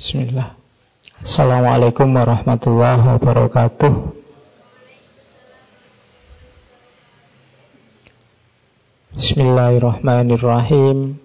[0.00, 0.56] Bismillah.
[1.20, 3.92] Assalamualaikum warahmatullahi wabarakatuh.
[9.12, 11.20] Bismillahirrahmanirrahim.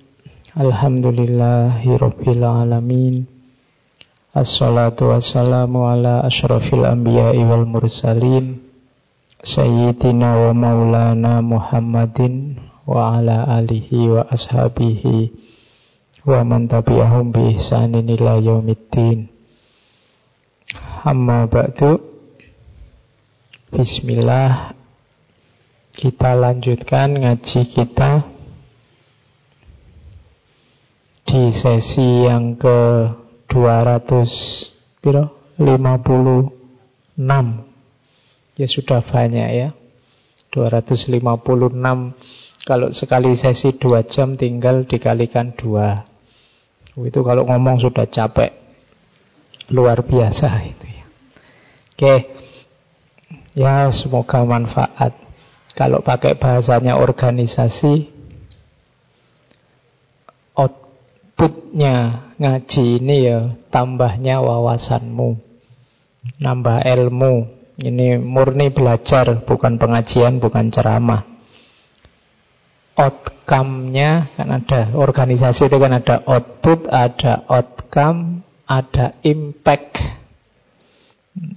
[0.60, 3.24] Alhamdulillahirabbil alamin.
[4.36, 8.60] Assalatu wassalamu ala asyrafil anbiya'i wal mursalin
[9.40, 15.55] Sayyidina wa maulana Muhammadin wa ala alihi wa ashabihi
[16.26, 19.30] wa man tabi'ahum bi ihsanin ila yaumiddin.
[21.06, 22.02] Amma ba'du.
[23.70, 24.74] Bismillah.
[25.94, 28.26] Kita lanjutkan ngaji kita
[31.30, 33.06] di sesi yang ke
[33.48, 35.54] 200 piro?
[35.62, 37.22] 56.
[38.60, 39.70] Ya sudah banyak ya.
[40.52, 41.22] 256
[42.66, 46.15] kalau sekali sesi 2 jam tinggal dikalikan 2
[47.04, 48.56] itu kalau ngomong sudah capek.
[49.74, 51.06] Luar biasa itu ya.
[51.92, 52.16] Oke.
[53.56, 55.16] Ya, semoga manfaat.
[55.76, 58.08] Kalau pakai bahasanya organisasi
[60.56, 65.36] outputnya ngaji ini ya tambahnya wawasanmu.
[66.40, 67.52] Nambah ilmu.
[67.76, 71.35] Ini murni belajar, bukan pengajian, bukan ceramah
[72.96, 80.00] outcome-nya kan ada organisasi itu kan ada output, ada outcome, ada impact.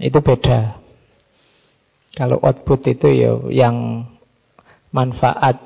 [0.02, 0.82] Itu beda.
[2.18, 4.02] Kalau output itu ya yang
[4.90, 5.62] manfaat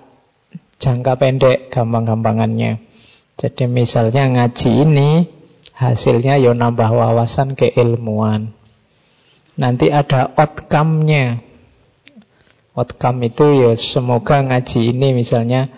[0.77, 2.85] jangka pendek gampang-gampangannya.
[3.41, 5.11] Jadi misalnya ngaji ini
[5.73, 8.53] hasilnya ya nambah wawasan keilmuan.
[9.57, 11.52] Nanti ada outcome-nya.
[12.73, 15.69] Outcome itu ya semoga ngaji ini misalnya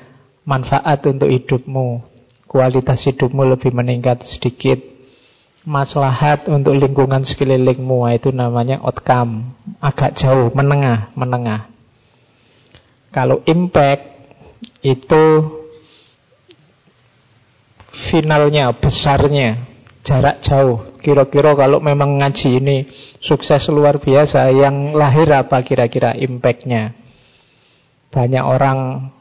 [0.46, 2.06] manfaat untuk hidupmu.
[2.46, 4.78] Kualitas hidupmu lebih meningkat sedikit.
[5.64, 9.58] Maslahat untuk lingkungan sekelilingmu itu namanya outcome.
[9.82, 11.66] Agak jauh, menengah, menengah.
[13.10, 14.14] Kalau impact
[14.86, 15.24] itu
[17.90, 19.58] finalnya, besarnya,
[20.06, 20.93] jarak jauh.
[21.04, 22.76] Kira-kira kalau memang ngaji ini
[23.20, 26.96] sukses luar biasa, yang lahir apa kira-kira impactnya?
[28.08, 29.12] Banyak orang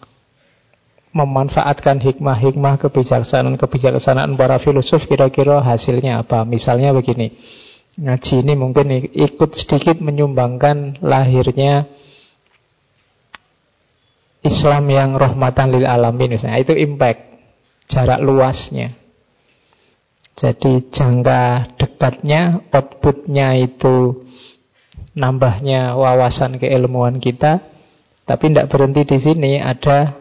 [1.12, 6.48] memanfaatkan hikmah-hikmah kebijaksanaan-kebijaksanaan para filosof kira-kira hasilnya apa?
[6.48, 7.36] Misalnya begini,
[8.00, 11.86] ngaji ini mungkin ikut sedikit menyumbangkan lahirnya
[14.40, 16.64] Islam yang rahmatan lil alamin misalnya.
[16.64, 17.44] Itu impact,
[17.92, 19.03] jarak luasnya.
[20.34, 24.26] Jadi jangka dekatnya, outputnya itu
[25.14, 27.62] nambahnya wawasan keilmuan kita,
[28.26, 30.18] tapi tidak berhenti di sini, ada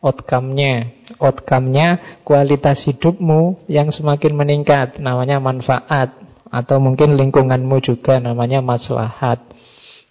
[0.00, 0.88] outcome-nya.
[1.20, 6.16] Outcome-nya kualitas hidupmu yang semakin meningkat, namanya manfaat.
[6.46, 9.42] Atau mungkin lingkunganmu juga namanya maslahat.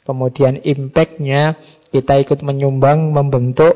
[0.06, 1.58] Kemudian impact-nya
[1.90, 3.74] kita ikut menyumbang membentuk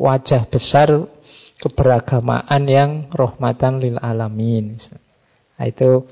[0.00, 1.10] wajah besar
[1.58, 4.78] keberagamaan yang rahmatan lil alamin.
[5.58, 6.06] Nah, itu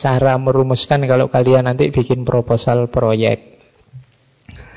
[0.00, 3.60] cara merumuskan kalau kalian nanti bikin proposal proyek.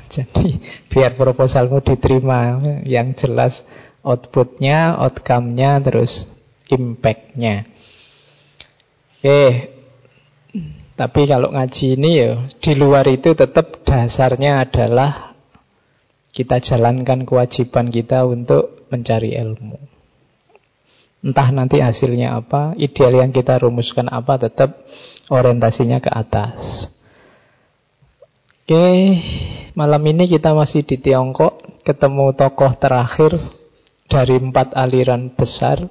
[0.05, 0.61] Jadi
[0.91, 3.65] biar proposalmu diterima yang jelas
[4.05, 6.29] outputnya, outcome-nya, terus
[6.69, 7.65] impact-nya.
[9.17, 9.41] Oke,
[10.93, 15.33] tapi kalau ngaji ini ya di luar itu tetap dasarnya adalah
[16.29, 19.77] kita jalankan kewajiban kita untuk mencari ilmu.
[21.25, 24.85] Entah nanti hasilnya apa, ideal yang kita rumuskan apa, tetap
[25.33, 26.85] orientasinya ke atas.
[28.65, 29.17] Oke,
[29.73, 33.37] malam ini kita masih di Tiongkok, ketemu tokoh terakhir
[34.05, 35.89] dari empat aliran besar.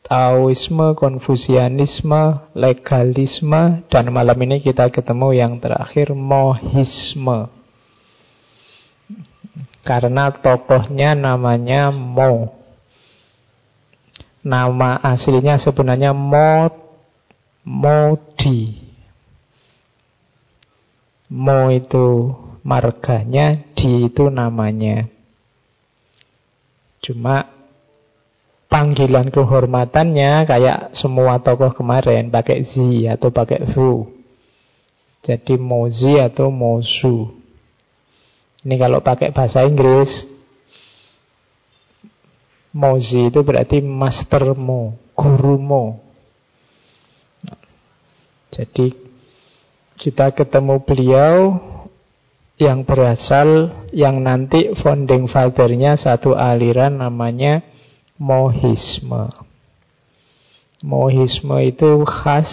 [0.00, 7.59] Taoisme, Konfusianisme, legalisme, dan malam ini kita ketemu yang terakhir, Mohisme.
[9.80, 12.52] Karena tokohnya namanya Mo.
[14.40, 16.68] Nama aslinya sebenarnya Mo
[17.64, 18.88] Modi.
[21.30, 22.34] Mo itu
[22.66, 25.06] marganya, Di itu namanya.
[27.00, 27.48] Cuma
[28.66, 32.76] panggilan kehormatannya kayak semua tokoh kemarin pakai Z
[33.06, 34.08] atau pakai Zu.
[35.20, 37.39] Jadi Mozi atau Mozu.
[38.60, 40.28] Ini kalau pakai bahasa Inggris,
[42.70, 45.98] Mozi itu berarti mastermu, gurumu.
[48.54, 48.94] Jadi
[49.98, 51.58] kita ketemu beliau
[52.60, 57.64] yang berasal, yang nanti founding fathernya satu aliran namanya
[58.20, 59.32] Mohisme.
[60.84, 62.52] Mohisme itu khas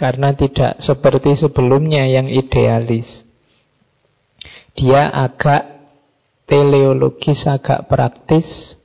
[0.00, 3.28] karena tidak seperti sebelumnya yang idealis.
[4.72, 5.68] Dia agak
[6.48, 8.76] teleologis, agak praktis,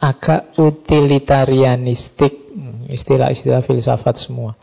[0.00, 2.32] agak utilitarianistik,
[2.90, 4.56] istilah-istilah filsafat semua.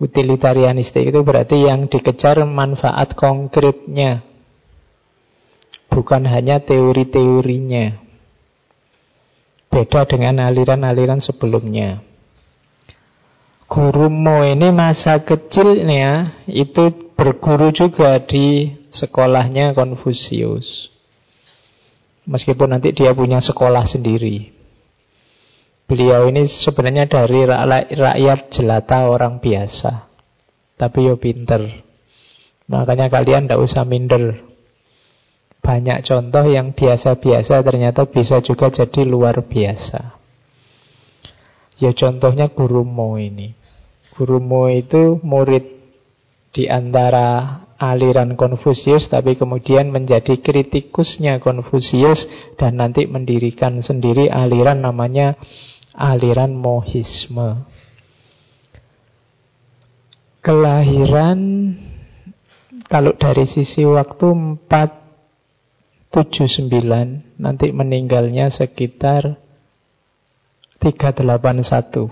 [0.00, 4.24] Utilitarianistik itu berarti yang dikejar manfaat konkretnya,
[5.92, 8.00] bukan hanya teori-teorinya.
[9.70, 12.02] Beda dengan aliran-aliran sebelumnya.
[13.70, 20.88] Guru Mo ini masa kecilnya itu berguru juga di sekolahnya Konfusius.
[22.24, 24.48] Meskipun nanti dia punya sekolah sendiri.
[25.84, 27.44] Beliau ini sebenarnya dari
[27.92, 30.08] rakyat jelata orang biasa.
[30.80, 31.60] Tapi yo pinter.
[32.72, 34.40] Makanya kalian tidak usah minder.
[35.60, 40.16] Banyak contoh yang biasa-biasa ternyata bisa juga jadi luar biasa.
[41.84, 43.52] Ya contohnya Guru Mo ini.
[44.16, 45.79] Guru Mo itu murid
[46.50, 52.28] di antara aliran Konfusius tapi kemudian menjadi kritikusnya Konfusius
[52.60, 55.38] dan nanti mendirikan sendiri aliran namanya
[55.96, 57.64] aliran Mohisme.
[60.40, 61.40] Kelahiran
[62.88, 65.00] kalau dari sisi waktu 4
[66.10, 69.38] 79 nanti meninggalnya sekitar
[70.82, 72.10] 381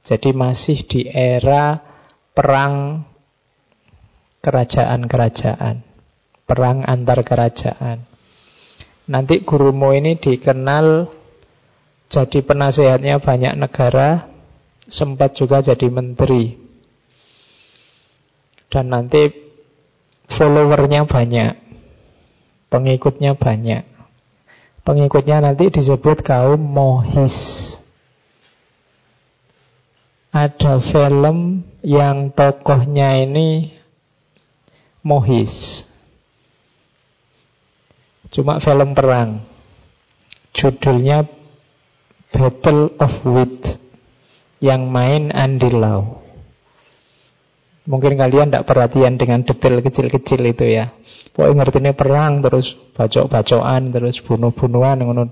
[0.00, 1.76] jadi masih di era
[2.32, 3.04] perang
[4.44, 5.80] kerajaan-kerajaan
[6.44, 8.04] perang antar kerajaan
[9.08, 11.08] nanti Gurumo ini dikenal
[12.12, 14.28] jadi penasehatnya banyak negara
[14.84, 16.60] sempat juga jadi menteri
[18.68, 19.32] dan nanti
[20.28, 21.64] followernya banyak
[22.74, 23.86] Pengikutnya banyak.
[24.82, 27.70] Pengikutnya nanti disebut kaum mohis.
[30.34, 33.73] Ada film yang tokohnya ini
[35.04, 35.84] mohis.
[38.32, 39.44] Cuma film perang.
[40.56, 41.28] Judulnya
[42.32, 43.78] Battle of Wit.
[44.64, 46.24] Yang main Andy Lau.
[47.84, 50.96] Mungkin kalian tidak perhatian dengan detail kecil-kecil itu ya.
[51.36, 55.28] Pokoknya ini perang terus bacok-bacokan terus bunuh-bunuhan ngono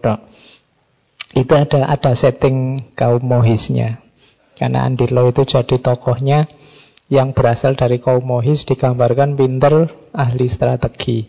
[1.33, 4.05] Itu ada ada setting kaum Mohisnya.
[4.53, 6.45] Karena Andilo itu jadi tokohnya
[7.13, 11.29] yang berasal dari kaum Mohis digambarkan pinter ahli strategi.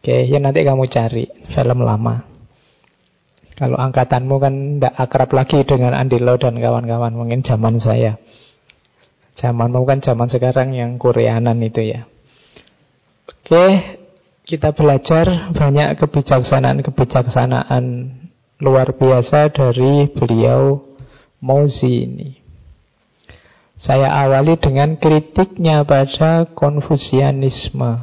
[0.00, 2.24] Oke, ya nanti kamu cari film lama.
[3.54, 8.16] Kalau angkatanmu kan tidak akrab lagi dengan Andilo dan kawan-kawan, mungkin zaman saya.
[9.36, 12.08] Zamanmu kan zaman sekarang yang Koreanan itu ya.
[13.28, 13.64] Oke,
[14.42, 17.84] kita belajar banyak kebijaksanaan-kebijaksanaan
[18.60, 20.80] luar biasa dari beliau
[21.44, 22.43] Mozi ini.
[23.84, 28.00] Saya awali dengan kritiknya pada Konfusianisme.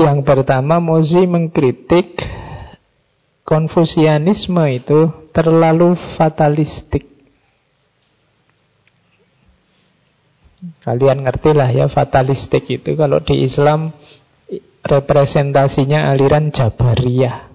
[0.00, 2.24] Yang pertama Mozi mengkritik
[3.44, 7.04] Konfusianisme itu terlalu fatalistik.
[10.80, 13.92] Kalian ngerti lah ya fatalistik itu kalau di Islam
[14.80, 17.52] representasinya aliran Jabariyah.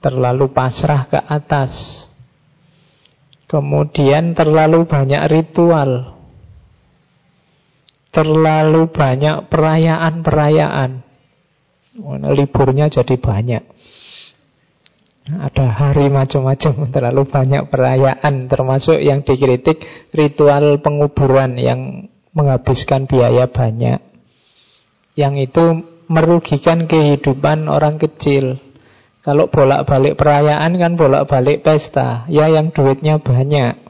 [0.00, 2.08] Terlalu pasrah ke atas.
[3.48, 6.20] Kemudian terlalu banyak ritual.
[8.12, 10.90] Terlalu banyak perayaan-perayaan.
[12.28, 13.64] Liburnya jadi banyak.
[15.28, 24.00] Ada hari macam-macam, terlalu banyak perayaan, termasuk yang dikritik ritual penguburan yang menghabiskan biaya banyak.
[25.16, 25.64] Yang itu
[26.08, 28.56] merugikan kehidupan orang kecil.
[29.18, 33.88] Kalau bolak-balik perayaan kan bolak-balik pesta, ya yang duitnya banyak.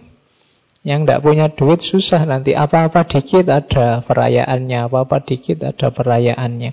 [0.86, 6.70] Yang tidak punya duit susah nanti apa-apa dikit ada perayaannya, apa-apa dikit ada perayaannya.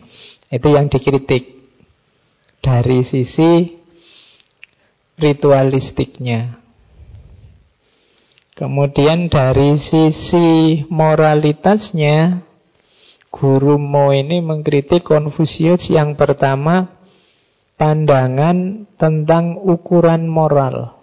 [0.56, 1.52] Itu yang dikritik.
[2.64, 3.76] Dari sisi
[5.20, 6.58] ritualistiknya.
[8.56, 12.40] Kemudian dari sisi moralitasnya,
[13.36, 16.95] Guru Mo ini mengkritik Konfusius yang pertama
[17.76, 20.96] pandangan tentang ukuran moral.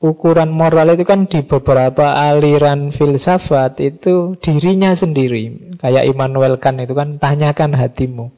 [0.00, 5.76] Ukuran moral itu kan di beberapa aliran filsafat itu dirinya sendiri.
[5.76, 8.32] Kayak Immanuel Kant itu kan tanyakan hatimu.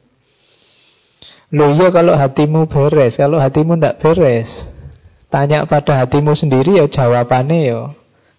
[1.53, 4.67] Loh iya kalau hatimu beres, kalau hatimu tidak beres.
[5.31, 7.79] Tanya pada hatimu sendiri ya jawabannya ya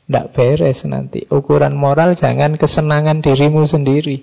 [0.04, 1.24] tidak beres nanti.
[1.32, 4.20] Ukuran moral jangan kesenangan dirimu sendiri.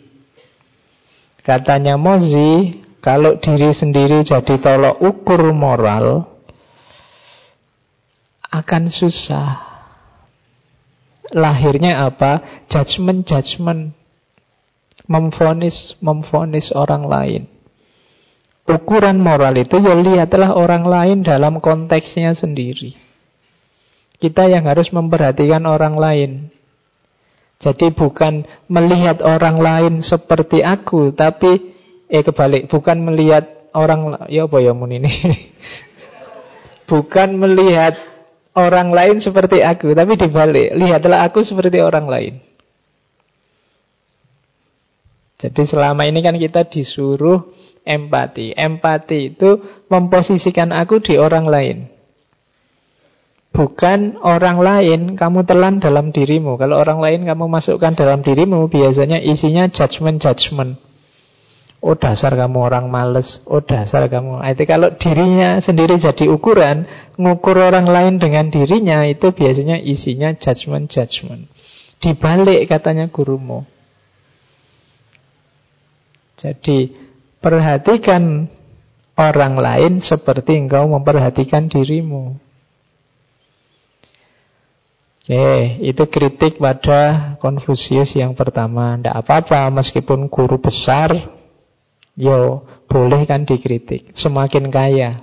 [1.42, 6.32] Katanya Mozi, Kalau diri sendiri jadi tolok ukur moral,
[8.52, 9.74] akan susah.
[11.34, 12.64] Lahirnya apa?
[12.70, 13.98] Judgment-judgment.
[15.10, 17.44] Memfonis, memfonis orang lain.
[18.70, 22.94] Ukuran moral itu ya lihatlah orang lain dalam konteksnya sendiri.
[24.22, 26.32] Kita yang harus memperhatikan orang lain.
[27.58, 31.71] Jadi bukan melihat orang lain seperti aku, tapi
[32.12, 35.12] eh kebalik, bukan melihat orang ya apa ya ini.
[36.92, 37.96] bukan melihat
[38.52, 42.34] orang lain seperti aku, tapi dibalik, lihatlah aku seperti orang lain.
[45.42, 47.50] Jadi selama ini kan kita disuruh
[47.82, 48.54] empati.
[48.54, 49.58] Empati itu
[49.90, 51.78] memposisikan aku di orang lain.
[53.52, 56.56] Bukan orang lain kamu telan dalam dirimu.
[56.62, 60.91] Kalau orang lain kamu masukkan dalam dirimu, biasanya isinya judgment-judgment.
[61.82, 64.38] Oh dasar kamu orang males, oh dasar kamu.
[64.38, 66.86] Ah, itu kalau dirinya sendiri jadi ukuran,
[67.18, 71.50] ngukur orang lain dengan dirinya, itu biasanya isinya judgment-judgment.
[71.98, 73.66] Dibalik katanya gurumu.
[76.38, 76.94] Jadi
[77.42, 78.46] perhatikan
[79.18, 82.38] orang lain seperti engkau memperhatikan dirimu.
[85.22, 88.98] Oke, itu kritik pada Konfusius yang pertama.
[88.98, 91.41] Tidak apa-apa, meskipun guru besar,
[92.16, 94.12] yo boleh kan dikritik.
[94.16, 95.22] Semakin kaya.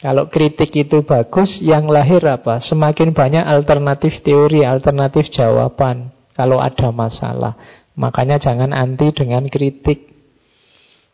[0.00, 2.56] Kalau kritik itu bagus, yang lahir apa?
[2.56, 6.08] Semakin banyak alternatif teori, alternatif jawaban.
[6.32, 7.52] Kalau ada masalah.
[8.00, 10.08] Makanya jangan anti dengan kritik.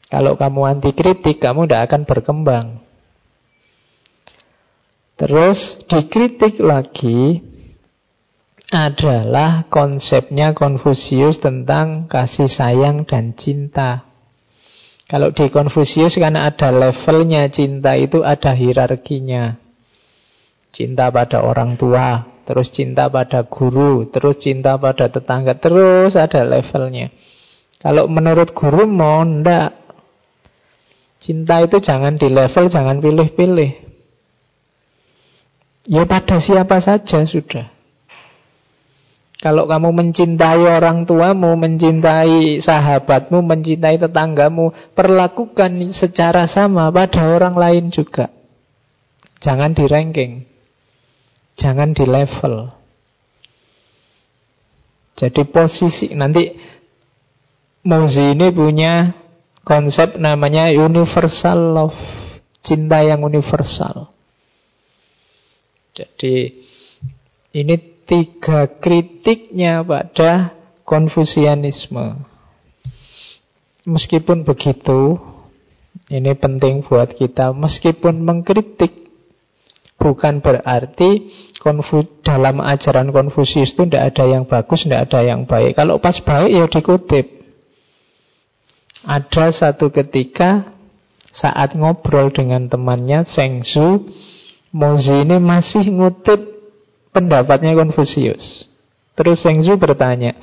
[0.06, 2.66] Kalau kamu anti kritik, kamu tidak akan berkembang.
[5.18, 7.42] Terus dikritik lagi
[8.70, 14.05] adalah konsepnya Konfusius tentang kasih sayang dan cinta.
[15.06, 19.54] Kalau di Konfusius karena ada levelnya cinta itu ada hierarkinya.
[20.74, 27.14] Cinta pada orang tua, terus cinta pada guru, terus cinta pada tetangga, terus ada levelnya.
[27.78, 29.78] Kalau menurut guru mau ndak,
[31.22, 33.72] cinta itu jangan di level, jangan pilih-pilih.
[35.86, 37.75] Ya pada siapa saja sudah.
[39.46, 47.94] Kalau kamu mencintai orang tuamu, mencintai sahabatmu, mencintai tetanggamu, perlakukan secara sama pada orang lain
[47.94, 48.26] juga.
[49.38, 50.42] Jangan di ranking.
[51.54, 52.74] Jangan di level.
[55.14, 56.50] Jadi posisi nanti
[57.86, 59.14] Mozi ini punya
[59.62, 62.02] konsep namanya universal love.
[62.66, 64.10] Cinta yang universal.
[65.94, 66.50] Jadi
[67.54, 70.54] ini tiga kritiknya pada
[70.86, 72.22] konfusianisme.
[73.86, 75.18] Meskipun begitu,
[76.10, 79.06] ini penting buat kita, meskipun mengkritik
[79.96, 85.74] bukan berarti konfu dalam ajaran Konfusius itu tidak ada yang bagus, tidak ada yang baik.
[85.74, 87.26] Kalau pas baik ya dikutip.
[89.06, 90.66] Ada satu ketika
[91.30, 94.02] saat ngobrol dengan temannya Seng Su,
[94.74, 96.55] Mozi ini masih ngutip
[97.16, 98.68] pendapatnya Konfusius.
[99.16, 100.36] Terus Zheng Zhu bertanya,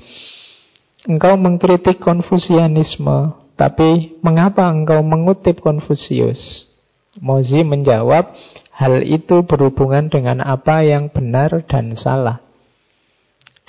[1.05, 6.65] engkau mengkritik Konfusianisme, tapi mengapa engkau mengutip Konfusius?
[7.21, 8.33] Mozi menjawab,
[8.73, 12.41] hal itu berhubungan dengan apa yang benar dan salah.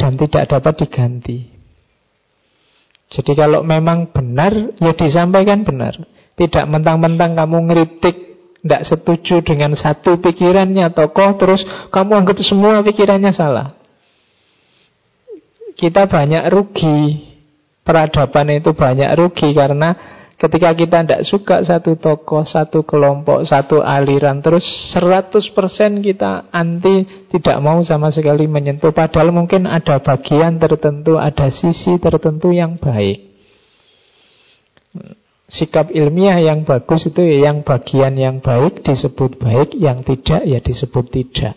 [0.00, 1.52] Dan tidak dapat diganti.
[3.12, 6.00] Jadi kalau memang benar, ya disampaikan benar.
[6.34, 8.33] Tidak mentang-mentang kamu ngeritik
[8.64, 13.76] tidak setuju dengan satu pikirannya tokoh terus kamu anggap semua pikirannya salah.
[15.76, 17.28] Kita banyak rugi.
[17.84, 19.92] Peradaban itu banyak rugi karena
[20.40, 24.64] ketika kita tidak suka satu tokoh, satu kelompok, satu aliran terus
[24.96, 25.44] 100%
[26.00, 32.56] kita anti tidak mau sama sekali menyentuh padahal mungkin ada bagian tertentu, ada sisi tertentu
[32.56, 33.34] yang baik
[35.48, 40.58] sikap ilmiah yang bagus itu ya yang bagian yang baik disebut baik, yang tidak ya
[40.60, 41.56] disebut tidak.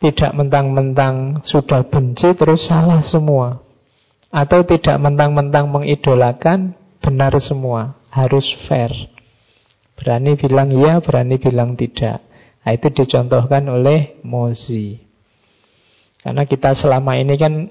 [0.00, 3.60] Tidak mentang-mentang sudah benci terus salah semua.
[4.32, 6.72] Atau tidak mentang-mentang mengidolakan
[7.04, 8.00] benar semua.
[8.08, 8.88] Harus fair.
[10.00, 12.24] Berani bilang iya, berani bilang tidak.
[12.64, 14.96] Nah, itu dicontohkan oleh Mozi.
[16.24, 17.68] Karena kita selama ini kan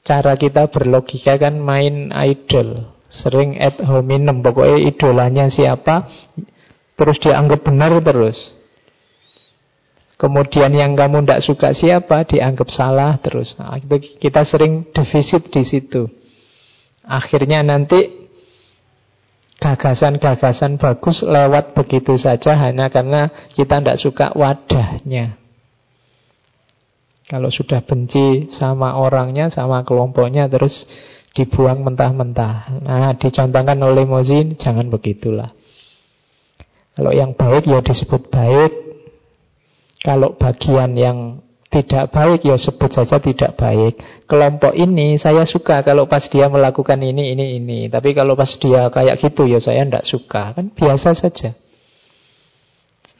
[0.00, 2.88] cara kita berlogika kan main idol.
[3.10, 4.38] Sering ad hominem.
[4.38, 6.06] Pokoknya idolanya siapa,
[6.94, 8.54] terus dianggap benar terus.
[10.20, 13.56] Kemudian yang kamu tidak suka siapa, dianggap salah terus.
[13.56, 13.80] Nah,
[14.20, 16.04] kita sering defisit di situ.
[17.08, 18.28] Akhirnya nanti
[19.56, 25.39] gagasan-gagasan bagus lewat begitu saja hanya karena kita tidak suka wadahnya.
[27.30, 30.82] Kalau sudah benci sama orangnya, sama kelompoknya, terus
[31.30, 32.82] dibuang mentah-mentah.
[32.82, 35.54] Nah, dicontohkan oleh Mozi, jangan begitulah.
[36.98, 38.72] Kalau yang baik ya disebut baik.
[40.02, 41.38] Kalau bagian yang
[41.70, 44.26] tidak baik ya sebut saja tidak baik.
[44.26, 47.86] Kelompok ini saya suka kalau pas dia melakukan ini, ini, ini.
[47.86, 50.50] Tapi kalau pas dia kayak gitu ya saya tidak suka.
[50.58, 51.54] Kan biasa saja.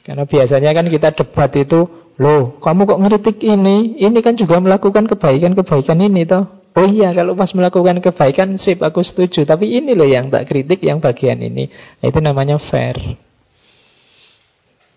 [0.03, 1.85] Karena biasanya kan kita debat itu,
[2.21, 3.97] loh kamu kok ngeritik ini?
[3.97, 6.45] Ini kan juga melakukan kebaikan-kebaikan ini toh.
[6.71, 9.43] Oh iya kalau pas melakukan kebaikan sip aku setuju.
[9.43, 11.67] Tapi ini loh yang tak kritik yang bagian ini.
[11.99, 12.95] Nah, itu namanya fair.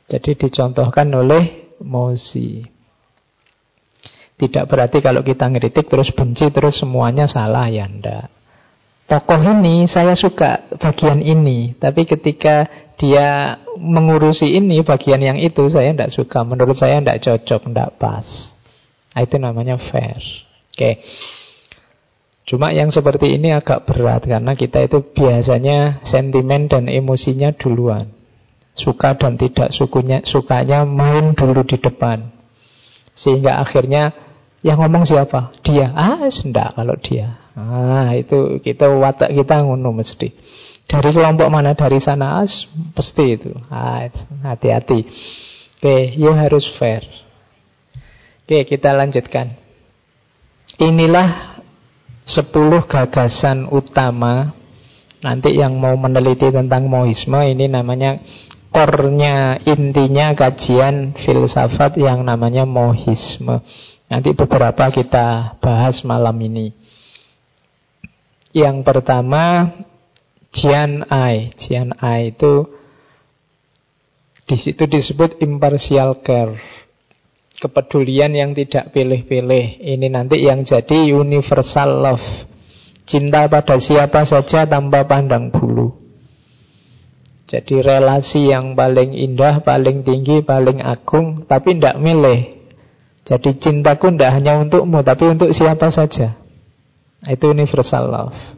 [0.06, 2.62] Jadi dicontohkan oleh Mozi.
[4.34, 8.30] Tidak berarti kalau kita ngeritik terus benci terus semuanya salah ya ndak.
[9.04, 12.64] Tokoh ini saya suka bagian ini, tapi ketika
[12.96, 16.40] dia mengurusi ini bagian yang itu saya tidak suka.
[16.40, 18.56] Menurut saya tidak cocok, tidak pas.
[19.12, 20.18] Nah, itu namanya fair.
[20.72, 21.04] Oke.
[22.44, 28.08] Cuma yang seperti ini agak berat karena kita itu biasanya sentimen dan emosinya duluan.
[28.74, 32.32] Suka dan tidak sukunya, sukanya main dulu di depan.
[33.14, 34.16] Sehingga akhirnya
[34.64, 35.54] yang ngomong siapa?
[35.62, 35.92] Dia.
[35.94, 37.43] Ah, sendak kalau dia.
[37.54, 40.34] Ah, itu kita watak kita ngono mesti.
[40.84, 41.72] Dari kelompok mana?
[41.72, 43.54] Dari sana as, pasti itu.
[43.70, 44.10] Ah,
[44.42, 45.06] hati-hati.
[45.78, 47.06] Oke, you harus fair.
[48.44, 49.54] Oke, kita lanjutkan.
[50.82, 51.62] Inilah
[52.26, 52.50] 10
[52.90, 54.64] gagasan utama
[55.24, 58.20] Nanti yang mau meneliti tentang mohisme ini namanya
[58.68, 63.64] core-nya, intinya kajian filsafat yang namanya mohisme.
[64.12, 66.76] Nanti beberapa kita bahas malam ini.
[68.54, 69.74] Yang pertama
[70.54, 71.50] Jian Ai.
[71.58, 72.70] Jian Ai itu
[74.46, 76.54] di situ disebut impartial care.
[77.58, 79.82] Kepedulian yang tidak pilih-pilih.
[79.82, 82.26] Ini nanti yang jadi universal love.
[83.02, 85.96] Cinta pada siapa saja tanpa pandang bulu.
[87.50, 92.54] Jadi relasi yang paling indah, paling tinggi, paling agung, tapi tidak milih.
[93.24, 96.36] Jadi cintaku tidak hanya untukmu, tapi untuk siapa saja.
[97.24, 98.53] Itu universal love.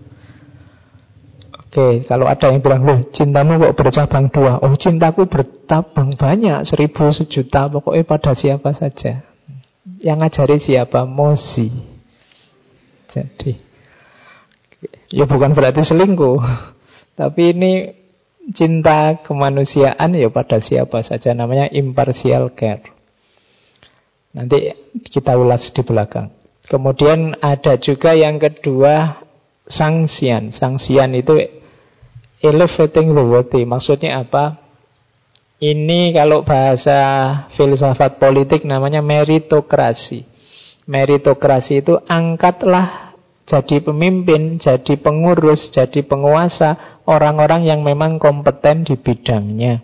[1.77, 4.57] Oke, kalau ada yang bilang, loh cintamu kok bercabang dua?
[4.65, 9.21] Oh cintaku bertabang banyak, seribu, sejuta, pokoknya pada siapa saja.
[10.01, 11.05] Yang ngajari siapa?
[11.05, 11.69] Mosi.
[13.13, 13.61] Jadi,
[15.13, 16.41] ya bukan berarti selingkuh.
[17.21, 17.93] Tapi ini
[18.57, 21.37] cinta kemanusiaan ya pada siapa saja.
[21.37, 22.89] Namanya impartial care.
[24.33, 24.73] Nanti
[25.13, 26.33] kita ulas di belakang.
[26.65, 29.21] Kemudian ada juga yang kedua
[29.69, 30.57] sanksian.
[30.57, 31.66] Sanksian itu
[32.41, 33.63] elevating the worthy.
[33.65, 34.61] Maksudnya apa?
[35.57, 36.99] Ini kalau bahasa
[37.57, 40.29] filsafat politik namanya meritokrasi.
[40.85, 49.81] Meritokrasi itu angkatlah jadi pemimpin, jadi pengurus, jadi penguasa orang-orang yang memang kompeten di bidangnya.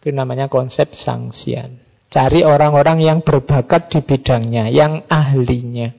[0.00, 1.78] Itu namanya konsep sanksian.
[2.08, 5.92] Cari orang-orang yang berbakat di bidangnya, yang ahlinya.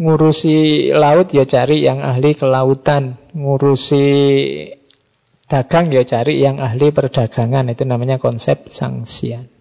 [0.00, 3.20] Ngurusi laut ya cari yang ahli kelautan.
[3.36, 4.06] Ngurusi
[5.48, 7.68] dagang ya cari yang ahli perdagangan.
[7.72, 9.52] Itu namanya konsep sanksian.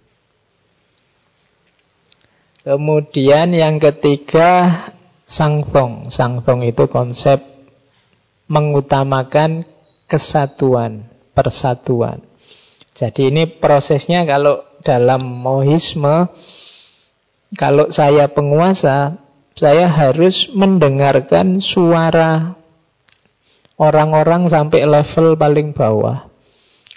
[2.61, 4.85] Kemudian yang ketiga
[5.25, 6.13] sangtong.
[6.13, 7.41] Sangtong itu konsep
[8.51, 9.63] mengutamakan
[10.11, 12.19] kesatuan, persatuan.
[12.91, 16.27] Jadi ini prosesnya kalau dalam mohisme,
[17.55, 19.20] kalau saya penguasa,
[19.61, 22.57] saya harus mendengarkan suara
[23.77, 26.25] orang-orang sampai level paling bawah.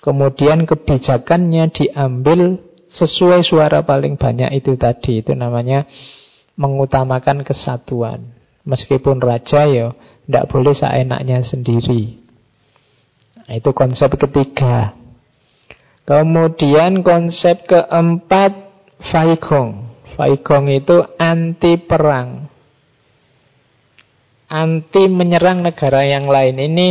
[0.01, 2.57] Kemudian kebijakannya diambil
[2.89, 5.21] sesuai suara paling banyak itu tadi.
[5.21, 5.85] Itu namanya
[6.57, 8.33] mengutamakan kesatuan.
[8.65, 9.93] Meskipun raja ya
[10.25, 12.17] tidak boleh seenaknya sendiri.
[13.45, 14.97] Nah, itu konsep ketiga.
[16.09, 18.73] Kemudian konsep keempat
[19.05, 19.85] Faikong.
[20.17, 22.54] Faikong itu anti perang.
[24.49, 26.61] Anti menyerang negara yang lain.
[26.61, 26.87] Ini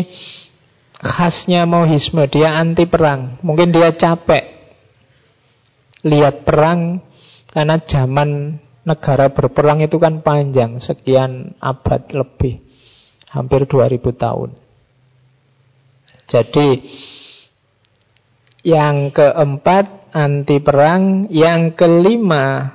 [0.99, 2.25] khasnya Mohisme.
[2.27, 3.37] Dia anti perang.
[3.45, 4.53] Mungkin dia capek
[6.03, 6.99] lihat perang
[7.47, 12.59] karena zaman negara berperang itu kan panjang, sekian abad lebih.
[13.31, 14.49] Hampir 2000 tahun.
[16.29, 16.69] Jadi
[18.63, 21.27] yang keempat, anti perang.
[21.33, 22.71] Yang kelima,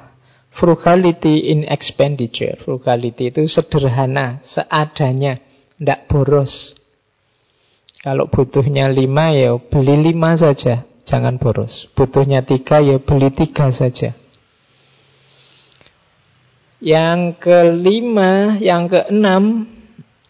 [0.58, 2.58] frugality in expenditure.
[2.58, 5.38] Frugality itu sederhana, seadanya,
[5.78, 6.74] tidak boros.
[8.02, 11.86] Kalau butuhnya lima ya beli lima saja, jangan boros.
[11.94, 14.18] Butuhnya tiga ya beli tiga saja.
[16.78, 19.66] Yang kelima, yang keenam,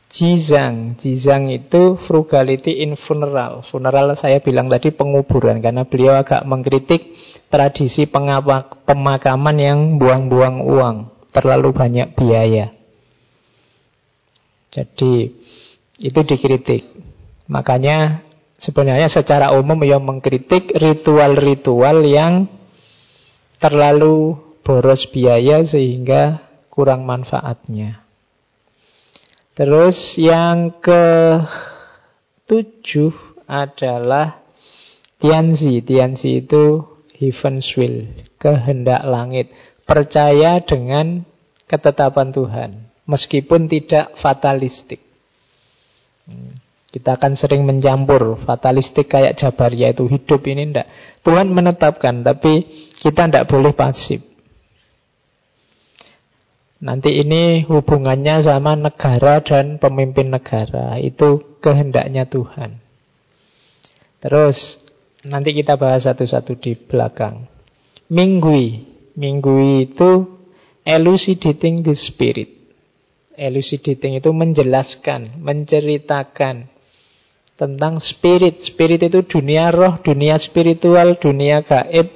[0.08, 0.96] jizang.
[0.96, 3.60] Jizang itu frugality in funeral.
[3.68, 7.17] Funeral saya bilang tadi penguburan karena beliau agak mengkritik
[7.48, 10.96] tradisi pemakaman yang buang-buang uang,
[11.32, 12.72] terlalu banyak biaya.
[14.68, 15.32] Jadi
[15.98, 16.84] itu dikritik.
[17.48, 18.20] Makanya
[18.60, 22.46] sebenarnya secara umum ya mengkritik ritual-ritual yang
[23.56, 28.04] terlalu boros biaya sehingga kurang manfaatnya.
[29.56, 31.02] Terus yang ke
[32.46, 33.10] tujuh
[33.48, 34.38] adalah
[35.18, 35.82] Tianzi.
[35.82, 36.86] Tianzi itu
[37.18, 38.06] heaven's will,
[38.38, 39.50] kehendak langit.
[39.84, 41.26] Percaya dengan
[41.66, 42.70] ketetapan Tuhan,
[43.04, 45.02] meskipun tidak fatalistik.
[46.24, 46.56] Hmm.
[46.88, 50.88] Kita akan sering mencampur fatalistik kayak Jabaria itu hidup ini ndak.
[51.20, 52.64] Tuhan menetapkan tapi
[52.96, 54.24] kita ndak boleh pasif.
[56.80, 60.96] Nanti ini hubungannya sama negara dan pemimpin negara.
[60.96, 62.80] Itu kehendaknya Tuhan.
[64.24, 64.87] Terus
[65.28, 67.44] nanti kita bahas satu-satu di belakang.
[68.08, 68.88] Minggui.
[69.14, 70.24] Minggui itu
[70.82, 72.48] elucidating the spirit.
[73.38, 76.66] Elucidating itu menjelaskan, menceritakan
[77.54, 78.64] tentang spirit.
[78.64, 82.08] Spirit itu dunia roh, dunia spiritual, dunia gaib,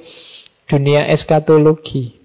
[0.67, 2.19] dunia eskatologi.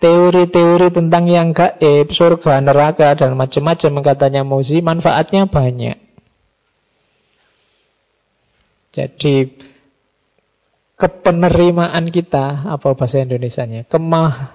[0.00, 6.10] Teori-teori tentang yang gaib, surga, neraka, dan macam-macam katanya Mozi, manfaatnya banyak.
[8.90, 9.34] Jadi
[11.00, 13.88] kepenerimaan kita, apa bahasa Indonesia-nya?
[13.88, 14.52] Kemah,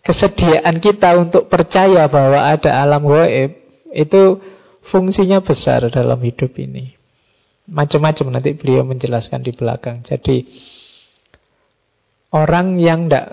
[0.00, 3.52] kesediaan kita untuk percaya bahwa ada alam gaib,
[3.92, 4.40] itu
[4.88, 6.96] fungsinya besar dalam hidup ini.
[7.68, 10.00] Macam-macam nanti beliau menjelaskan di belakang.
[10.04, 10.44] Jadi
[12.32, 13.28] orang yang tidak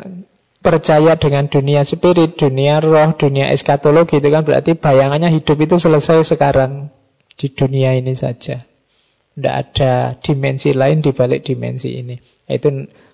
[0.62, 6.36] percaya dengan dunia spirit, dunia roh, dunia eskatologi itu kan berarti bayangannya hidup itu selesai
[6.36, 6.88] sekarang
[7.36, 8.71] di dunia ini saja.
[9.32, 12.16] Tidak ada dimensi lain di balik dimensi ini.
[12.48, 12.68] Itu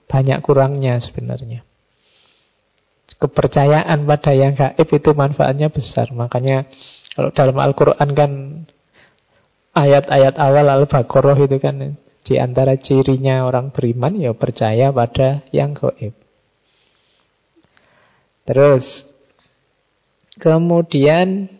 [0.09, 1.61] banyak kurangnya sebenarnya.
[3.17, 6.09] Kepercayaan pada yang gaib itu manfaatnya besar.
[6.13, 6.65] Makanya
[7.13, 8.31] kalau dalam Al-Quran kan
[9.77, 16.13] ayat-ayat awal Al-Baqarah itu kan di antara cirinya orang beriman ya percaya pada yang goib.
[18.47, 19.05] Terus
[20.37, 21.51] kemudian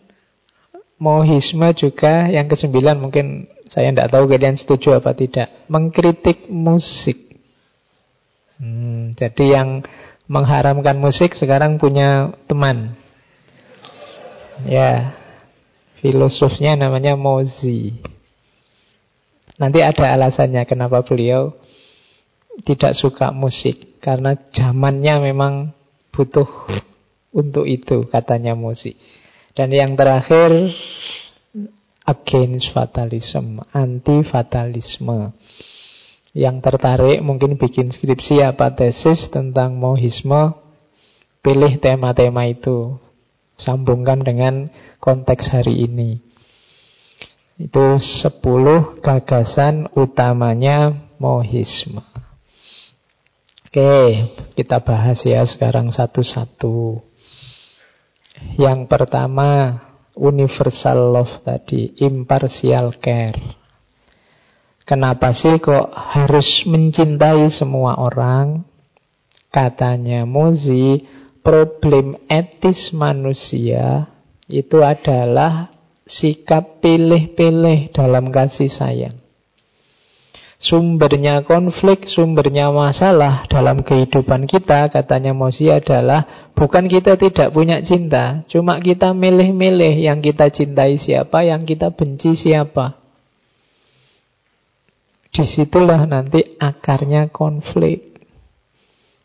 [0.98, 5.68] mohisme juga yang kesembilan mungkin saya tidak tahu kalian setuju apa tidak.
[5.68, 7.28] Mengkritik musik.
[8.56, 9.84] Hmm, jadi yang
[10.24, 12.96] mengharamkan musik sekarang punya teman.
[14.64, 15.14] Ya,
[16.00, 17.94] Filosofnya namanya Mozi.
[19.58, 21.52] Nanti ada alasannya kenapa beliau
[22.62, 23.98] tidak suka musik.
[23.98, 25.74] Karena zamannya memang
[26.14, 26.46] butuh
[27.34, 28.94] untuk itu, katanya Mozi.
[29.58, 30.70] Dan yang terakhir,
[32.08, 35.36] against fatalism, anti-fatalisme.
[36.32, 40.56] Yang tertarik mungkin bikin skripsi apa tesis tentang mohisme,
[41.44, 42.96] pilih tema-tema itu.
[43.58, 44.72] Sambungkan dengan
[45.04, 46.24] konteks hari ini.
[47.58, 52.06] Itu sepuluh gagasan utamanya mohisme.
[53.68, 57.02] Oke, kita bahas ya sekarang satu-satu.
[58.54, 59.82] Yang pertama,
[60.18, 63.38] universal love tadi, impartial care.
[64.82, 68.64] Kenapa sih kok harus mencintai semua orang?
[69.48, 71.04] Katanya Mozi,
[71.44, 74.08] problem etis manusia
[74.48, 75.72] itu adalah
[76.08, 79.27] sikap pilih-pilih dalam kasih sayang.
[80.58, 88.42] Sumbernya konflik, sumbernya masalah dalam kehidupan kita, katanya Mosi adalah bukan kita tidak punya cinta,
[88.50, 92.98] cuma kita milih-milih yang kita cintai siapa, yang kita benci siapa.
[95.30, 98.18] Di situlah nanti akarnya konflik.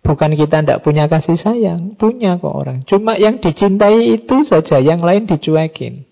[0.05, 2.85] Bukan kita tidak punya kasih sayang, punya kok orang.
[2.85, 6.05] Cuma yang dicintai itu saja, yang lain dicuekin.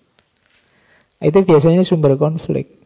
[1.22, 2.81] Itu biasanya sumber konflik.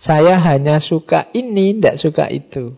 [0.00, 2.74] Saya hanya suka ini, tidak suka itu.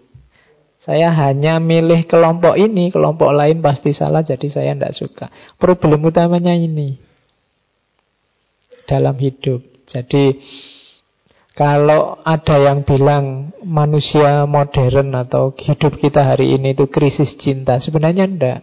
[0.82, 5.26] Saya hanya milih kelompok ini, kelompok lain pasti salah, jadi saya tidak suka.
[5.54, 6.98] Problem utamanya ini
[8.90, 9.62] dalam hidup.
[9.86, 10.42] Jadi
[11.54, 18.26] kalau ada yang bilang manusia modern atau hidup kita hari ini itu krisis cinta, sebenarnya
[18.26, 18.60] enggak.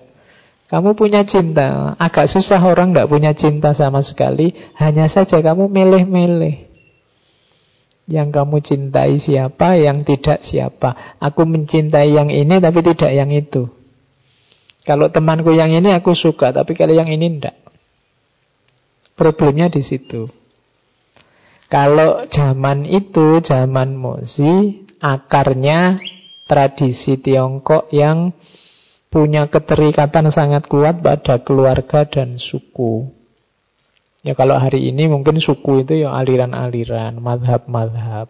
[0.70, 6.69] Kamu punya cinta, agak susah orang enggak punya cinta sama sekali, hanya saja kamu milih-milih.
[8.10, 11.22] Yang kamu cintai siapa, yang tidak siapa.
[11.22, 13.70] Aku mencintai yang ini tapi tidak yang itu.
[14.82, 17.54] Kalau temanku yang ini aku suka, tapi kalau yang ini tidak.
[19.14, 20.26] Problemnya di situ.
[21.70, 26.02] Kalau zaman itu, zaman Mozi, akarnya
[26.50, 28.34] tradisi Tiongkok yang
[29.14, 33.19] punya keterikatan sangat kuat pada keluarga dan suku.
[34.20, 38.28] Ya kalau hari ini mungkin suku itu ya aliran-aliran, madhab-madhab.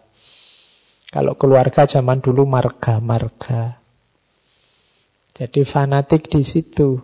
[1.10, 3.82] Kalau keluarga zaman dulu marga-marga.
[5.34, 7.02] Jadi fanatik di situ.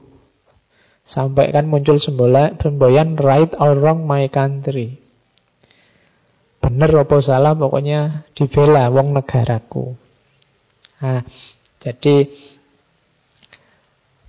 [1.03, 5.03] Sampai kan muncul semboyan right or wrong my country.
[6.63, 9.95] Bener apa salah pokoknya dibela wong negaraku.
[11.03, 11.23] Nah,
[11.83, 12.31] jadi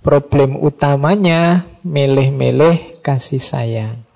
[0.02, 4.07] problem utamanya milih-milih kasih sayang.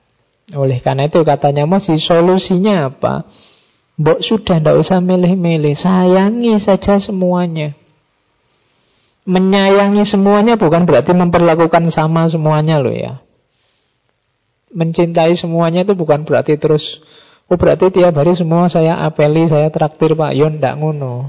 [0.56, 3.24] Oleh karena itu katanya masih solusinya apa?
[3.96, 7.76] Mbok sudah ndak usah milih-milih, sayangi saja semuanya.
[9.22, 13.22] Menyayangi semuanya bukan berarti memperlakukan sama semuanya loh ya.
[14.72, 16.98] Mencintai semuanya itu bukan berarti terus
[17.52, 21.28] Oh berarti tiap hari semua saya apeli, saya traktir Pak Yon, ndak ngono.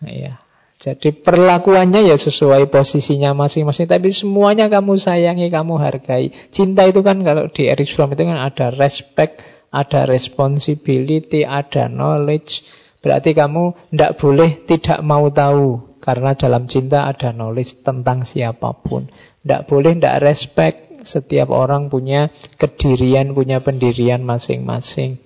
[0.00, 0.40] Ya.
[0.76, 3.88] Jadi perlakuannya ya sesuai posisinya masing-masing.
[3.88, 6.28] Tapi semuanya kamu sayangi, kamu hargai.
[6.52, 9.40] Cinta itu kan kalau di Fromm itu kan ada respect
[9.76, 12.64] Ada responsibility, ada knowledge.
[13.04, 15.98] Berarti kamu tidak boleh tidak mau tahu.
[16.00, 19.10] Karena dalam cinta ada knowledge tentang siapa pun.
[19.42, 20.78] Tidak boleh tidak respect.
[21.06, 25.22] Setiap orang punya kedirian, punya pendirian masing-masing.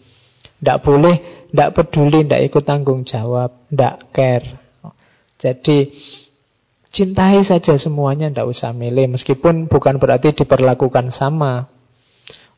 [0.61, 4.60] Tidak boleh, tidak peduli, tidak ikut tanggung jawab, tidak care.
[5.41, 5.89] Jadi
[6.93, 9.17] cintai saja semuanya, tidak usah milih.
[9.17, 11.73] Meskipun bukan berarti diperlakukan sama.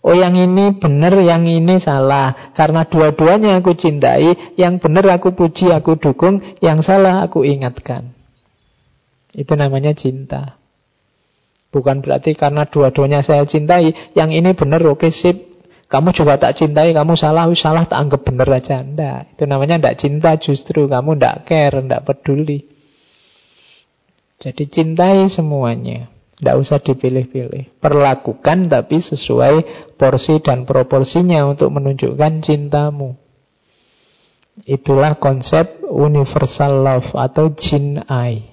[0.03, 2.51] Oh yang ini benar, yang ini salah.
[2.59, 8.11] Karena dua-duanya aku cintai, yang benar aku puji, aku dukung, yang salah aku ingatkan.
[9.31, 10.59] Itu namanya cinta.
[11.71, 15.55] Bukan berarti karena dua-duanya saya cintai, yang ini benar oke sip.
[15.87, 18.81] Kamu juga tak cintai, kamu salah, salah tak anggap benar aja.
[18.83, 20.89] Enggak, itu namanya enggak cinta justru.
[20.91, 22.72] Kamu enggak care, enggak peduli.
[24.43, 26.11] Jadi cintai semuanya.
[26.35, 27.79] Tidak usah dipilih-pilih.
[27.79, 29.63] Perlakukan tapi sesuai
[29.95, 33.15] porsi dan proporsinya untuk menunjukkan cintamu.
[34.67, 38.51] Itulah konsep universal love atau jin ai.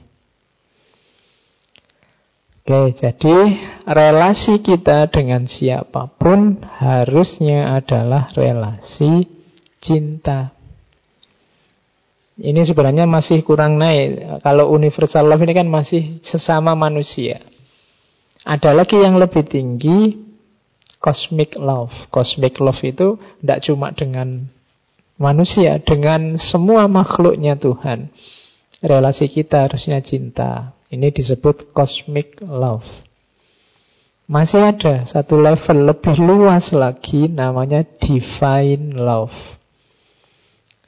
[2.62, 3.38] Oke, jadi
[3.90, 9.26] relasi kita dengan siapa pun harusnya adalah relasi
[9.82, 10.59] cinta.
[12.40, 14.40] Ini sebenarnya masih kurang naik.
[14.40, 17.44] Kalau universal love ini kan masih sesama manusia.
[18.48, 20.16] Ada lagi yang lebih tinggi,
[21.04, 21.92] cosmic love.
[22.08, 24.48] Cosmic love itu tidak cuma dengan
[25.20, 28.08] manusia, dengan semua makhluknya Tuhan.
[28.80, 30.72] Relasi kita harusnya cinta.
[30.88, 32.88] Ini disebut cosmic love.
[34.32, 39.59] Masih ada satu level lebih luas lagi namanya divine love.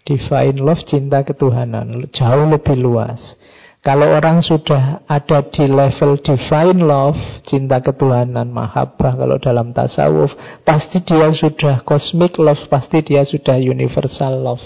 [0.02, 3.38] Divine love cinta ketuhanan jauh lebih luas.
[3.82, 11.02] Kalau orang sudah ada di level divine love, cinta ketuhanan, mahabbah kalau dalam tasawuf, pasti
[11.02, 14.62] dia sudah cosmic love, pasti dia sudah universal love.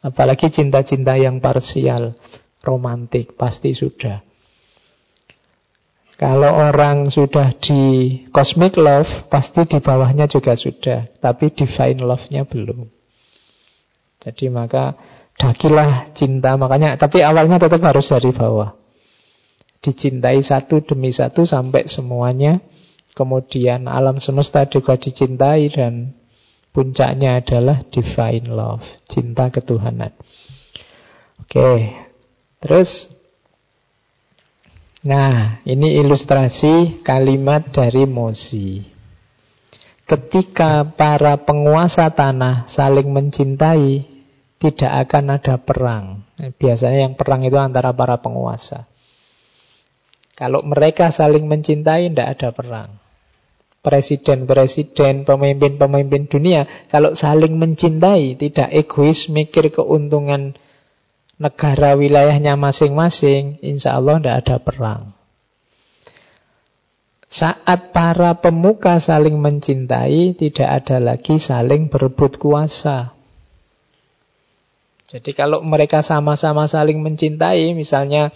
[0.00, 2.16] Apalagi cinta-cinta yang parsial,
[2.64, 4.24] romantik, pasti sudah.
[6.16, 11.04] Kalau orang sudah di cosmic love, pasti di bawahnya juga sudah.
[11.20, 12.95] Tapi divine love-nya belum.
[14.26, 14.98] Jadi maka
[15.38, 16.58] dakilah cinta.
[16.58, 18.74] Makanya, tapi awalnya tetap harus dari bawah.
[19.78, 22.58] Dicintai satu demi satu sampai semuanya.
[23.14, 26.10] Kemudian alam semesta juga dicintai dan
[26.74, 28.82] puncaknya adalah divine love.
[29.06, 30.10] Cinta ketuhanan.
[31.38, 31.94] Oke,
[32.58, 33.14] terus
[35.06, 38.82] Nah, ini ilustrasi kalimat dari Mozi.
[40.02, 44.15] Ketika para penguasa tanah saling mencintai,
[44.56, 46.04] tidak akan ada perang.
[46.36, 48.88] Biasanya yang perang itu antara para penguasa.
[50.36, 52.90] Kalau mereka saling mencintai, tidak ada perang.
[53.80, 60.52] Presiden-presiden, pemimpin-pemimpin dunia, kalau saling mencintai, tidak egois mikir keuntungan
[61.40, 65.02] negara wilayahnya masing-masing, insya Allah tidak ada perang.
[67.26, 73.15] Saat para pemuka saling mencintai, tidak ada lagi saling berebut kuasa.
[75.06, 78.34] Jadi kalau mereka sama-sama saling mencintai, misalnya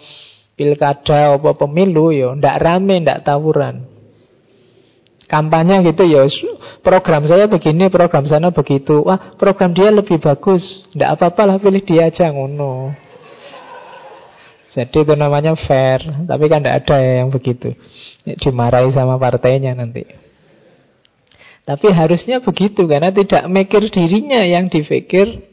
[0.54, 3.90] pilkada atau pemilu, ya tidak rame, tidak tawuran.
[5.30, 6.26] Kampanye gitu ya
[6.83, 9.06] program saya begini, program sana begitu.
[9.06, 10.83] Wah, program dia lebih bagus.
[10.90, 12.90] Tidak apa-apa lah pilih dia aja ngono.
[14.70, 17.74] Jadi itu namanya fair, tapi kan tidak ada ya yang begitu.
[18.22, 20.06] Dimarahi sama partainya nanti.
[21.66, 25.49] Tapi harusnya begitu karena tidak mikir dirinya yang dipikir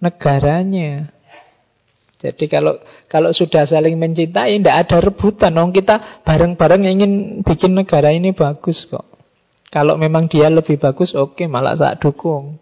[0.00, 1.12] negaranya.
[2.20, 2.76] Jadi kalau
[3.08, 5.56] kalau sudah saling mencintai, tidak ada rebutan.
[5.56, 9.08] Dong kita bareng-bareng ingin bikin negara ini bagus kok.
[9.72, 12.60] Kalau memang dia lebih bagus, oke, okay, malah saya dukung.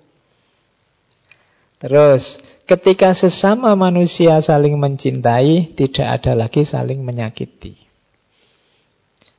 [1.82, 7.80] Terus, ketika sesama manusia saling mencintai, tidak ada lagi saling menyakiti.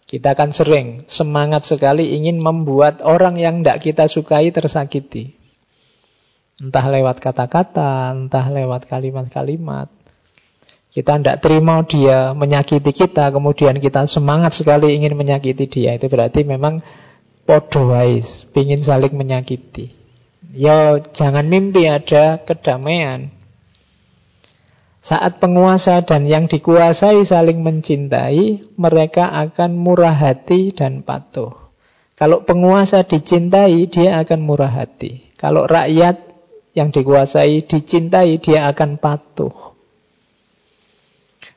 [0.09, 5.38] Kita akan sering semangat sekali ingin membuat orang yang tidak kita sukai tersakiti.
[6.59, 9.87] Entah lewat kata-kata, entah lewat kalimat-kalimat.
[10.91, 15.95] Kita tidak terima dia menyakiti kita, kemudian kita semangat sekali ingin menyakiti dia.
[15.95, 16.83] Itu berarti memang
[17.47, 19.95] podoais, ingin saling menyakiti.
[20.51, 23.31] Ya jangan mimpi ada kedamaian.
[24.99, 31.55] Saat penguasa dan yang dikuasai saling mencintai, mereka akan murah hati dan patuh.
[32.19, 35.31] Kalau penguasa dicintai, dia akan murah hati.
[35.39, 36.28] Kalau rakyat
[36.77, 39.69] yang dikuasai dicintai, dia akan patuh.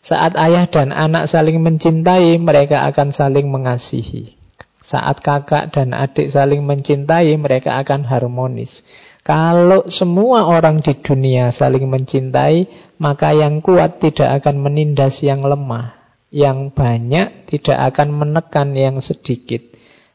[0.03, 4.35] Saat ayah dan anak saling mencintai, mereka akan saling mengasihi.
[4.83, 8.83] Saat kakak dan adik saling mencintai, mereka akan harmonis.
[9.23, 12.67] Kalau semua orang di dunia saling mencintai,
[12.99, 15.95] maka yang kuat tidak akan menindas yang lemah.
[16.35, 19.72] Yang banyak tidak akan menekan yang sedikit.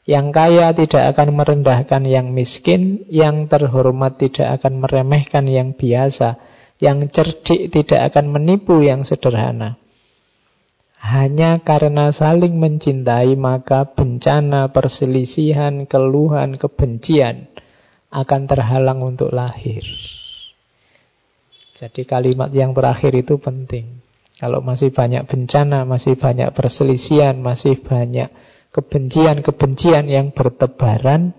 [0.07, 6.39] Yang kaya tidak akan merendahkan yang miskin, yang terhormat tidak akan meremehkan yang biasa
[6.77, 9.77] yang cerdik tidak akan menipu yang sederhana.
[10.97, 17.45] Hanya karena saling mencintai maka bencana, perselisihan, keluhan, kebencian
[18.09, 19.85] akan terhalang untuk lahir.
[21.77, 24.01] Jadi kalimat yang terakhir itu penting.
[24.37, 28.33] Kalau masih banyak bencana, masih banyak perselisihan, masih banyak
[28.71, 31.33] kebencian-kebencian yang bertebaran,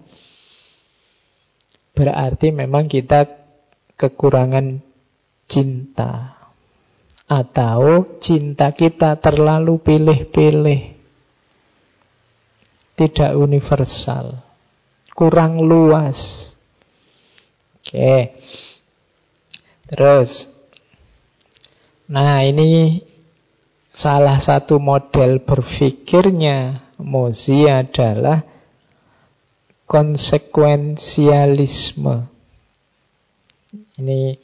[1.93, 3.27] berarti memang kita
[3.99, 4.79] kekurangan
[5.51, 6.39] cinta.
[7.29, 10.97] Atau cinta kita terlalu pilih-pilih.
[12.97, 14.41] Tidak universal.
[15.13, 16.51] Kurang luas.
[17.77, 18.33] Oke.
[19.93, 20.49] Terus.
[22.09, 23.05] Nah ini
[23.93, 28.43] salah satu model berpikirnya Mozi adalah
[29.87, 32.27] konsekuensialisme.
[33.99, 34.39] Ini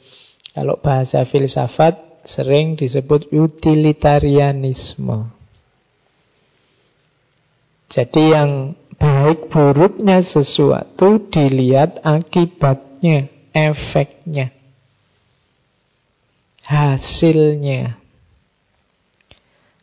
[0.55, 5.29] kalau bahasa filsafat sering disebut utilitarianisme.
[7.85, 14.49] Jadi yang baik buruknya sesuatu dilihat akibatnya, efeknya,
[16.65, 18.01] hasilnya.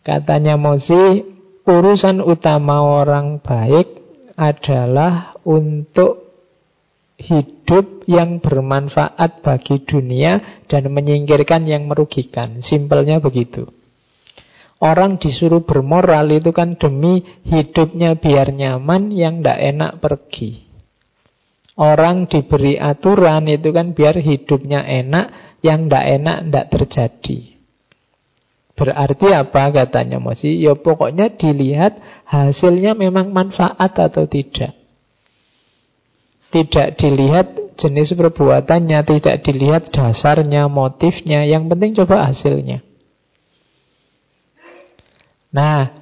[0.02, 1.22] Katanya Mozi,
[1.66, 3.88] urusan utama orang baik
[4.34, 6.22] adalah untuk
[7.22, 12.58] hidup yang bermanfaat bagi dunia dan menyingkirkan yang merugikan.
[12.58, 13.70] Simpelnya begitu.
[14.82, 20.66] Orang disuruh bermoral itu kan demi hidupnya biar nyaman, yang tidak enak pergi.
[21.78, 27.51] Orang diberi aturan itu kan biar hidupnya enak, yang tidak enak tidak terjadi.
[28.72, 30.56] Berarti apa katanya Mosi?
[30.56, 34.72] Ya pokoknya dilihat hasilnya memang manfaat atau tidak.
[36.52, 41.44] Tidak dilihat jenis perbuatannya, tidak dilihat dasarnya, motifnya.
[41.48, 42.84] Yang penting coba hasilnya.
[45.52, 45.92] Nah,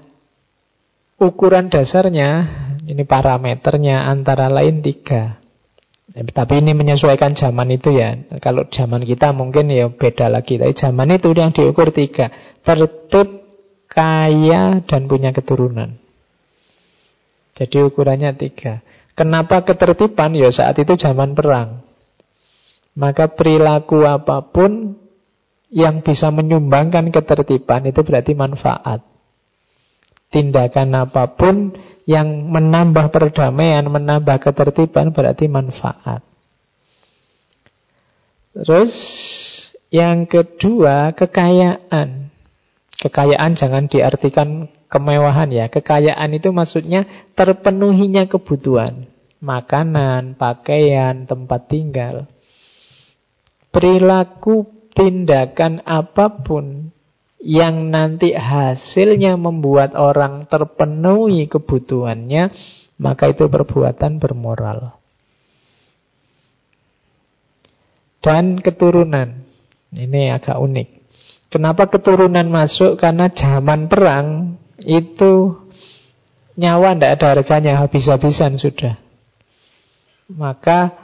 [1.18, 2.46] ukuran dasarnya,
[2.87, 5.39] ini parameternya antara lain tiga.
[6.10, 8.18] Eh, tapi ini menyesuaikan zaman itu ya.
[8.42, 10.58] Kalau zaman kita mungkin ya beda lagi.
[10.58, 12.34] Tapi zaman itu yang diukur tiga.
[12.66, 13.46] Tertib,
[13.86, 15.94] kaya, dan punya keturunan.
[17.54, 18.82] Jadi ukurannya tiga.
[19.14, 20.34] Kenapa ketertiban?
[20.34, 21.86] Ya saat itu zaman perang.
[22.98, 24.98] Maka perilaku apa pun
[25.70, 29.06] yang bisa menyumbangkan ketertiban itu berarti manfaat.
[30.30, 31.74] Tindakan apa pun
[32.11, 36.26] yang menambah perdamaian, menambah ketertiban berarti manfaat.
[38.50, 38.94] Terus
[39.94, 42.34] yang kedua kekayaan.
[43.00, 45.70] Kekayaan jangan diartikan kemewahan ya.
[45.70, 47.06] Kekayaan itu maksudnya
[47.38, 49.06] terpenuhinya kebutuhan.
[49.40, 52.28] Makanan, pakaian, tempat tinggal.
[53.70, 56.89] Perilaku tindakan apa pun
[57.41, 62.53] yang nanti hasilnya membuat orang terpenuhi kebutuhannya,
[63.01, 65.01] maka itu perbuatan bermoral.
[68.20, 69.41] Dan keturunan.
[69.91, 70.88] Ini agak unik.
[71.51, 73.01] Kenapa keturunan masuk?
[73.01, 75.57] Karena zaman perang itu
[76.55, 79.01] nyawa tidak ada harganya, habis-habisan sudah.
[80.30, 80.95] Maka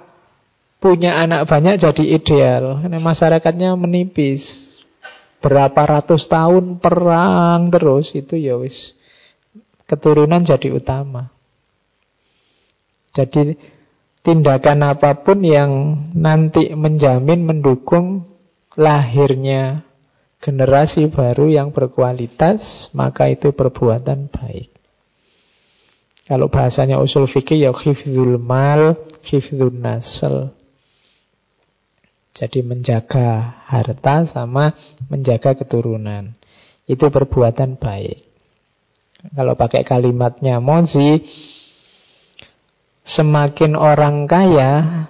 [0.79, 2.85] punya anak banyak jadi ideal.
[2.85, 4.66] Karena masyarakatnya menipis.
[5.47, 8.99] Berapa ratus tahun perang terus itu ya wis
[9.87, 11.31] keturunan jadi utama.
[13.15, 13.55] Jadi
[14.27, 15.71] tindakan apa pun yang
[16.19, 18.27] nanti menjamin mendukung
[18.75, 19.87] lahirnya
[20.43, 24.75] generasi baru yang berkualitas, maka itu perbuatan baik.
[26.27, 30.51] Kalau bahasanya usul fikih ya khifzul mal, khifzul nasl.
[32.37, 34.77] Jadi menjaga harta sama
[35.09, 36.37] menjaga keturunan.
[36.85, 38.21] Itu perbuatan baik.
[39.33, 41.25] Kalau pakai kalimatnya Mozi,
[43.07, 45.07] Semakin orang kaya,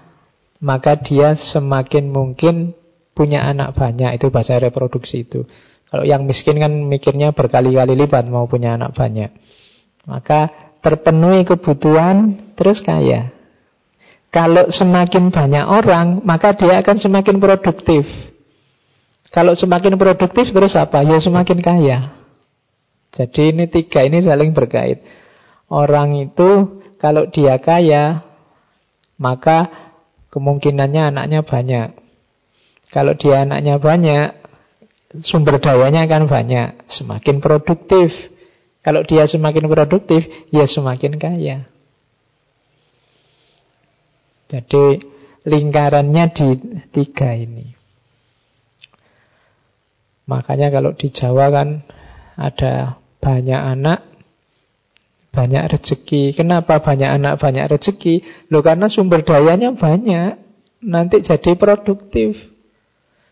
[0.61, 2.77] maka dia semakin mungkin
[3.17, 4.21] punya anak banyak.
[4.21, 5.49] Itu bahasa reproduksi itu.
[5.89, 9.33] Kalau yang miskin kan mikirnya berkali-kali lipat mau punya anak banyak.
[10.05, 10.53] Maka
[10.85, 13.33] terpenuhi kebutuhan, terus kaya.
[14.37, 18.05] Kalau semakin banyak orang, maka dia akan semakin produktif.
[19.33, 21.01] Kalau semakin produktif, terus apa?
[21.01, 22.13] Ya semakin kaya.
[23.17, 25.01] Jadi ini tiga ini saling berkait.
[25.73, 26.69] Orang itu
[27.01, 28.29] kalau dia kaya,
[29.17, 29.73] maka
[30.29, 31.97] kemungkinannya anaknya banyak.
[32.93, 34.37] Kalau dia anaknya banyak,
[35.25, 38.13] sumber dayanya akan banyak, semakin produktif.
[38.85, 41.65] Kalau dia semakin produktif, ya semakin kaya.
[44.47, 45.03] Jadi
[45.47, 46.49] lingkarannya di
[46.91, 47.67] tiga ini.
[50.27, 51.87] Makanya kalau di Jawa kan
[52.35, 54.03] ada banyak anak,
[55.31, 56.35] banyak rezeki.
[56.35, 58.27] Kenapa banyak anak, banyak rezeki?
[58.51, 60.39] Loh karena sumber dayanya banyak.
[60.87, 62.39] Nanti jadi produktif.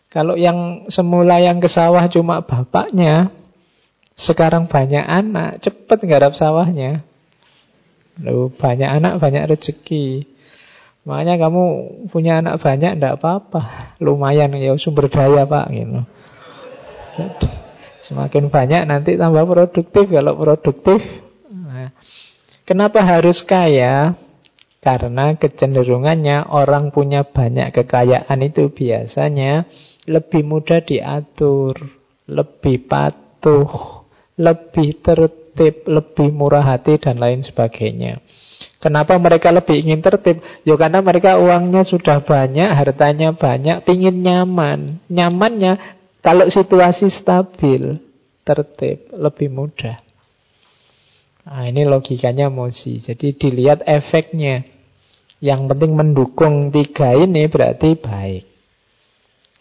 [0.07, 3.35] Kalau yang semula yang ke sawah cuma bapaknya,
[4.15, 7.03] sekarang banyak anak, cepat garap sawahnya.
[8.23, 10.34] Loh, banyak anak, banyak rezeki.
[11.05, 11.63] Makanya kamu
[12.09, 13.93] punya anak banyak, enggak apa-apa.
[14.01, 15.69] Lumayan ya sumber daya pak.
[15.69, 15.99] Gitu.
[18.01, 20.09] Semakin banyak nanti tambah produktif.
[20.09, 21.01] Kalau produktif
[22.65, 24.17] Kenapa harus kaya?
[24.81, 29.65] Karena kecenderungannya orang punya banyak kekayaan itu biasanya
[30.09, 31.73] lebih mudah diatur,
[32.29, 33.69] lebih patuh,
[34.37, 38.21] lebih tertib, lebih murah hati dan lain sebagainya.
[38.83, 40.43] Kenapa mereka lebih ingin tertib?
[40.67, 45.01] Ya karena mereka uangnya sudah banyak, hartanya banyak, pingin nyaman.
[45.09, 45.79] Nyamannya
[46.25, 47.97] kalau situasi stabil,
[48.41, 50.01] tertib, lebih mudah.
[51.45, 52.97] Nah, ini logikanya mozi.
[52.97, 54.65] Jadi dilihat efeknya.
[55.37, 58.49] Yang penting mendukung tiga ini berarti baik.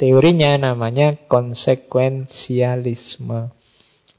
[0.01, 3.53] Teorinya namanya konsekuensialisme.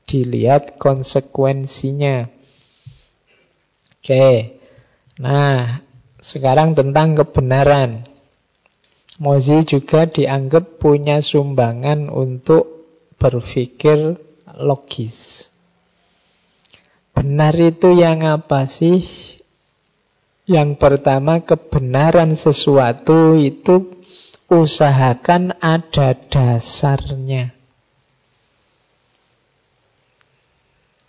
[0.06, 2.30] Dilihat konsekuensinya.
[3.98, 4.54] Oke.
[5.16, 5.80] Nah,
[6.20, 8.04] sekarang tentang kebenaran.
[9.16, 12.68] Mozi juga dianggap punya sumbangan untuk
[13.16, 14.20] berpikir
[14.60, 15.48] logis.
[17.16, 19.00] Benar itu yang apa sih?
[20.46, 23.96] Yang pertama kebenaran sesuatu itu
[24.52, 27.56] usahakan ada dasarnya.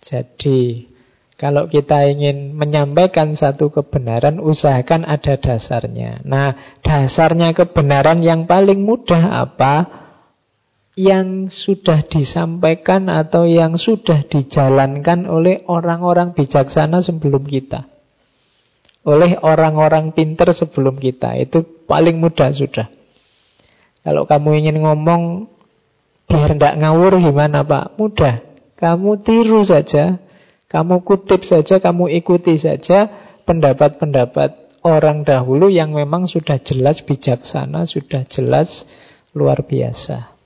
[0.01, 0.87] Jadi
[1.37, 6.25] kalau kita ingin menyampaikan satu kebenaran, usahakan ada dasarnya.
[6.25, 10.05] Nah, dasarnya kebenaran yang paling mudah apa?
[10.97, 17.85] yang sudah disampaikan atau yang sudah dijalankan oleh orang-orang bijaksana sebelum kita.
[19.05, 21.37] Oleh orang-orang pinter sebelum kita.
[21.37, 22.89] Itu paling mudah sudah.
[24.01, 25.45] Kalau kamu ingin ngomong
[26.25, 27.93] biar tidak ngawur gimana Pak?
[28.01, 28.41] Mudah.
[28.81, 30.17] Kamu tiru saja.
[30.67, 33.07] Kamu kutip saja, kamu ikuti saja
[33.47, 38.83] pendapat-pendapat orang dahulu yang memang sudah jelas bijaksana, sudah jelas
[39.31, 40.37] luar biasa.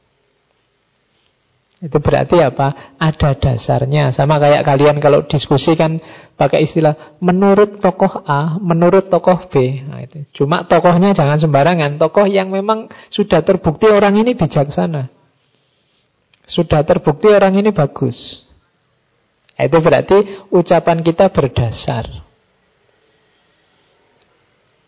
[1.82, 2.94] Itu berarti apa?
[3.02, 4.14] Ada dasarnya.
[4.14, 5.98] Sama kayak kalian kalau diskusi kan
[6.38, 9.82] pakai istilah menurut tokoh A, menurut tokoh B.
[9.90, 10.22] Nah, itu.
[10.38, 11.98] Cuma tokohnya jangan sembarangan.
[11.98, 15.10] Tokoh yang memang sudah terbukti orang ini bijaksana.
[16.46, 18.46] Sudah terbukti orang ini bagus.
[19.56, 20.18] Nah, itu berarti
[20.50, 22.06] ucapan kita berdasar.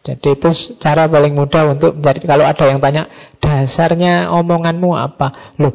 [0.03, 0.49] Jadi itu
[0.83, 2.19] cara paling mudah untuk mencari.
[2.27, 3.03] Kalau ada yang tanya,
[3.39, 5.55] dasarnya omonganmu apa?
[5.55, 5.71] Loh,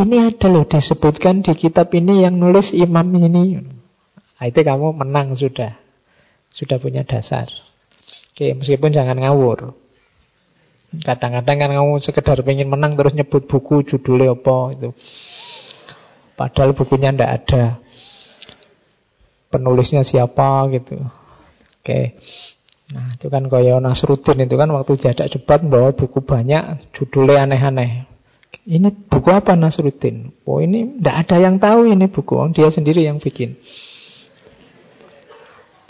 [0.00, 3.60] ini ada loh disebutkan di kitab ini yang nulis imam ini.
[4.36, 5.76] Nah, itu kamu menang sudah.
[6.48, 7.52] Sudah punya dasar.
[8.32, 9.76] Oke, meskipun jangan ngawur.
[11.04, 14.90] Kadang-kadang kan kamu sekedar pengen menang terus nyebut buku judulnya apa itu.
[16.36, 17.80] Padahal bukunya ndak ada.
[19.48, 20.98] Penulisnya siapa gitu.
[21.80, 22.18] Oke.
[22.86, 28.06] Nah, itu kan kaya Nasruddin itu kan waktu jadak cepat bawa buku banyak, judulnya aneh-aneh.
[28.66, 30.30] Ini buku apa Nasruddin?
[30.46, 33.58] Oh ini ndak ada yang tahu ini buku, dia sendiri yang bikin.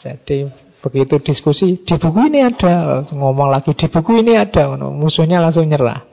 [0.00, 0.48] Jadi
[0.80, 6.04] begitu diskusi, di buku ini ada, ngomong lagi di buku ini ada, musuhnya langsung nyerah.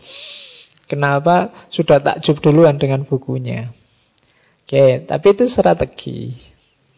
[0.87, 1.67] Kenapa?
[1.71, 3.71] Sudah takjub duluan dengan bukunya.
[4.63, 6.52] Oke, tapi itu strategi.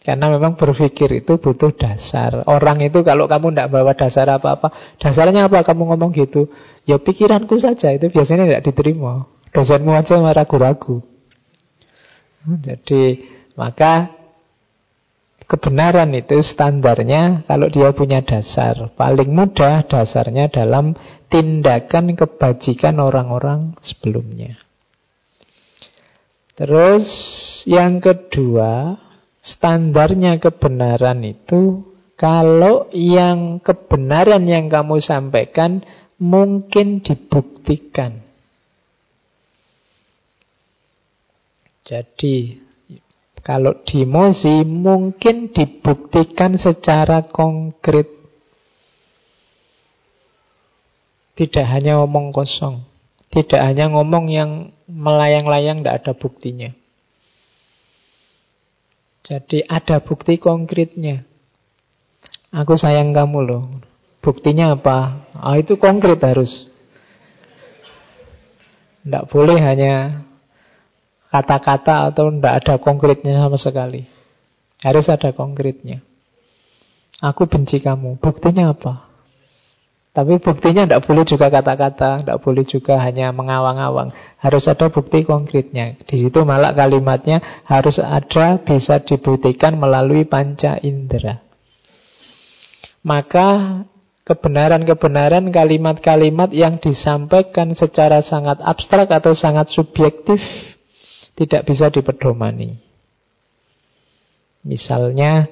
[0.06, 2.46] Karena memang berpikir itu butuh dasar.
[2.46, 4.70] Orang itu kalau kamu tidak bawa dasar apa-apa,
[5.02, 6.46] dasarnya apa kamu ngomong gitu?
[6.86, 9.26] Ya pikiranku saja, itu biasanya tidak diterima.
[9.50, 11.02] Dosenmu aja ragu-ragu.
[12.46, 13.26] Jadi
[13.58, 14.14] maka
[15.50, 18.94] kebenaran itu standarnya kalau dia punya dasar.
[18.94, 20.94] Paling mudah dasarnya dalam
[21.34, 24.62] tindakan kebajikan orang-orang sebelumnya.
[26.54, 27.06] Terus
[27.66, 29.02] yang kedua,
[29.46, 31.86] Standarnya kebenaran itu
[32.18, 35.86] kalau yang kebenaran yang kamu sampaikan
[36.18, 38.26] mungkin dibuktikan.
[41.86, 42.66] Jadi
[43.46, 48.10] kalau di mozi mungkin dibuktikan secara konkret.
[51.38, 52.82] Tidak hanya ngomong kosong.
[53.30, 56.72] Tidak hanya ngomong yang melayang-layang tidak ada buktinya.
[59.26, 61.26] Jadi ada bukti konkretnya.
[62.54, 63.64] Aku sayang kamu loh.
[64.22, 65.26] Buktinya apa?
[65.34, 66.70] Ah, itu konkret harus.
[69.02, 70.26] Tidak boleh hanya
[71.34, 74.06] kata-kata atau tidak ada konkretnya sama sekali.
[74.86, 76.06] Harus ada konkretnya.
[77.18, 78.22] Aku benci kamu.
[78.22, 79.10] Buktinya apa?
[80.16, 84.16] Tapi buktinya tidak boleh juga kata-kata, tidak boleh juga hanya mengawang-awang.
[84.40, 86.00] Harus ada bukti konkretnya.
[86.08, 91.44] Di situ malah kalimatnya harus ada bisa dibuktikan melalui panca indera.
[93.04, 93.84] Maka
[94.24, 100.40] kebenaran-kebenaran kalimat-kalimat yang disampaikan secara sangat abstrak atau sangat subjektif
[101.36, 102.80] tidak bisa dipedomani.
[104.64, 105.52] Misalnya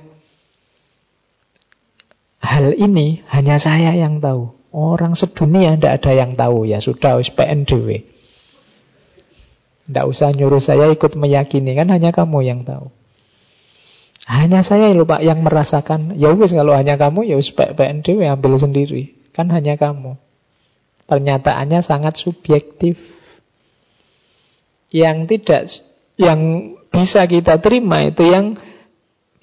[2.44, 4.52] Hal ini hanya saya yang tahu.
[4.76, 6.68] Orang sedunia tidak ada yang tahu.
[6.68, 8.04] Ya sudah, PNDW.
[9.88, 11.72] Tidak usah nyuruh saya ikut meyakini.
[11.72, 12.91] Kan hanya kamu yang tahu.
[14.28, 16.20] Hanya saya lupa yang merasakan.
[16.20, 19.16] Ya wis kalau hanya kamu, ya wis ambil sendiri.
[19.32, 20.20] Kan hanya kamu.
[21.08, 23.00] Pernyataannya sangat subjektif.
[24.91, 25.64] Yang tidak,
[26.20, 26.39] yang
[26.91, 28.54] bisa kita terima itu yang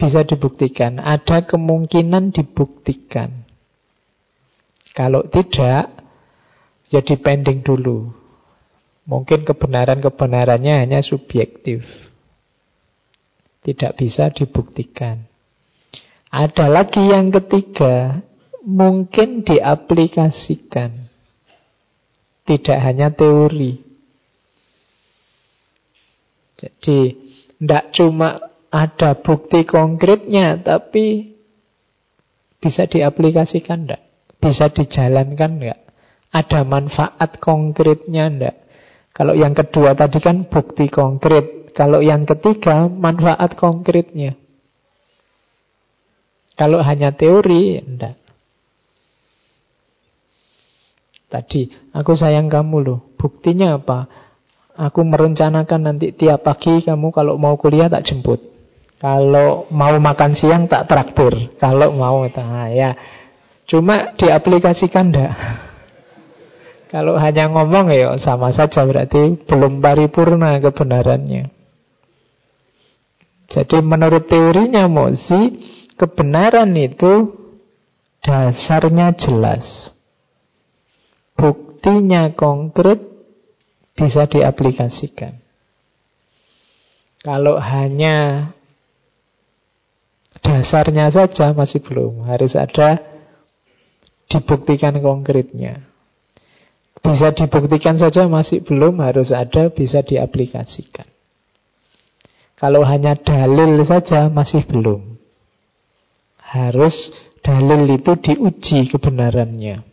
[0.01, 0.96] bisa dibuktikan.
[0.96, 3.44] Ada kemungkinan dibuktikan.
[4.96, 5.92] Kalau tidak,
[6.88, 8.11] jadi ya pending dulu.
[9.05, 11.84] Mungkin kebenaran-kebenarannya hanya subjektif.
[13.61, 15.20] Tidak bisa dibuktikan.
[16.32, 18.24] Ada lagi yang ketiga,
[18.64, 20.90] mungkin diaplikasikan.
[22.48, 23.78] Tidak hanya teori.
[26.59, 27.14] Jadi,
[27.61, 31.34] tidak cuma ada bukti konkretnya, tapi
[32.62, 34.02] bisa diaplikasikan enggak?
[34.38, 35.80] Bisa dijalankan enggak?
[36.30, 38.56] Ada manfaat konkretnya enggak?
[39.10, 41.74] Kalau yang kedua tadi kan bukti konkret.
[41.74, 44.38] Kalau yang ketiga manfaat konkretnya.
[46.54, 48.20] Kalau hanya teori, enggak.
[51.30, 52.98] Tadi, aku sayang kamu loh.
[53.14, 54.10] Buktinya apa?
[54.74, 58.49] Aku merencanakan nanti tiap pagi kamu kalau mau kuliah tak jemput.
[59.01, 61.57] Kalau mau makan siang tak traktir.
[61.57, 62.92] Kalau mau nah, ya.
[63.64, 65.32] Cuma diaplikasikan enggak?
[66.92, 71.48] Kalau hanya ngomong ya sama saja berarti belum paripurna kebenarannya.
[73.51, 75.59] Jadi menurut teorinya Mozi,
[75.96, 77.34] kebenaran itu
[78.20, 79.96] dasarnya jelas.
[81.34, 83.01] Buktinya konkret
[83.96, 85.40] bisa diaplikasikan.
[87.24, 88.51] Kalau hanya
[90.51, 92.26] Dasarnya saja masih belum.
[92.26, 92.98] Harus ada
[94.26, 95.86] dibuktikan konkretnya.
[96.98, 101.07] Bisa dibuktikan saja masih belum, harus ada bisa diaplikasikan.
[102.59, 105.16] Kalau hanya dalil saja masih belum.
[106.42, 107.14] Harus
[107.46, 109.86] dalil itu diuji kebenarannya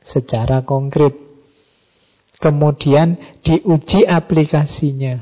[0.00, 1.12] secara konkret.
[2.40, 5.20] Kemudian diuji aplikasinya.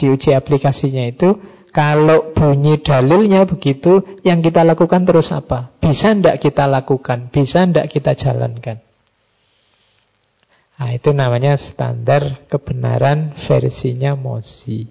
[0.00, 1.36] Diuji aplikasinya itu
[1.78, 5.78] Kalau bunyi dalilnya begitu, yang kita lakukan terus apa?
[5.78, 7.30] Bisa ndak kita lakukan?
[7.30, 8.82] Bisa ndak kita jalankan?
[10.74, 14.90] Nah, itu namanya standar kebenaran versinya Mozi.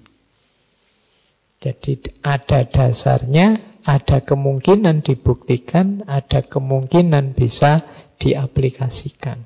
[1.60, 7.84] Jadi ada dasarnya, ada kemungkinan dibuktikan, ada kemungkinan bisa
[8.16, 9.44] diaplikasikan.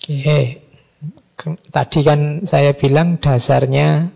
[0.00, 0.69] Oke,
[1.72, 4.12] tadi kan saya bilang dasarnya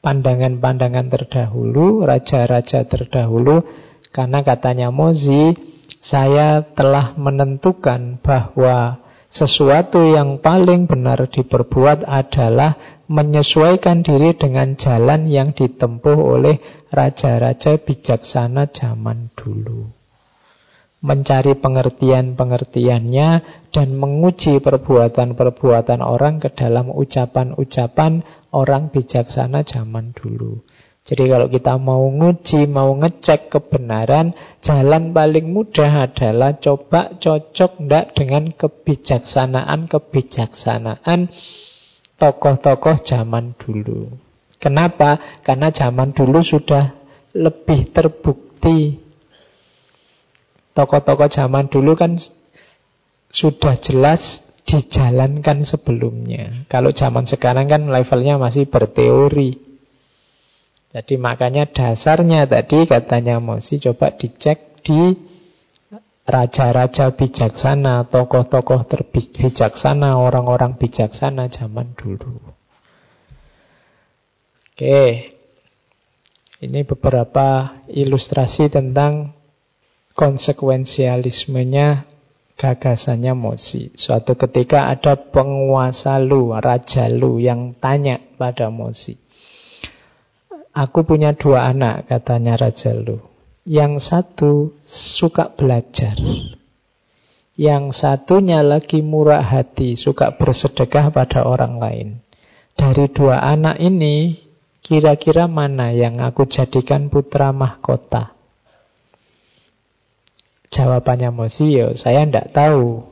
[0.00, 3.66] pandangan-pandangan terdahulu, raja-raja terdahulu,
[4.14, 5.52] karena katanya Mozi,
[5.98, 15.52] saya telah menentukan bahwa sesuatu yang paling benar diperbuat adalah menyesuaikan diri dengan jalan yang
[15.52, 16.60] ditempuh oleh
[16.92, 19.97] raja-raja bijaksana zaman dulu.
[20.98, 23.28] Mencari pengertian-pengertiannya
[23.70, 30.58] dan menguji perbuatan-perbuatan orang ke dalam ucapan-ucapan orang bijaksana zaman dulu.
[31.08, 38.12] Jadi kalau kita mau nguji, mau ngecek kebenaran, jalan paling mudah adalah coba cocok ndak
[38.12, 41.32] dengan kebijaksanaan-kebijaksanaan
[42.20, 44.12] tokoh-tokoh zaman dulu.
[44.60, 45.40] Kenapa?
[45.40, 46.92] Karena zaman dulu sudah
[47.32, 49.07] lebih terbukti.
[50.78, 52.14] Tokoh-tokoh zaman dulu kan
[53.26, 56.62] sudah jelas dijalankan sebelumnya.
[56.70, 59.58] Kalau zaman sekarang kan levelnya masih berteori.
[60.94, 65.18] Jadi makanya dasarnya tadi katanya Mosi coba dicek di
[66.28, 72.36] raja-raja bijaksana, tokoh-tokoh terbijaksana, orang-orang bijaksana zaman dulu.
[74.72, 75.32] Oke,
[76.62, 79.37] ini beberapa ilustrasi tentang
[80.18, 82.02] konsekuensialismenya
[82.58, 83.94] gagasannya Mosi.
[83.94, 89.28] Suatu ketika ada penguasa lu, raja lu yang tanya pada Mosi.
[90.78, 93.18] Aku punya dua anak, katanya Raja Lu.
[93.66, 96.14] Yang satu suka belajar.
[97.58, 102.08] Yang satunya lagi murah hati, suka bersedekah pada orang lain.
[102.78, 104.38] Dari dua anak ini,
[104.78, 108.37] kira-kira mana yang aku jadikan putra mahkota?
[110.68, 113.08] Jawabannya Mosio, ya, saya tidak tahu.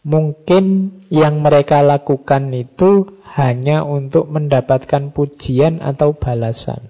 [0.00, 6.88] Mungkin yang mereka lakukan itu hanya untuk mendapatkan pujian atau balasan.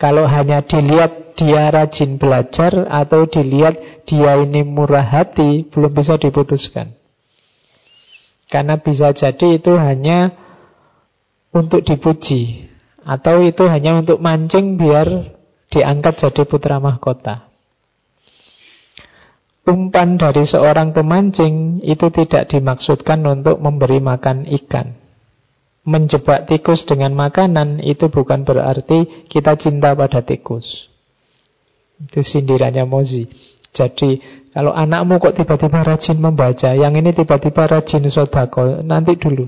[0.00, 6.96] Kalau hanya dilihat dia rajin belajar atau dilihat dia ini murah hati, belum bisa diputuskan.
[8.48, 10.32] Karena bisa jadi itu hanya
[11.52, 12.70] untuk dipuji
[13.04, 15.36] atau itu hanya untuk mancing biar
[15.68, 17.49] diangkat jadi putra mahkota.
[19.70, 24.98] Umpan dari seorang pemancing itu tidak dimaksudkan untuk memberi makan ikan.
[25.86, 30.90] Menjebak tikus dengan makanan itu bukan berarti kita cinta pada tikus.
[32.02, 33.30] Itu sindirannya Mozi.
[33.70, 34.18] Jadi
[34.50, 39.46] kalau anakmu kok tiba-tiba rajin membaca, yang ini tiba-tiba rajin sodako, nanti dulu.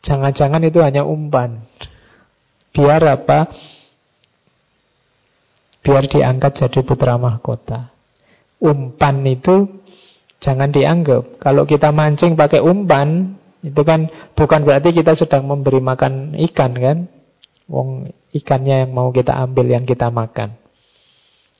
[0.00, 1.60] Jangan-jangan itu hanya umpan.
[2.72, 3.52] Biar apa?
[5.84, 7.91] Biar diangkat jadi putra mahkota
[8.62, 9.66] umpan itu
[10.38, 11.42] jangan dianggap.
[11.42, 13.34] Kalau kita mancing pakai umpan,
[13.66, 14.06] itu kan
[14.38, 16.98] bukan berarti kita sedang memberi makan ikan kan?
[17.66, 20.54] Wong ikannya yang mau kita ambil yang kita makan.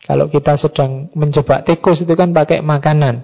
[0.02, 3.22] Kalau kita sedang menjebak tikus itu kan pakai makanan.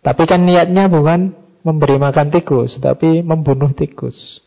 [0.00, 4.40] Tapi kan niatnya bukan memberi makan tikus, tapi membunuh tikus.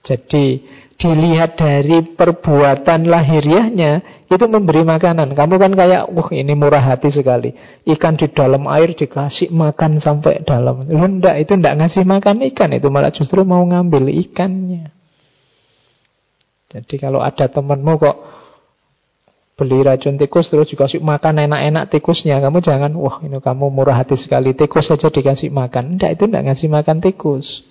[0.00, 0.64] Jadi
[1.00, 3.92] dilihat dari perbuatan lahiriahnya
[4.28, 5.32] itu memberi makanan.
[5.32, 7.56] Kamu kan kayak, wah ini murah hati sekali.
[7.88, 10.84] Ikan di dalam air dikasih makan sampai dalam.
[10.88, 12.76] Lu enggak, itu enggak ngasih makan ikan.
[12.76, 14.92] Itu malah justru mau ngambil ikannya.
[16.70, 18.16] Jadi kalau ada temanmu kok
[19.58, 22.40] beli racun tikus terus dikasih makan enak-enak tikusnya.
[22.44, 24.52] Kamu jangan, wah ini kamu murah hati sekali.
[24.52, 25.96] Tikus saja dikasih makan.
[25.96, 27.64] Enggak, itu enggak ngasih makan tikus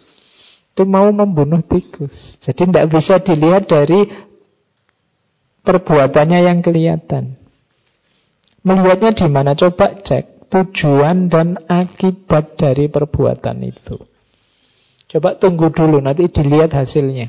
[0.79, 2.39] itu mau membunuh tikus.
[2.39, 4.07] Jadi tidak bisa dilihat dari
[5.59, 7.35] perbuatannya yang kelihatan.
[8.63, 9.59] Melihatnya di mana?
[9.59, 13.99] Coba cek tujuan dan akibat dari perbuatan itu.
[15.11, 17.27] Coba tunggu dulu, nanti dilihat hasilnya.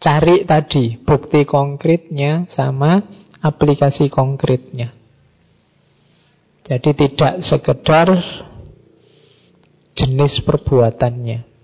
[0.00, 3.04] Cari tadi bukti konkretnya sama
[3.44, 4.88] aplikasi konkretnya.
[6.64, 8.08] Jadi tidak sekedar
[9.96, 11.56] jenis perbuatannya.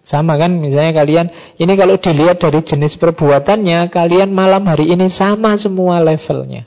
[0.00, 1.28] Sama kan misalnya kalian
[1.60, 6.64] Ini kalau dilihat dari jenis perbuatannya Kalian malam hari ini sama semua levelnya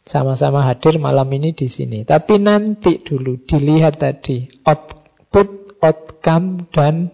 [0.00, 7.10] Sama-sama hadir malam ini di sini Tapi nanti dulu dilihat tadi Output outcome dan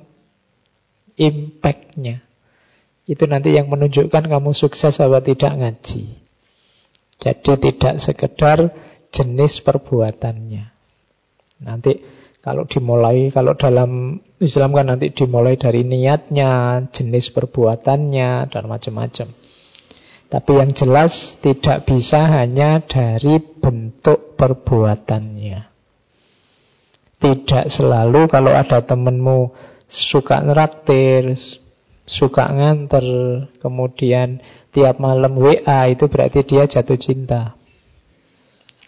[1.16, 2.22] impact-nya.
[3.09, 6.05] Itu nanti yang menunjukkan kamu sukses atau tidak ngaji.
[7.18, 8.59] Jadi tidak sekedar
[9.11, 10.78] jenis perbuatannya.
[11.63, 11.99] Nanti
[12.39, 19.29] kalau dimulai, kalau dalam Islam kan nanti dimulai dari niatnya, jenis perbuatannya, dan macam-macam.
[20.29, 25.61] Tapi yang jelas tidak bisa hanya dari bentuk perbuatannya.
[27.19, 29.51] Tidak selalu kalau ada temenmu
[29.91, 31.35] suka neraktir,
[32.07, 33.05] suka nganter,
[33.59, 34.39] kemudian
[34.71, 37.59] tiap malam WA, itu berarti dia jatuh cinta.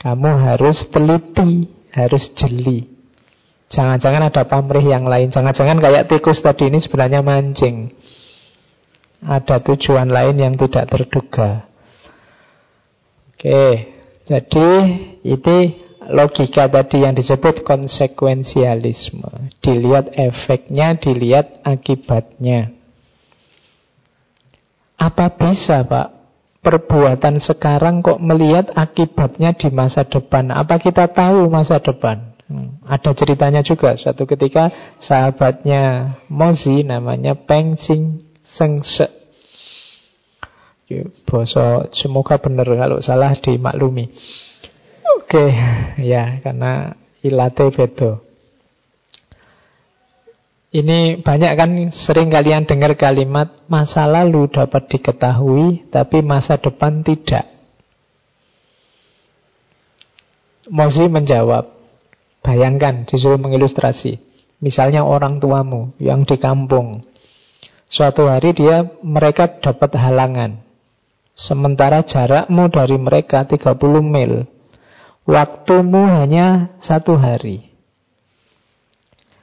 [0.01, 2.87] Kamu harus teliti, harus jeli.
[3.71, 5.31] Jangan-jangan ada pamrih yang lain.
[5.31, 7.95] Jangan-jangan kayak tikus tadi ini sebenarnya mancing
[9.25, 11.69] ada tujuan lain yang tidak terduga.
[13.37, 13.65] Oke,
[14.29, 14.69] jadi
[15.25, 15.57] itu
[16.09, 19.53] logika tadi yang disebut konsekuensialisme.
[19.61, 22.73] Dilihat efeknya, dilihat akibatnya.
[25.01, 26.20] Apa bisa Pak
[26.61, 30.53] perbuatan sekarang kok melihat akibatnya di masa depan?
[30.53, 32.37] Apa kita tahu masa depan?
[32.51, 33.95] Hmm, ada ceritanya juga.
[33.97, 34.69] Suatu ketika
[35.01, 39.09] sahabatnya Mozi namanya Peng Sing Sengse.
[41.23, 44.11] Boso semoga benar kalau salah dimaklumi.
[45.23, 45.51] Oke, okay.
[46.11, 48.30] ya karena ilate bedo.
[50.71, 57.51] Ini banyak kan sering kalian dengar kalimat masa lalu dapat diketahui tapi masa depan tidak.
[60.71, 61.67] Mozi menjawab,
[62.47, 64.23] bayangkan disuruh mengilustrasi.
[64.63, 67.03] Misalnya orang tuamu yang di kampung
[67.91, 70.63] Suatu hari dia mereka dapat halangan.
[71.35, 74.47] Sementara jarakmu dari mereka 30 mil.
[75.27, 77.70] Waktumu hanya satu hari.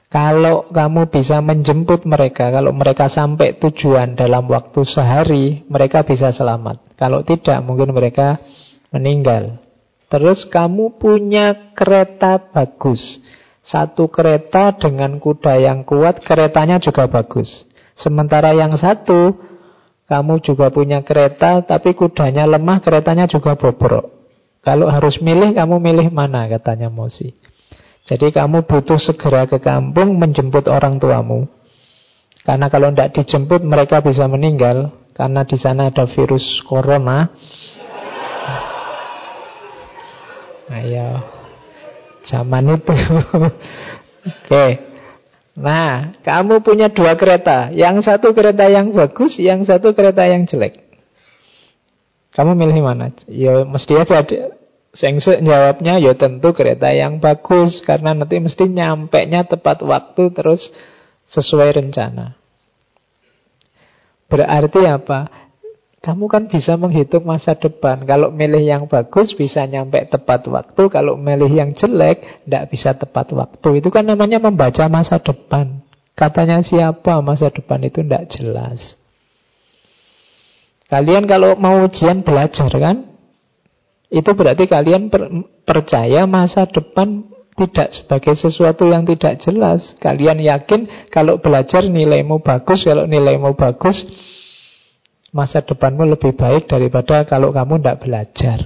[0.08, 6.96] Kalau kamu bisa menjemput mereka, kalau mereka sampai tujuan dalam waktu sehari, mereka bisa selamat.
[6.96, 8.40] Kalau tidak, mungkin mereka
[8.88, 9.60] meninggal.
[10.08, 13.20] Terus kamu punya kereta bagus.
[13.60, 17.68] Satu kereta dengan kuda yang kuat, keretanya juga bagus.
[17.92, 19.36] Sementara yang satu,
[20.08, 24.08] kamu juga punya kereta, tapi kudanya lemah, keretanya juga bobrok.
[24.64, 27.36] Kalau harus milih, kamu milih mana, katanya Mosi.
[28.08, 31.44] Jadi kamu butuh segera ke kampung menjemput orang tuamu.
[32.40, 34.96] Karena kalau tidak dijemput, mereka bisa meninggal.
[35.12, 37.28] Karena di sana ada virus corona.
[40.72, 41.20] Nah, ya.
[42.24, 42.92] Zaman itu.
[42.96, 43.52] Oke.
[44.24, 44.70] Okay.
[45.58, 47.68] Nah, kamu punya dua kereta.
[47.76, 50.80] Yang satu kereta yang bagus, yang satu kereta yang jelek.
[52.32, 53.12] Kamu milih mana?
[53.28, 54.22] Ya mesti aja
[54.98, 60.74] Sengse jawabnya ya tentu kereta yang bagus karena nanti mesti nyampe nya tepat waktu terus
[61.30, 62.34] sesuai rencana.
[64.26, 65.30] Berarti apa?
[66.02, 68.02] Kamu kan bisa menghitung masa depan.
[68.10, 70.90] Kalau milih yang bagus bisa nyampe tepat waktu.
[70.90, 73.78] Kalau milih yang jelek tidak bisa tepat waktu.
[73.78, 75.78] Itu kan namanya membaca masa depan.
[76.18, 78.98] Katanya siapa masa depan itu tidak jelas.
[80.90, 83.07] Kalian kalau mau ujian belajar kan?
[84.08, 85.28] Itu berarti kalian per
[85.68, 87.28] percaya masa depan
[87.58, 89.92] tidak sebagai sesuatu yang tidak jelas.
[89.98, 94.06] Kalian yakin kalau belajar nilaimu bagus, kalau nilaimu bagus,
[95.34, 98.58] masa depanmu lebih baik daripada kalau kamu tidak belajar.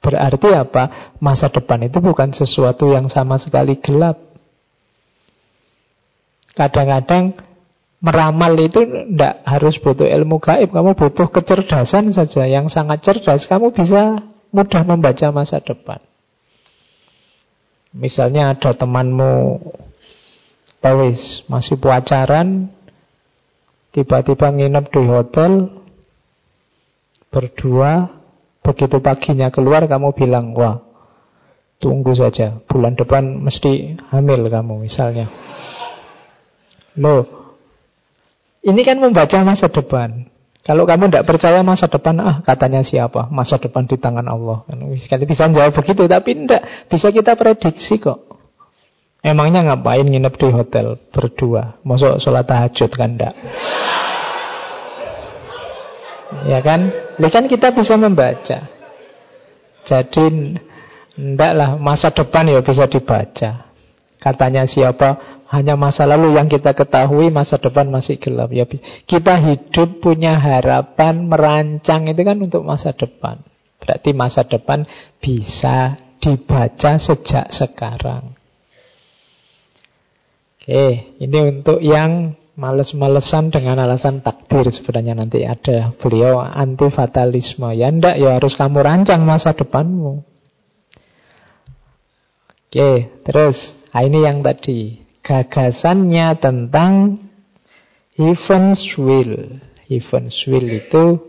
[0.00, 1.12] Berarti apa?
[1.20, 4.16] Masa depan itu bukan sesuatu yang sama sekali gelap.
[6.56, 7.36] Kadang-kadang
[8.00, 10.72] meramal itu tidak harus butuh ilmu gaib.
[10.72, 12.48] Kamu butuh kecerdasan saja.
[12.48, 16.02] Yang sangat cerdas, kamu bisa mudah membaca masa depan.
[17.90, 19.58] Misalnya ada temanmu
[20.80, 22.70] Pawis, masih pacaran,
[23.90, 25.52] Tiba-tiba nginep di hotel
[27.26, 28.06] Berdua
[28.62, 30.78] Begitu paginya keluar kamu bilang Wah
[31.82, 35.26] tunggu saja Bulan depan mesti hamil kamu misalnya
[37.02, 37.26] Loh
[38.62, 40.29] Ini kan membaca masa depan
[40.60, 43.32] kalau kamu tidak percaya masa depan, ah katanya siapa?
[43.32, 44.68] Masa depan di tangan Allah.
[45.00, 46.62] Sekali bisa jawab begitu, tapi tidak.
[46.84, 48.20] Bisa kita prediksi kok.
[49.20, 51.80] Emangnya ngapain nginep di hotel berdua?
[51.84, 53.34] Masuk sholat tahajud kan enggak?
[56.48, 56.92] Ya kan?
[57.16, 58.58] Ini kan kita bisa membaca.
[59.84, 60.24] Jadi
[61.16, 63.68] enggak lah masa depan ya bisa dibaca.
[64.20, 65.39] Katanya siapa?
[65.50, 68.54] Hanya masa lalu yang kita ketahui, masa depan masih gelap.
[68.54, 68.62] Ya,
[69.02, 73.42] kita hidup punya harapan merancang itu kan untuk masa depan.
[73.82, 74.86] Berarti masa depan
[75.18, 78.38] bisa dibaca sejak sekarang.
[80.60, 87.74] Oke, ini untuk yang males-malesan dengan alasan takdir sebenarnya nanti ada beliau anti fatalisme.
[87.74, 90.22] Ya ndak ya harus kamu rancang masa depanmu.
[92.70, 97.22] Oke, terus nah ini yang tadi gagasannya tentang
[98.18, 99.62] heaven's will.
[99.86, 101.22] Heaven's will itu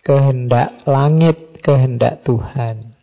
[0.00, 2.96] kehendak langit, kehendak Tuhan.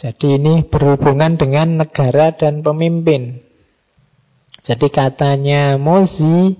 [0.00, 3.44] Jadi ini berhubungan dengan negara dan pemimpin.
[4.64, 6.56] Jadi katanya Mozi,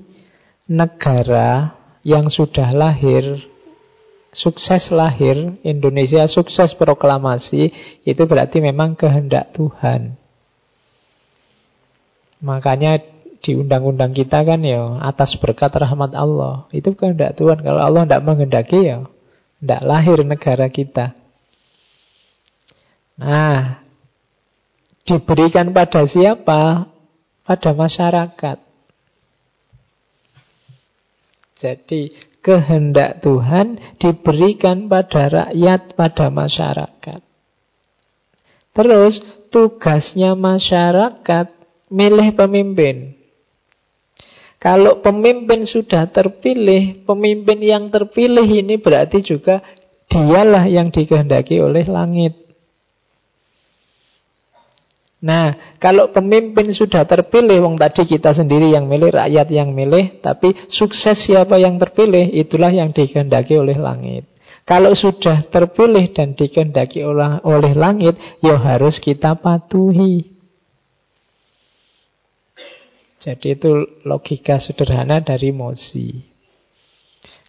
[0.69, 1.73] negara
[2.05, 3.41] yang sudah lahir,
[4.29, 7.73] sukses lahir, Indonesia sukses proklamasi,
[8.05, 10.21] itu berarti memang kehendak Tuhan.
[12.41, 13.01] Makanya
[13.41, 16.69] di undang-undang kita kan ya atas berkat rahmat Allah.
[16.73, 17.65] Itu kehendak Tuhan.
[17.65, 19.09] Kalau Allah tidak menghendaki ya
[19.61, 21.13] tidak lahir negara kita.
[23.21, 23.85] Nah,
[25.05, 26.89] diberikan pada siapa?
[27.45, 28.59] Pada masyarakat.
[31.61, 37.21] Jadi, kehendak Tuhan diberikan pada rakyat, pada masyarakat.
[38.73, 39.21] Terus,
[39.53, 41.60] tugasnya masyarakat
[41.91, 43.19] milih pemimpin.
[44.61, 49.65] Kalau pemimpin sudah terpilih, pemimpin yang terpilih ini berarti juga
[50.11, 52.37] dialah yang dikehendaki oleh langit.
[55.21, 60.57] Nah, kalau pemimpin sudah terpilih, wong tadi kita sendiri yang milih, rakyat yang milih, tapi
[60.65, 64.25] sukses siapa yang terpilih, itulah yang dikehendaki oleh langit.
[64.65, 70.30] Kalau sudah terpilih dan dikehendaki oleh, langit, ya harus kita patuhi.
[73.21, 76.25] Jadi itu logika sederhana dari Mozi.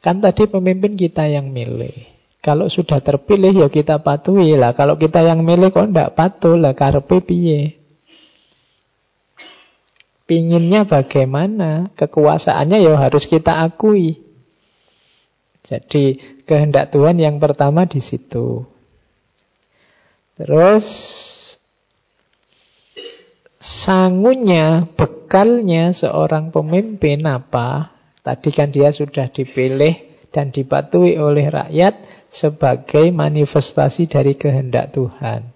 [0.03, 2.11] Kan tadi pemimpin kita yang milih.
[2.41, 4.75] Kalau sudah terpilih ya kita patuhi lah.
[4.75, 7.79] Kalau kita yang milih kok ndak patuh lah karpe piye.
[10.27, 11.93] Pinginnya bagaimana?
[11.95, 14.19] Kekuasaannya ya harus kita akui.
[15.61, 16.17] Jadi
[16.49, 18.65] kehendak Tuhan yang pertama di situ.
[20.33, 20.85] Terus
[23.61, 24.89] sangunya,
[25.31, 27.95] bekalnya seorang pemimpin apa?
[28.19, 35.47] Tadi kan dia sudah dipilih dan dipatuhi oleh rakyat sebagai manifestasi dari kehendak Tuhan.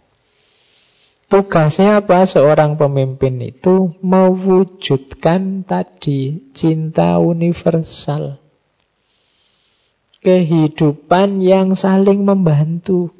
[1.27, 8.39] Tugasnya apa seorang pemimpin itu mewujudkan tadi cinta universal.
[10.23, 13.11] Kehidupan yang saling membantu.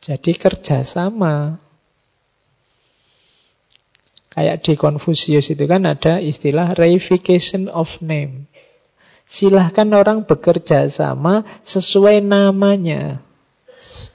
[0.00, 1.60] Jadi kerjasama.
[4.32, 8.48] Kayak di Confucius itu kan ada istilah reification of name.
[9.28, 13.20] Silahkan orang bekerja sama sesuai namanya.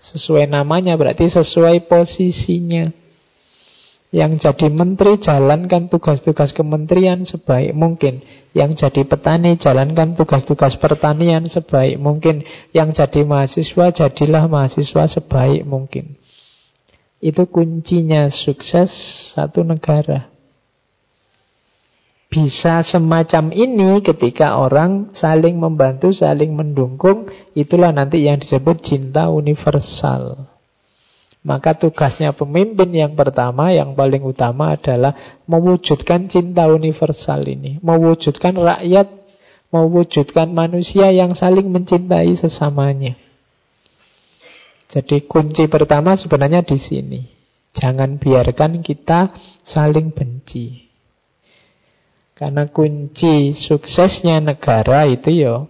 [0.02, 2.90] Sesuai namanya berarti sesuai posisinya.
[4.08, 8.24] Yang jadi menteri jalankan tugas-tugas kementerian sebaik mungkin.
[8.56, 12.42] Yang jadi petani jalankan tugas-tugas pertanian sebaik mungkin.
[12.72, 16.16] Yang jadi mahasiswa jadilah mahasiswa sebaik mungkin.
[17.18, 18.94] Itu kuncinya sukses
[19.34, 20.30] satu negara.
[22.28, 30.46] Bisa semacam ini ketika orang saling membantu, saling mendukung, itulah nanti yang disebut cinta universal.
[31.48, 35.16] Maka tugasnya pemimpin yang pertama, yang paling utama adalah
[35.48, 37.80] mewujudkan cinta universal ini.
[37.80, 39.08] Mewujudkan rakyat,
[39.72, 43.16] mewujudkan manusia yang saling mencintai sesamanya.
[44.88, 47.22] Jadi kunci pertama sebenarnya di sini.
[47.76, 50.88] Jangan biarkan kita saling benci.
[52.34, 55.66] Karena kunci suksesnya negara itu ya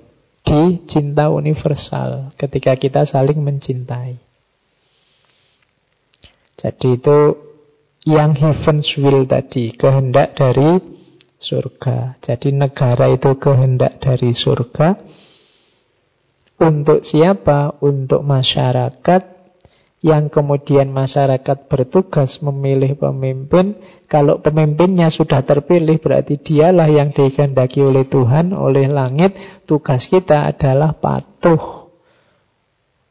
[0.48, 4.16] di cinta universal ketika kita saling mencintai.
[6.58, 7.20] Jadi itu
[8.08, 10.80] yang heaven's will tadi, kehendak dari
[11.38, 12.18] surga.
[12.24, 14.98] Jadi negara itu kehendak dari surga.
[16.58, 17.78] Untuk siapa?
[17.86, 19.38] Untuk masyarakat
[19.98, 23.78] yang kemudian masyarakat bertugas memilih pemimpin.
[24.06, 29.34] Kalau pemimpinnya sudah terpilih berarti dialah yang dikehendaki oleh Tuhan, oleh langit.
[29.66, 31.90] Tugas kita adalah patuh.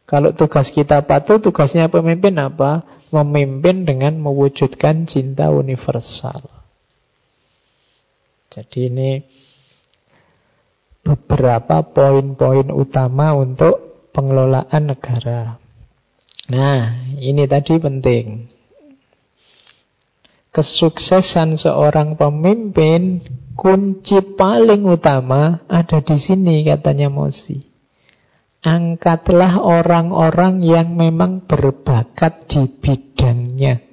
[0.06, 2.86] Kalau tugas kita patuh, tugasnya pemimpin apa?
[3.10, 6.38] Memimpin dengan mewujudkan cinta universal.
[8.50, 9.10] Jadi ini
[11.06, 15.54] beberapa poin-poin utama untuk pengelolaan negara.
[16.50, 18.50] Nah, ini tadi penting.
[20.50, 23.22] Kesuksesan seorang pemimpin,
[23.54, 27.62] kunci paling utama ada di sini katanya Mosi.
[28.66, 33.85] Angkatlah orang-orang yang memang berbakat di bidangnya.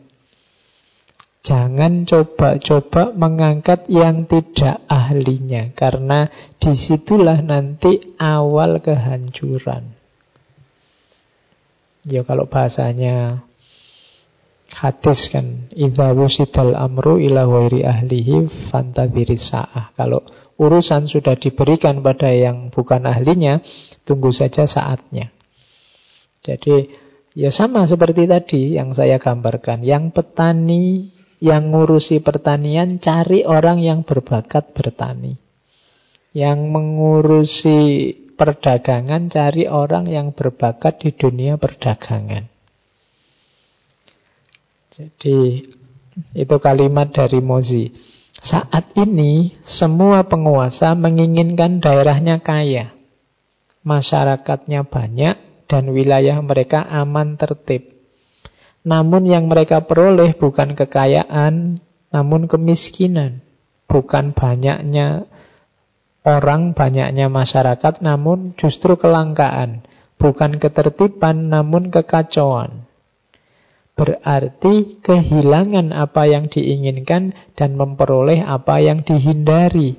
[1.43, 9.91] Jangan coba-coba mengangkat yang tidak ahlinya, karena di situlah nanti awal kehancuran.
[12.07, 13.43] Ya kalau bahasanya
[14.71, 19.91] hadis kan, idza wusidal amru ila wairi ahlihi fantadhiri sa'ah.
[19.99, 20.23] Kalau
[20.55, 23.59] urusan sudah diberikan pada yang bukan ahlinya,
[24.07, 25.27] tunggu saja saatnya.
[26.39, 26.87] Jadi
[27.35, 31.11] ya sama seperti tadi yang saya gambarkan, yang petani
[31.43, 35.35] yang ngurusi pertanian cari orang yang berbakat bertani.
[36.31, 37.79] Yang mengurusi
[38.39, 42.47] perdagangan cari orang yang berbakat di dunia perdagangan.
[44.95, 45.67] Jadi
[46.31, 47.91] itu kalimat dari Mozi.
[48.39, 52.95] Saat ini semua penguasa menginginkan daerahnya kaya.
[53.83, 57.92] Masyarakatnya banyak dan wilayah mereka aman tertib.
[58.84, 61.79] Namun yang mereka peroleh bukan kekayaan,
[62.11, 63.39] namun kemiskinan.
[63.88, 65.23] Bukan banyaknya
[66.27, 69.88] orang, banyaknya masyarakat, namun justru kelangkaan.
[70.19, 72.84] Bukan ketertiban, namun kekacauan.
[73.93, 79.95] Berarti kehilangan apa yang diinginkan dan memperoleh apa yang dihindari.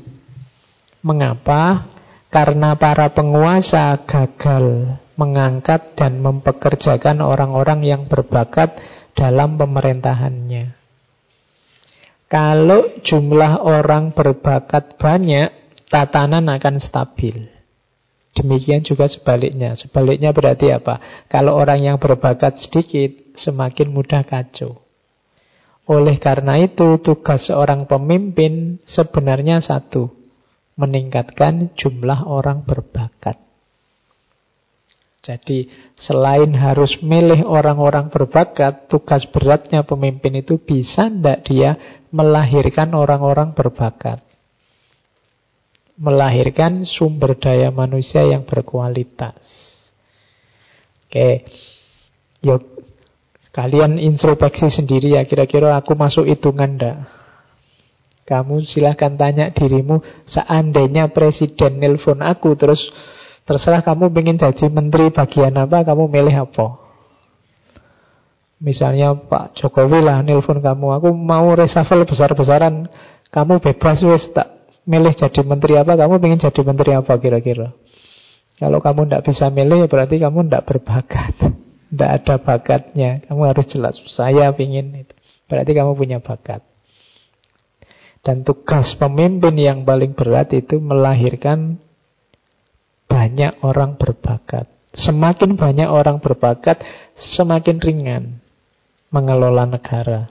[1.00, 1.88] Mengapa?
[2.28, 8.76] Karena para penguasa gagal mengangkat dan mempekerjakan orang-orang yang berbakat
[9.14, 10.74] dalam pemerintahannya.
[12.26, 15.54] Kalau jumlah orang berbakat banyak,
[15.86, 17.46] tatanan akan stabil.
[18.34, 19.78] Demikian juga sebaliknya.
[19.78, 20.98] Sebaliknya berarti apa?
[21.30, 24.82] Kalau orang yang berbakat sedikit, semakin mudah kacau.
[25.86, 30.10] Oleh karena itu, tugas seorang pemimpin sebenarnya satu,
[30.74, 33.38] meningkatkan jumlah orang berbakat.
[35.24, 41.70] Jadi selain harus milih orang-orang berbakat, tugas beratnya pemimpin itu bisa tidak dia
[42.12, 44.20] melahirkan orang-orang berbakat.
[45.96, 49.72] Melahirkan sumber daya manusia yang berkualitas.
[51.08, 51.48] Oke,
[52.44, 52.84] yuk
[53.48, 57.08] kalian introspeksi sendiri ya, kira-kira aku masuk hitungan ndak?
[58.28, 62.92] Kamu silahkan tanya dirimu, seandainya presiden nelpon aku terus
[63.44, 66.80] Terserah kamu ingin jadi menteri bagian apa, kamu milih apa.
[68.64, 72.88] Misalnya Pak Jokowi lah nelpon kamu, aku mau reshuffle besar-besaran,
[73.28, 77.76] kamu bebas wes tak milih jadi menteri apa, kamu ingin jadi menteri apa kira-kira.
[78.56, 81.34] Kalau kamu tidak bisa milih, ya berarti kamu tidak berbakat.
[81.90, 83.20] Tidak ada bakatnya.
[83.26, 85.14] Kamu harus jelas, saya ingin itu.
[85.50, 86.64] Berarti kamu punya bakat.
[88.24, 91.76] Dan tugas pemimpin yang paling berat itu melahirkan
[93.06, 94.70] banyak orang berbakat.
[94.94, 96.80] Semakin banyak orang berbakat,
[97.18, 98.24] semakin ringan
[99.10, 100.30] mengelola negara.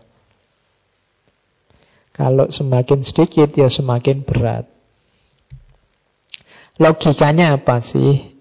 [2.13, 4.69] Kalau semakin sedikit, ya semakin berat.
[6.77, 8.33] Logikanya apa sih?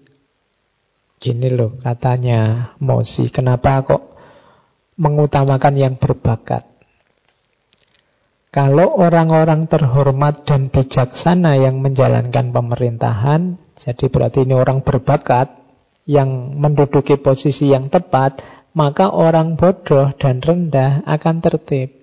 [1.21, 4.03] Gini loh katanya Mosi, kenapa kok
[4.99, 6.72] mengutamakan yang berbakat?
[8.53, 15.49] Kalau orang-orang terhormat dan bijaksana yang menjalankan pemerintahan, jadi berarti ini orang berbakat
[16.05, 18.45] yang menduduki posisi yang tepat,
[18.77, 22.02] maka orang bodoh dan rendah akan tertib.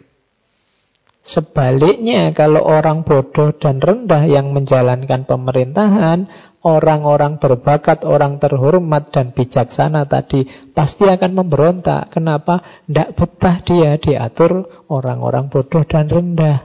[1.20, 6.24] Sebaliknya, kalau orang bodoh dan rendah yang menjalankan pemerintahan,
[6.64, 12.08] orang-orang berbakat, orang terhormat dan bijaksana tadi pasti akan memberontak.
[12.08, 12.64] Kenapa?
[12.88, 16.64] Tidak betah dia diatur orang-orang bodoh dan rendah.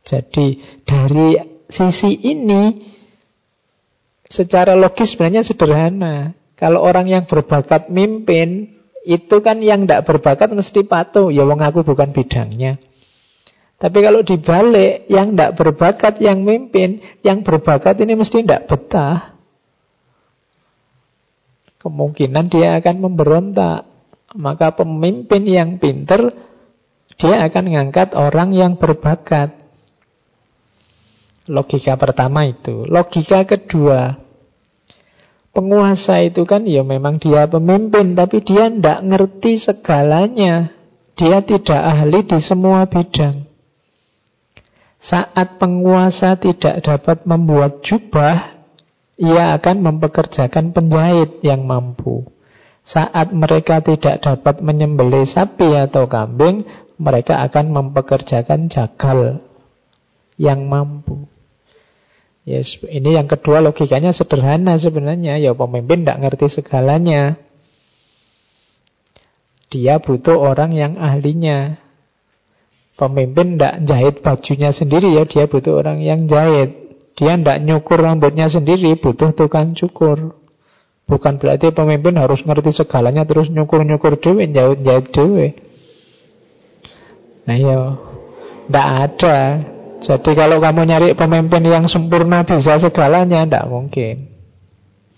[0.00, 1.36] Jadi dari
[1.68, 2.72] sisi ini
[4.24, 6.32] secara logis sebenarnya sederhana.
[6.56, 8.77] Kalau orang yang berbakat mimpin,
[9.08, 11.32] itu kan yang tidak berbakat mesti patuh.
[11.32, 12.76] Ya wong aku bukan bidangnya.
[13.80, 19.38] Tapi kalau dibalik, yang tidak berbakat yang mimpin, yang berbakat ini mesti tidak betah.
[21.80, 23.88] Kemungkinan dia akan memberontak.
[24.36, 26.36] Maka pemimpin yang pinter,
[27.16, 29.56] dia akan mengangkat orang yang berbakat.
[31.48, 32.84] Logika pertama itu.
[32.84, 34.20] Logika kedua,
[35.58, 40.70] Penguasa itu kan ya memang dia pemimpin, tapi dia tidak ngerti segalanya.
[41.18, 43.42] Dia tidak ahli di semua bidang.
[45.02, 48.54] Saat penguasa tidak dapat membuat jubah,
[49.18, 52.22] ia akan mempekerjakan penjahit yang mampu.
[52.86, 56.62] Saat mereka tidak dapat menyembelih sapi atau kambing,
[57.02, 59.42] mereka akan mempekerjakan jagal
[60.38, 61.26] yang mampu.
[62.48, 65.36] Yes, ini yang kedua logikanya sederhana sebenarnya.
[65.36, 67.36] Ya pemimpin tidak ngerti segalanya.
[69.68, 71.76] Dia butuh orang yang ahlinya.
[72.96, 76.72] Pemimpin tidak jahit bajunya sendiri ya, dia butuh orang yang jahit.
[77.20, 80.32] Dia tidak nyukur rambutnya sendiri, butuh tukang cukur.
[81.04, 85.46] Bukan berarti pemimpin harus ngerti segalanya terus nyukur-nyukur dewe, jahit-jahit dewe.
[87.44, 87.78] Nah ya,
[88.72, 89.36] tidak ada.
[89.98, 94.30] Jadi kalau kamu nyari pemimpin yang sempurna bisa segalanya, tidak mungkin.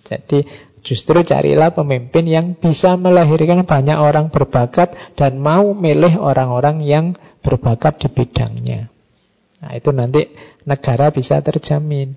[0.09, 0.43] Jadi
[0.81, 7.13] Justru carilah pemimpin yang bisa melahirkan banyak orang berbakat dan mau milih orang-orang yang
[7.45, 8.89] berbakat di bidangnya.
[9.61, 10.25] Nah, itu nanti
[10.65, 12.17] negara bisa terjamin.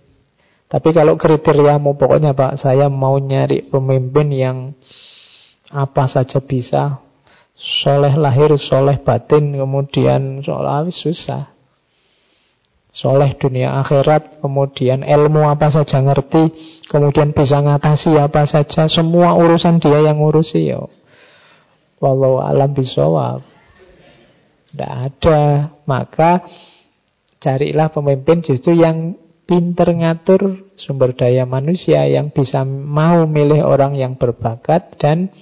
[0.71, 4.57] Tapi kalau kriteriamu pokoknya Pak, saya mau nyari pemimpin yang
[5.67, 7.03] apa saja bisa,
[7.53, 11.52] soleh lahir, soleh batin, kemudian soleh susah.
[12.93, 16.53] Soleh dunia akhirat, kemudian ilmu apa saja ngerti,
[16.85, 20.85] kemudian bisa ngatasi apa saja, semua urusan dia yang ngurusi ya.
[21.97, 23.41] Walau alam bisawab.
[24.69, 25.73] Tidak ada.
[25.89, 26.45] Maka
[27.41, 29.17] carilah pemimpin justru yang
[29.49, 35.33] pinter ngatur sumber daya manusia, yang bisa mau milih orang yang berbakat dan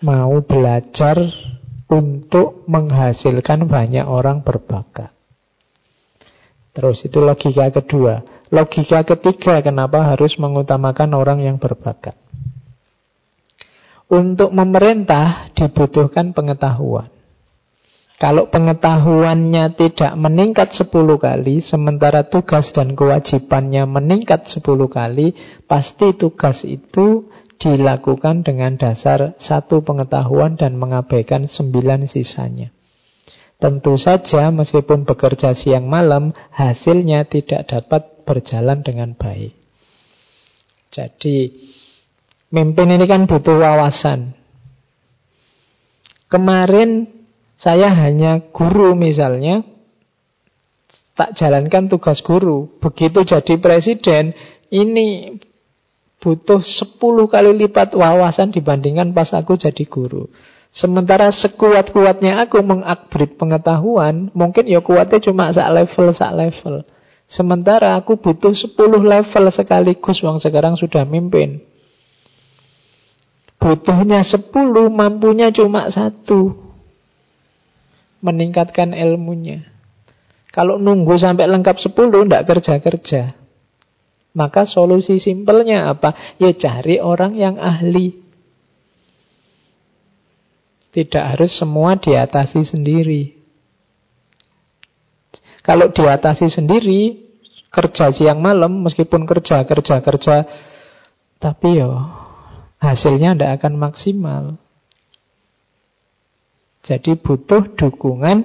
[0.00, 1.20] mau belajar
[1.84, 5.19] untuk menghasilkan banyak orang berbakat.
[6.70, 8.22] Terus itu logika kedua.
[8.50, 12.14] Logika ketiga kenapa harus mengutamakan orang yang berbakat.
[14.10, 17.06] Untuk memerintah dibutuhkan pengetahuan.
[18.20, 24.60] Kalau pengetahuannya tidak meningkat 10 kali, sementara tugas dan kewajibannya meningkat 10
[24.92, 25.32] kali,
[25.64, 32.68] pasti tugas itu dilakukan dengan dasar satu pengetahuan dan mengabaikan sembilan sisanya.
[33.60, 39.52] Tentu saja meskipun bekerja siang malam, hasilnya tidak dapat berjalan dengan baik.
[40.88, 41.52] Jadi,
[42.48, 44.32] mimpin ini kan butuh wawasan.
[46.32, 47.04] Kemarin
[47.52, 49.60] saya hanya guru misalnya,
[51.12, 52.80] tak jalankan tugas guru.
[52.80, 54.32] Begitu jadi presiden,
[54.72, 55.36] ini
[56.16, 56.96] butuh 10
[57.28, 60.32] kali lipat wawasan dibandingkan pas aku jadi guru.
[60.70, 66.86] Sementara sekuat-kuatnya aku mengupgrade pengetahuan, mungkin ya kuatnya cuma sak level, sak level.
[67.26, 71.62] Sementara aku butuh 10 level sekaligus, wong sekarang sudah mimpin.
[73.58, 74.54] Butuhnya 10,
[74.90, 76.54] mampunya cuma satu.
[78.22, 79.66] Meningkatkan ilmunya.
[80.54, 83.22] Kalau nunggu sampai lengkap 10, tidak kerja-kerja.
[84.30, 86.14] Maka solusi simpelnya apa?
[86.38, 88.19] Ya cari orang yang ahli.
[90.90, 93.38] Tidak harus semua diatasi sendiri.
[95.62, 97.30] Kalau diatasi sendiri,
[97.70, 100.36] kerja siang malam, meskipun kerja, kerja, kerja,
[101.38, 102.10] tapi yo
[102.82, 104.44] hasilnya tidak akan maksimal.
[106.80, 108.42] Jadi butuh dukungan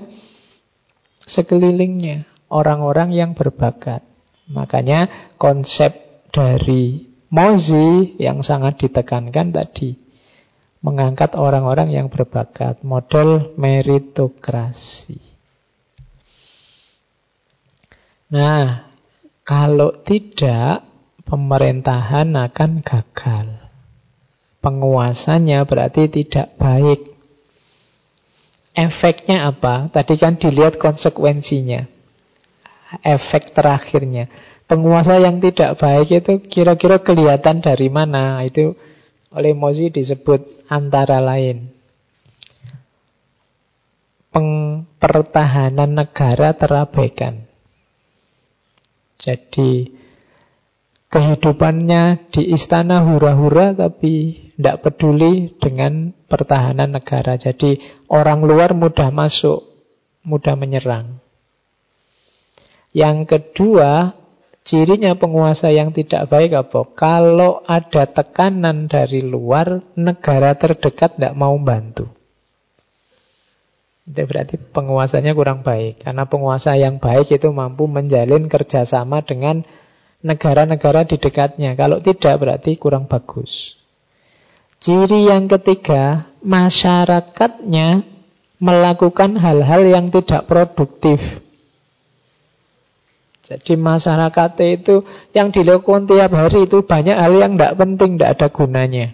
[1.25, 4.05] sekelilingnya, orang-orang yang berbakat.
[4.45, 5.95] Makanya konsep
[6.29, 10.04] dari Mozi yang sangat ditekankan tadi
[10.85, 15.17] mengangkat orang-orang yang berbakat, model meritokrasi.
[18.29, 18.93] Nah,
[19.41, 20.85] kalau tidak,
[21.25, 23.47] pemerintahan akan gagal.
[24.61, 27.01] Penguasanya berarti tidak baik.
[28.77, 29.89] Efeknya apa?
[29.89, 31.85] Tadi kan dilihat konsekuensinya.
[33.01, 34.29] Efek terakhirnya.
[34.65, 38.41] Penguasa yang tidak baik itu kira-kira kelihatan dari mana?
[38.41, 38.73] Itu
[39.35, 41.75] oleh Mozi disebut antara lain
[45.05, 47.45] pertahanan negara terabaikan.
[49.21, 49.93] Jadi
[51.13, 57.37] kehidupannya di istana hura-hura tapi tidak peduli dengan pertahanan negara.
[57.37, 57.77] Jadi
[58.09, 59.61] orang luar mudah masuk,
[60.25, 61.21] mudah menyerang.
[62.97, 64.17] Yang kedua,
[64.65, 66.89] Cirinya penguasa yang tidak baik apa?
[66.97, 72.09] Kalau ada tekanan dari luar, negara terdekat tidak mau bantu.
[74.09, 76.01] Itu berarti penguasanya kurang baik.
[76.01, 79.61] Karena penguasa yang baik itu mampu menjalin kerjasama dengan
[80.25, 81.77] negara-negara di dekatnya.
[81.77, 83.77] Kalau tidak berarti kurang bagus.
[84.81, 88.01] Ciri yang ketiga, masyarakatnya
[88.57, 91.44] melakukan hal-hal yang tidak produktif.
[93.45, 98.47] Jadi masyarakat itu yang dilakukan tiap hari itu banyak hal yang tidak penting, tidak ada
[98.49, 99.07] gunanya.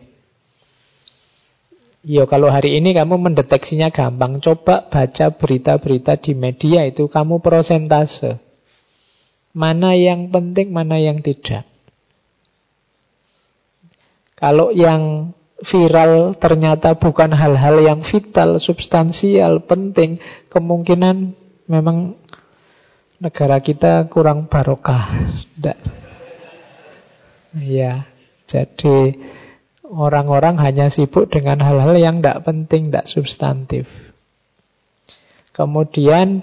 [2.01, 8.39] Yo kalau hari ini kamu mendeteksinya gampang, coba baca berita-berita di media itu kamu prosentase.
[9.51, 11.67] Mana yang penting, mana yang tidak.
[14.39, 20.17] Kalau yang viral ternyata bukan hal-hal yang vital, substansial, penting,
[20.49, 21.37] kemungkinan
[21.69, 22.17] memang
[23.21, 25.37] negara kita kurang barokah.
[25.61, 25.77] Nggak.
[27.61, 28.09] Ya,
[28.49, 29.13] jadi
[29.85, 33.85] orang-orang hanya sibuk dengan hal-hal yang tidak penting, tidak substantif.
[35.51, 36.41] Kemudian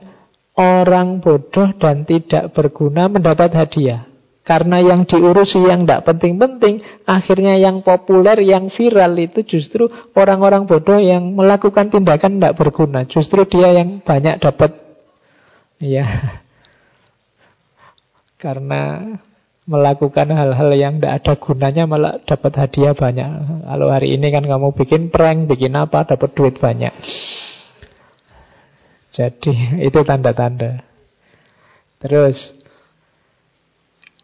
[0.55, 4.07] orang bodoh dan tidak berguna mendapat hadiah.
[4.45, 10.97] Karena yang diurusi yang tidak penting-penting, akhirnya yang populer, yang viral itu justru orang-orang bodoh
[10.97, 13.05] yang melakukan tindakan tidak berguna.
[13.05, 14.73] Justru dia yang banyak dapat.
[15.81, 16.41] Ya.
[18.39, 19.03] Karena
[19.69, 23.29] melakukan hal-hal yang tidak ada gunanya malah dapat hadiah banyak.
[23.67, 26.95] Kalau hari ini kan kamu bikin prank, bikin apa, dapat duit banyak.
[29.13, 29.53] Jadi
[29.89, 30.87] itu tanda-tanda.
[31.99, 32.59] Terus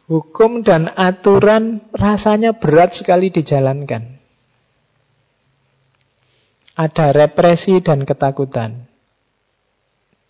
[0.05, 4.20] Hukum dan aturan rasanya berat sekali dijalankan.
[6.77, 8.84] Ada represi dan ketakutan.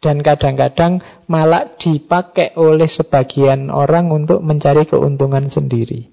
[0.05, 1.01] Dan kadang-kadang
[1.33, 6.13] malah dipakai oleh sebagian orang untuk mencari keuntungan sendiri.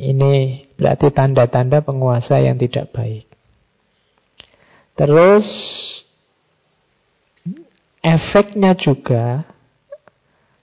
[0.00, 3.28] Ini berarti tanda-tanda penguasa yang tidak baik.
[4.96, 5.44] Terus
[8.00, 9.44] efeknya juga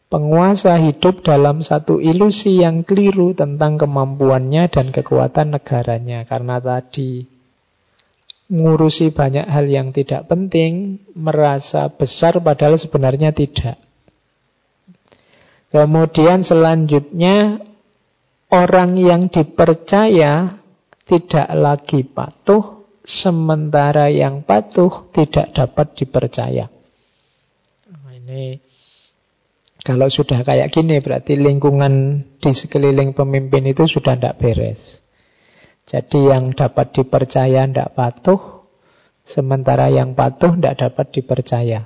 [0.05, 6.23] Penguasa hidup dalam satu ilusi yang keliru tentang kemampuannya dan kekuatan negaranya.
[6.29, 7.25] Karena tadi
[8.49, 13.81] ngurusi banyak hal yang tidak penting, merasa besar padahal sebenarnya tidak.
[15.73, 17.59] Kemudian selanjutnya
[18.53, 20.61] orang yang dipercaya
[21.05, 26.65] tidak lagi patuh, sementara yang patuh tidak dapat dipercaya.
[27.91, 28.57] Nah, ini
[29.85, 35.04] kalau sudah kayak gini berarti lingkungan di sekeliling pemimpin itu sudah tidak beres.
[35.85, 38.41] Jadi yang dapat dipercaya tidak patuh,
[39.21, 41.85] sementara yang patuh tidak dapat dipercaya.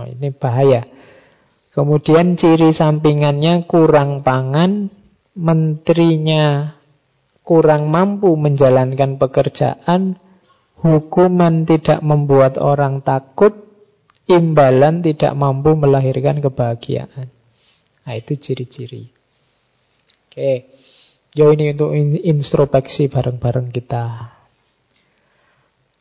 [0.00, 0.88] Oh, ini bahaya.
[1.68, 4.88] Kemudian ciri sampingannya kurang pangan,
[5.36, 6.72] menterinya
[7.44, 10.16] kurang mampu menjalankan pekerjaan,
[10.80, 13.52] hukuman tidak membuat orang takut,
[14.24, 17.28] imbalan tidak mampu melahirkan kebahagiaan.
[18.08, 19.12] Nah, itu ciri-ciri.
[20.28, 20.77] Oke.
[21.38, 24.34] Yo ini untuk introspeksi bareng-bareng kita.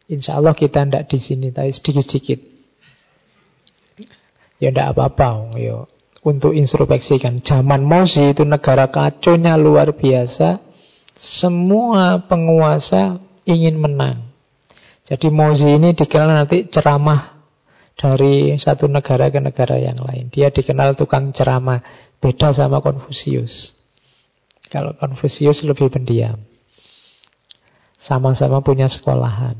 [0.09, 2.39] Insya Allah kita tidak di sini, tapi sedikit-sedikit.
[4.57, 5.85] Ya tidak apa-apa, yo.
[6.25, 10.57] Untuk introspeksi kan, zaman Mosi itu negara kaconya luar biasa.
[11.13, 14.33] Semua penguasa ingin menang.
[15.05, 17.37] Jadi Mosi ini dikenal nanti ceramah
[17.93, 20.33] dari satu negara ke negara yang lain.
[20.33, 21.85] Dia dikenal tukang ceramah,
[22.17, 23.76] beda sama Konfusius.
[24.67, 26.39] Kalau Konfusius lebih pendiam.
[27.97, 29.57] Sama-sama punya sekolahan.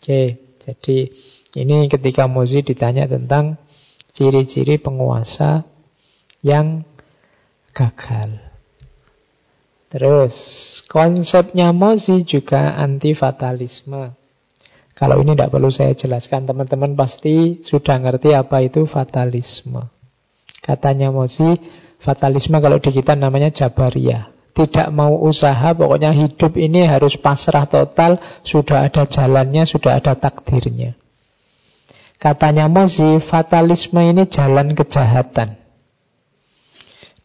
[0.00, 0.98] Oke, jadi
[1.56, 3.60] ini ketika Mozi ditanya tentang
[4.16, 5.66] ciri-ciri penguasa
[6.40, 6.86] yang
[7.76, 8.40] gagal.
[9.92, 10.34] Terus,
[10.88, 14.12] konsepnya Mozi juga anti fatalisme.
[14.96, 19.84] Kalau ini tidak perlu saya jelaskan, teman-teman pasti sudah ngerti apa itu fatalisme.
[20.64, 21.60] Katanya Mozi,
[22.06, 24.30] fatalisme kalau di kita namanya Jabariyah.
[24.54, 30.96] Tidak mau usaha, pokoknya hidup ini harus pasrah total, sudah ada jalannya, sudah ada takdirnya.
[32.16, 35.60] Katanya Mozi, fatalisme ini jalan kejahatan.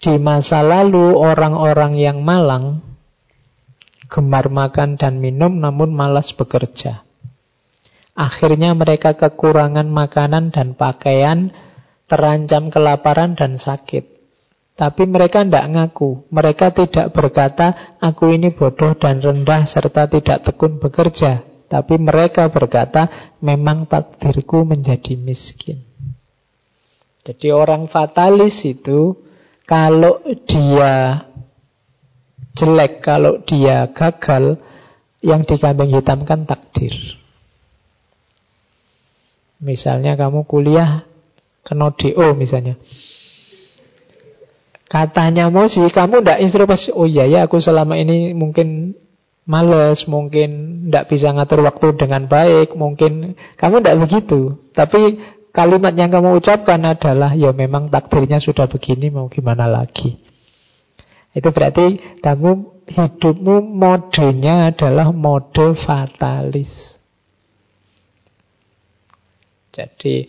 [0.02, 2.84] Di masa lalu orang-orang yang malang
[4.12, 7.08] gemar makan dan minum namun malas bekerja.
[8.12, 11.56] Akhirnya mereka kekurangan makanan dan pakaian,
[12.12, 14.21] terancam kelaparan dan sakit.
[14.76, 16.26] Tapi mereka tidak ngaku.
[16.32, 21.44] Mereka tidak berkata, aku ini bodoh dan rendah serta tidak tekun bekerja.
[21.70, 25.80] Tapi mereka berkata, memang takdirku menjadi miskin.
[27.22, 29.14] Jadi orang fatalis itu,
[29.70, 30.20] kalau
[30.50, 31.24] dia
[32.58, 34.58] jelek, kalau dia gagal,
[35.22, 36.92] yang dikambing hitamkan takdir.
[39.62, 41.06] Misalnya kamu kuliah
[41.62, 42.82] kena DO misalnya.
[44.92, 46.92] Katanya mau sih kamu ndak introspeksi.
[46.92, 48.92] Oh iya ya aku selama ini mungkin
[49.48, 54.60] males, mungkin ndak bisa ngatur waktu dengan baik, mungkin kamu ndak begitu.
[54.76, 55.16] Tapi
[55.56, 60.20] kalimat yang kamu ucapkan adalah ya memang takdirnya sudah begini mau gimana lagi.
[61.32, 67.00] Itu berarti kamu hidupmu modenya adalah mode fatalis.
[69.72, 70.28] Jadi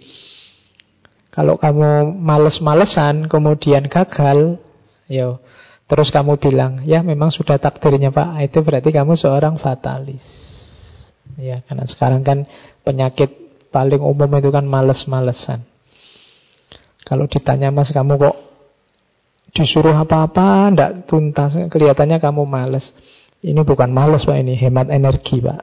[1.33, 4.61] kalau kamu males-malesan kemudian gagal,
[5.09, 5.41] yo
[5.93, 10.25] Terus kamu bilang, ya memang sudah takdirnya Pak, itu berarti kamu seorang fatalis.
[11.37, 12.49] Ya, karena sekarang kan
[12.81, 13.29] penyakit
[13.69, 15.61] paling umum itu kan males-malesan.
[17.05, 18.37] Kalau ditanya mas kamu kok
[19.53, 22.97] disuruh apa-apa, ndak tuntas, kelihatannya kamu males.
[23.45, 25.61] Ini bukan males Pak, ini hemat energi Pak.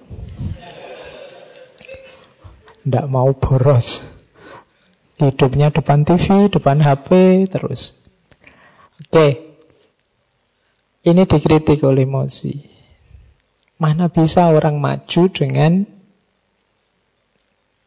[2.85, 4.18] Ndak mau boros.
[5.19, 7.09] Hidupnya depan TV, depan HP,
[7.51, 7.91] terus.
[9.03, 9.59] Oke,
[11.03, 12.55] ini dikritik oleh Mozi.
[13.75, 15.83] Mana bisa orang maju dengan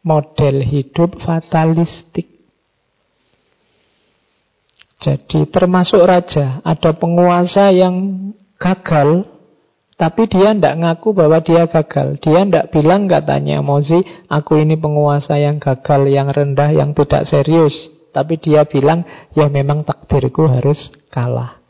[0.04, 2.28] model hidup fatalistik.
[5.02, 8.30] Jadi termasuk raja, ada penguasa yang
[8.60, 9.26] gagal,
[10.02, 12.18] tapi dia tidak ngaku bahwa dia gagal.
[12.18, 17.86] Dia tidak bilang katanya Mozi, aku ini penguasa yang gagal, yang rendah, yang tidak serius.
[18.10, 21.62] Tapi dia bilang, ya memang takdirku harus kalah.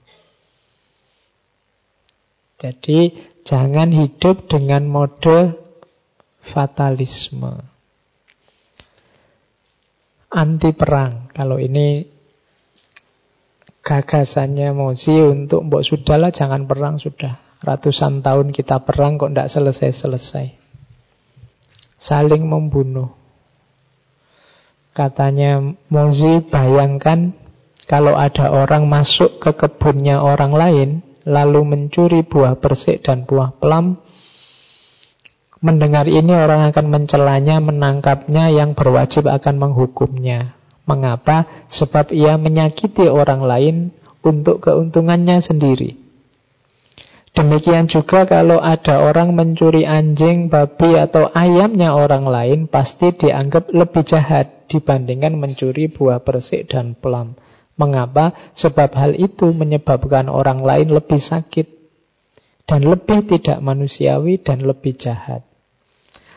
[2.57, 3.13] Jadi
[3.45, 5.53] jangan hidup dengan mode
[6.41, 7.53] fatalisme.
[10.33, 11.29] Anti perang.
[11.37, 12.01] Kalau ini
[13.85, 17.42] gagasannya Mozi untuk mbok sudahlah jangan perang sudah.
[17.63, 20.47] Ratusan tahun kita perang kok tidak selesai-selesai.
[21.95, 23.15] Saling membunuh.
[24.93, 27.33] Katanya Mozi bayangkan
[27.87, 30.91] kalau ada orang masuk ke kebunnya orang lain
[31.23, 33.99] lalu mencuri buah persik dan buah pelam,
[35.63, 40.59] mendengar ini orang akan mencelanya, menangkapnya, yang berwajib akan menghukumnya.
[40.83, 41.47] Mengapa?
[41.71, 43.77] Sebab ia menyakiti orang lain
[44.27, 46.02] untuk keuntungannya sendiri.
[47.33, 54.05] Demikian juga kalau ada orang mencuri anjing, babi, atau ayamnya orang lain, pasti dianggap lebih
[54.05, 57.33] jahat dibandingkan mencuri buah persik dan pelam.
[57.81, 58.53] Mengapa?
[58.53, 61.67] Sebab hal itu menyebabkan orang lain lebih sakit
[62.69, 65.41] dan lebih tidak manusiawi dan lebih jahat.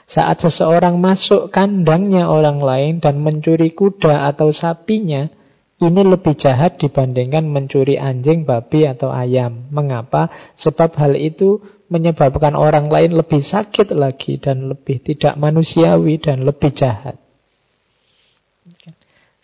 [0.07, 5.27] Saat seseorang masuk kandangnya orang lain dan mencuri kuda atau sapinya,
[5.75, 9.67] ini lebih jahat dibandingkan mencuri anjing, babi, atau ayam.
[9.75, 10.31] Mengapa?
[10.55, 11.59] Sebab hal itu
[11.91, 17.19] menyebabkan orang lain lebih sakit lagi dan lebih tidak manusiawi dan lebih jahat.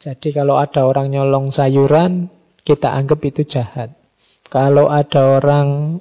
[0.01, 2.31] Jadi kalau ada orang nyolong sayuran,
[2.63, 3.93] kita anggap itu jahat.
[4.47, 5.99] Kalau ada orang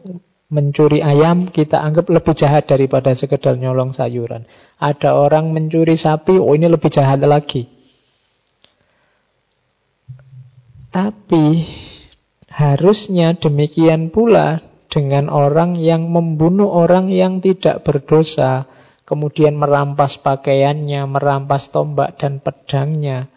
[0.50, 4.46] mencuri ayam, kita anggap lebih jahat daripada sekedar nyolong sayuran.
[4.80, 7.79] Ada orang mencuri sapi, oh ini lebih jahat lagi.
[10.90, 11.46] Tapi
[12.50, 14.58] harusnya demikian pula
[14.90, 18.66] dengan orang yang membunuh orang yang tidak berdosa,
[19.06, 23.30] kemudian merampas pakaiannya, merampas tombak dan pedangnya,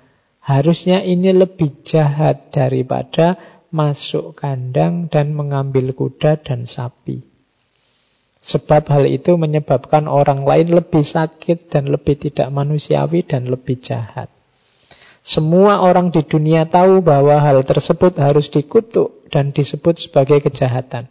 [0.44, 3.40] Harusnya ini lebih jahat daripada
[3.72, 7.24] masuk kandang dan mengambil kuda dan sapi.
[8.44, 14.33] Sebab hal itu menyebabkan orang lain lebih sakit dan lebih tidak manusiawi dan lebih jahat.
[15.24, 21.08] Semua orang di dunia tahu bahwa hal tersebut harus dikutuk dan disebut sebagai kejahatan.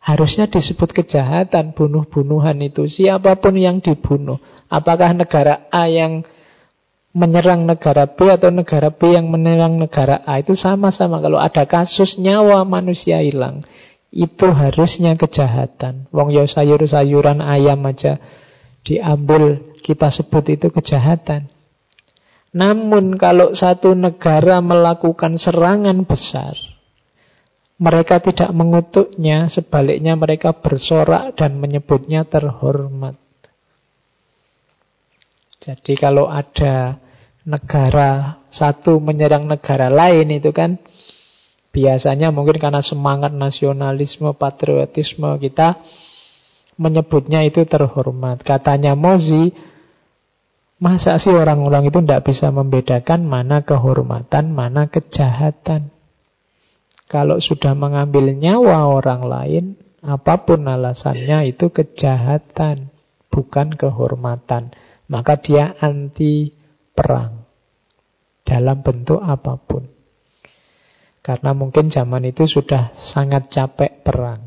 [0.00, 2.88] Harusnya disebut kejahatan, bunuh-bunuhan itu.
[2.88, 4.40] Siapa pun yang dibunuh.
[4.72, 6.24] Apakah negara A yang
[7.14, 12.18] menyerang negara B atau negara B yang menyerang negara A itu sama-sama kalau ada kasus
[12.18, 13.62] nyawa manusia hilang
[14.10, 16.10] itu harusnya kejahatan.
[16.10, 18.18] Wong ya sayur-sayuran ayam aja
[18.82, 21.53] diambil kita sebut itu kejahatan.
[22.54, 26.54] Namun kalau satu negara melakukan serangan besar,
[27.82, 33.18] mereka tidak mengutuknya, sebaliknya mereka bersorak dan menyebutnya terhormat.
[35.58, 37.02] Jadi kalau ada
[37.42, 40.78] negara satu menyerang negara lain itu kan
[41.74, 45.82] biasanya mungkin karena semangat nasionalisme, patriotisme kita
[46.78, 48.46] menyebutnya itu terhormat.
[48.46, 49.50] Katanya Mozi,
[50.82, 55.94] masa sih orang-orang itu tidak bisa membedakan mana kehormatan, mana kejahatan.
[57.04, 59.64] Kalau sudah mengambil nyawa orang lain,
[60.00, 62.90] apa pun alasannya itu kejahatan,
[63.28, 64.72] bukan kehormatan.
[65.04, 66.52] Maka dia anti
[66.96, 67.44] perang
[68.44, 69.84] dalam bentuk apa pun.
[71.24, 74.44] Karena mungkin zaman itu sudah sangat capek perang.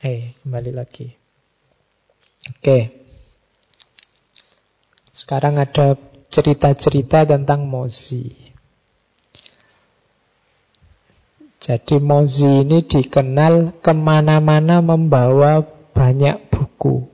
[0.00, 1.08] Eh, kembali lagi.
[2.48, 3.07] Oke.
[5.18, 5.98] Sekarang ada
[6.30, 8.30] cerita-cerita tentang Mozi.
[11.58, 15.58] Jadi Mozi ini dikenal ke mana-mana membawa
[15.90, 17.10] banyak buku.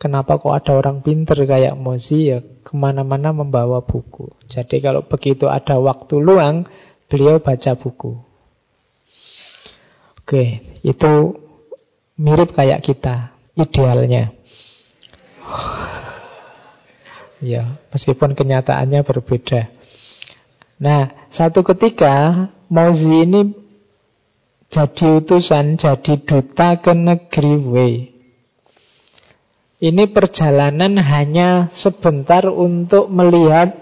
[0.00, 4.32] Kenapa kok ada orang pinter kayak Mozi ya ke mana-mana membawa buku.
[4.48, 6.64] Jadi kalau begitu ada waktu luang,
[7.14, 8.16] Beliau baca buku.
[10.24, 11.12] Oke, itu
[12.16, 14.32] mirip kayak kita, idealnya.
[17.44, 19.68] Ya, meskipun kenyataannya berbeda.
[20.80, 23.52] Nah, satu ketika Mozi ini
[24.72, 27.94] jadi utusan, jadi duta ke negeri Wei.
[29.76, 33.76] Ini perjalanan hanya sebentar untuk melihat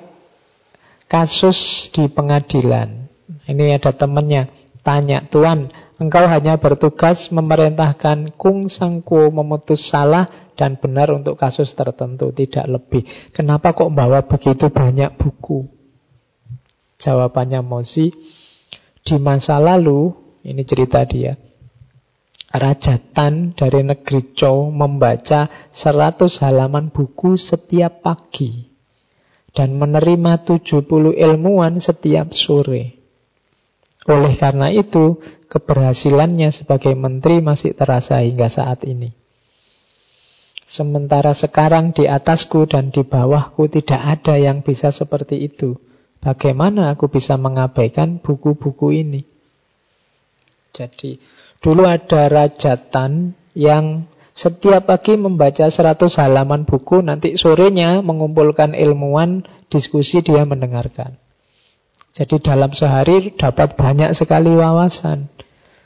[1.07, 3.07] kasus di pengadilan.
[3.47, 4.51] Ini ada temannya,
[4.83, 5.71] tanya, Tuan,
[6.03, 13.03] engkau hanya bertugas memerintahkan Kung Sangku memutus salah dan benar untuk kasus tertentu, tidak lebih.
[13.33, 15.69] Kenapa kok bawa begitu banyak buku?
[16.97, 18.15] Jawabannya Mozi,
[19.03, 20.15] di masa lalu,
[20.47, 21.35] ini cerita dia,
[22.53, 28.69] Raja Tan dari negeri Chou membaca 100 halaman buku setiap pagi
[29.57, 33.01] dan menerima 70 ilmuwan setiap sore.
[34.05, 35.17] Oleh karena itu,
[35.49, 39.22] keberhasilannya sebagai menteri masih terasa hingga saat ini.
[40.63, 45.77] Sementara sekarang di atasku dan di bawahku tidak ada yang bisa seperti itu.
[46.23, 49.27] Bagaimana aku bisa mengabaikan buku-buku ini?
[50.73, 51.19] Jadi
[51.63, 60.27] Dulu ada rajatan yang setiap pagi membaca 100 halaman buku, nanti sorenya mengumpulkan ilmuwan, diskusi
[60.27, 61.15] dia mendengarkan.
[62.13, 65.31] Jadi dalam sehari dapat banyak sekali wawasan.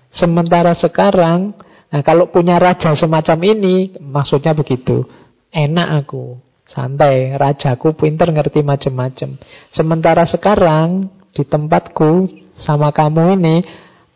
[0.09, 1.53] Sementara sekarang,
[1.97, 5.09] nah kalau punya raja semacam ini, maksudnya begitu.
[5.49, 6.37] Enak aku,
[6.69, 9.41] santai, rajaku pinter ngerti macam-macam.
[9.73, 13.57] Sementara sekarang di tempatku sama kamu ini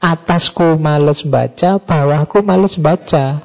[0.00, 3.44] Atasku males baca, bawahku males baca.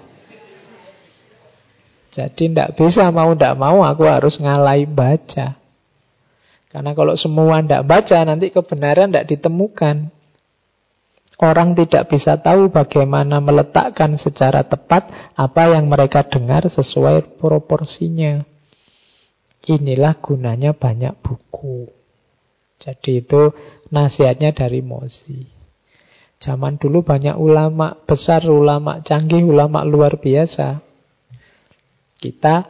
[2.16, 5.60] Jadi tidak bisa mau tidak mau aku harus ngalai baca.
[6.72, 10.15] Karena kalau semua tidak baca nanti kebenaran tidak ditemukan.
[11.36, 18.40] Orang tidak bisa tahu bagaimana meletakkan secara tepat apa yang mereka dengar sesuai proporsinya.
[19.68, 21.92] Inilah gunanya banyak buku.
[22.80, 23.52] Jadi itu
[23.92, 25.44] nasihatnya dari Mozi.
[26.40, 30.80] Zaman dulu banyak ulama besar, ulama canggih, ulama luar biasa.
[32.16, 32.64] Kita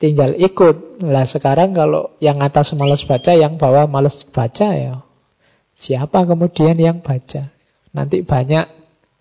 [0.00, 1.04] tinggal ikut.
[1.04, 5.04] Lah sekarang kalau yang atas malas baca, yang bawah malas baca ya.
[5.76, 7.59] Siapa kemudian yang baca?
[7.90, 8.64] Nanti banyak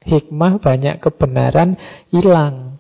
[0.06, 1.76] hikmah, banyak kebenaran
[2.14, 2.78] hilang.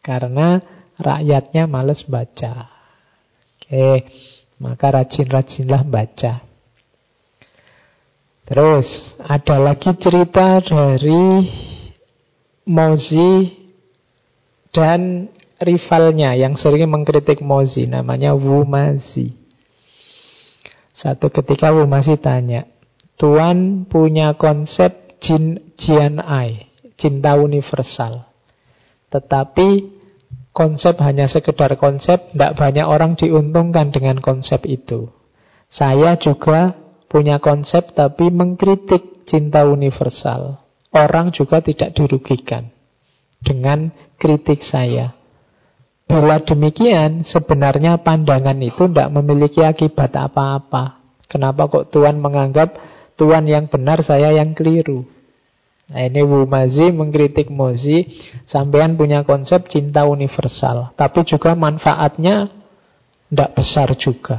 [0.00, 0.62] Karena
[0.96, 2.70] rakyatnya males baca.
[3.58, 4.06] Oke,
[4.62, 6.46] maka rajin-rajinlah baca.
[8.46, 11.50] Terus ada lagi cerita dari
[12.70, 13.50] Mozi
[14.70, 15.26] dan
[15.58, 19.34] rivalnya yang sering mengkritik Mozi namanya Wu Mazi.
[20.94, 22.70] Satu ketika Wu Mazi tanya,
[23.16, 26.68] Tuan punya konsep jin jian ai,
[27.00, 28.28] cinta universal.
[29.08, 29.68] Tetapi
[30.52, 35.08] konsep hanya sekedar konsep, tidak banyak orang diuntungkan dengan konsep itu.
[35.64, 36.76] Saya juga
[37.08, 40.60] punya konsep tapi mengkritik cinta universal.
[40.92, 42.68] Orang juga tidak dirugikan
[43.40, 45.16] dengan kritik saya.
[46.06, 51.02] Bila demikian, sebenarnya pandangan itu tidak memiliki akibat apa-apa.
[51.26, 52.78] Kenapa kok Tuhan menganggap
[53.16, 55.08] Tuhan yang benar, saya yang keliru?
[55.86, 58.04] Nah ini Wu Mazi mengkritik Mozi,
[58.42, 62.50] sampean punya konsep cinta universal, tapi juga manfaatnya
[63.30, 64.38] tidak besar juga.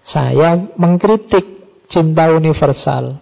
[0.00, 1.44] Saya mengkritik
[1.84, 3.20] cinta universal.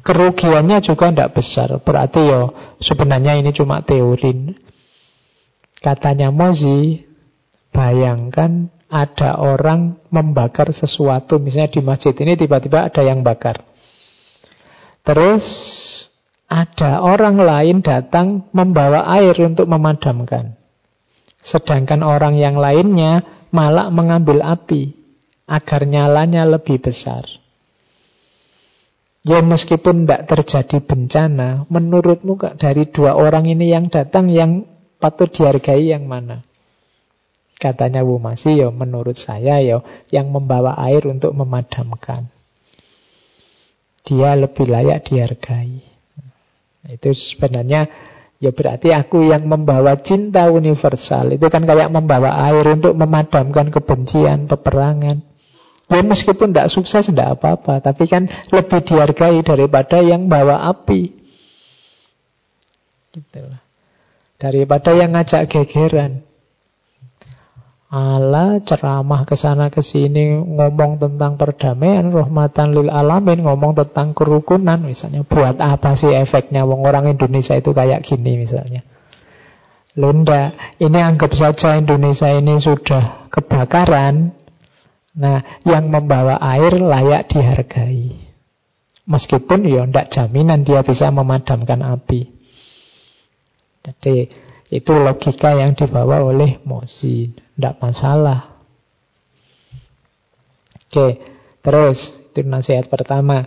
[0.00, 1.68] Kerugiannya juga tidak besar.
[1.78, 2.50] Berarti ya
[2.82, 4.56] sebenarnya ini cuma teori.
[5.78, 7.04] Katanya Mozi,
[7.70, 11.42] bayangkan ada orang membakar sesuatu.
[11.42, 13.66] Misalnya di masjid ini tiba-tiba ada yang bakar.
[15.02, 15.44] Terus
[16.46, 20.54] ada orang lain datang membawa air untuk memadamkan.
[21.42, 24.94] Sedangkan orang yang lainnya malah mengambil api
[25.50, 27.26] agar nyalanya lebih besar.
[29.24, 34.68] Ya meskipun tidak terjadi bencana, menurutmu dari dua orang ini yang datang yang
[35.00, 36.44] patut dihargai yang mana?
[37.54, 42.28] Katanya Bu Masi, ya menurut saya ya yang membawa air untuk memadamkan.
[44.04, 45.80] Dia lebih layak dihargai.
[46.84, 47.88] Itu sebenarnya
[48.36, 51.32] ya berarti aku yang membawa cinta universal.
[51.32, 55.24] Itu kan kayak membawa air untuk memadamkan kebencian, peperangan.
[55.88, 61.12] Ya meskipun tidak sukses tidak apa-apa, tapi kan lebih dihargai daripada yang bawa api.
[63.12, 63.40] Gitu
[64.40, 66.24] Daripada yang ngajak gegeran.
[67.94, 74.82] Ala ceramah ke sana ke sini ngomong tentang perdamaian rahmatan lil alamin ngomong tentang kerukunan
[74.82, 75.22] misalnya.
[75.22, 76.66] Buat apa sih efeknya?
[76.66, 78.82] Wong orang Indonesia itu kayak gini misalnya.
[79.94, 84.34] Lunda ini anggap saja Indonesia ini sudah kebakaran.
[85.14, 88.10] Nah yang membawa air layak dihargai.
[89.06, 92.26] Meskipun ya tidak jaminan dia bisa memadamkan api.
[93.86, 94.26] Jadi
[94.74, 97.43] itu logika yang dibawa oleh Mozi.
[97.54, 98.50] Tidak masalah.
[100.90, 101.22] Oke,
[101.62, 103.46] terus itu nasihat pertama.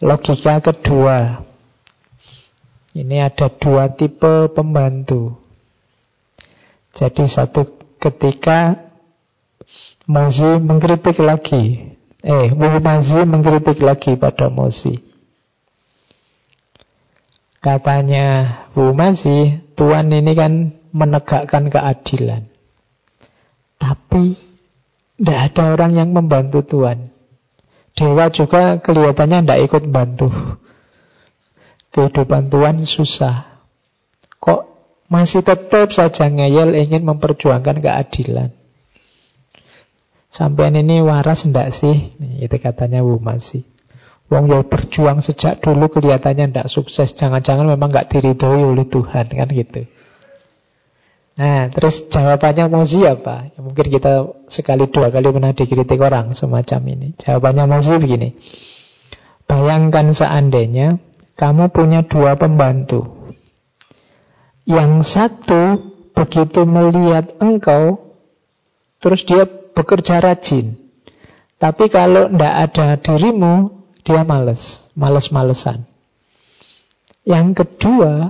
[0.00, 1.44] Logika kedua.
[2.96, 5.36] Ini ada dua tipe pembantu.
[6.96, 7.68] Jadi satu
[8.00, 8.90] ketika
[10.10, 11.94] Mozi mengkritik lagi.
[12.20, 14.98] Eh, Muhammad mengkritik lagi pada Mozi.
[17.60, 22.46] Katanya Bu Masi, Tuhan ini kan menegakkan keadilan.
[23.80, 24.36] Tapi
[25.20, 27.12] tidak ada orang yang membantu Tuhan.
[27.96, 30.28] Dewa juga kelihatannya tidak ikut bantu.
[31.90, 33.60] Kehidupan Tuhan susah.
[34.40, 34.60] Kok
[35.10, 38.54] masih tetap saja ngeyel ingin memperjuangkan keadilan.
[40.30, 42.14] Sampai ini waras enggak sih?
[42.38, 43.66] Itu katanya Bu Masi.
[44.30, 47.10] Wong yo berjuang sejak dulu kelihatannya tidak sukses.
[47.18, 49.90] Jangan-jangan memang nggak diridhoi oleh Tuhan kan gitu.
[51.40, 53.48] Nah, terus jawabannya Mozi apa?
[53.48, 57.16] Ya, mungkin kita sekali dua kali pernah dikritik orang semacam ini.
[57.16, 58.36] Jawabannya Mozi begini.
[59.48, 61.00] Bayangkan seandainya
[61.40, 63.32] kamu punya dua pembantu.
[64.68, 65.62] Yang satu
[66.12, 68.12] begitu melihat engkau,
[69.00, 70.76] terus dia bekerja rajin.
[71.56, 75.88] Tapi kalau tidak ada dirimu, dia males, males-malesan.
[77.24, 78.28] Yang kedua,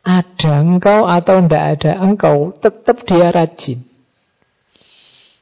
[0.00, 3.84] ada engkau atau tidak ada engkau, tetap dia rajin.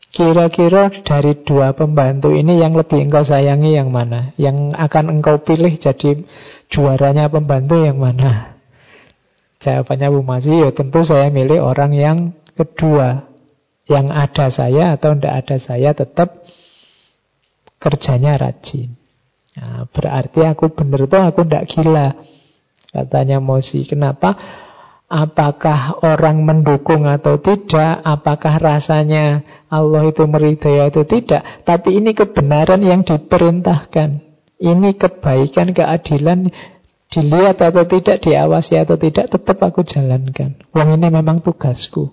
[0.09, 4.35] Kira-kira dari dua pembantu ini yang lebih engkau sayangi yang mana?
[4.41, 6.25] Yang akan engkau pilih jadi
[6.73, 8.59] juaranya pembantu yang mana?
[9.59, 12.19] Jawabannya Bu Masih, ya tentu saya milih orang yang
[12.55, 13.27] kedua.
[13.89, 16.45] Yang ada saya atau tidak ada saya tetap
[17.81, 18.93] kerjanya rajin.
[19.57, 22.09] Nah, berarti aku benar tuh aku tidak gila.
[22.89, 23.85] Katanya Mosi.
[23.85, 24.35] Kenapa?
[25.09, 28.05] Apakah orang mendukung atau tidak?
[28.05, 29.41] Apakah rasanya
[29.73, 31.65] Allah itu meridai atau tidak?
[31.65, 34.21] Tapi ini kebenaran yang diperintahkan.
[34.59, 36.53] Ini kebaikan, keadilan
[37.09, 40.61] dilihat atau tidak, diawasi atau tidak, tetap aku jalankan.
[40.77, 42.13] Wong ini memang tugasku.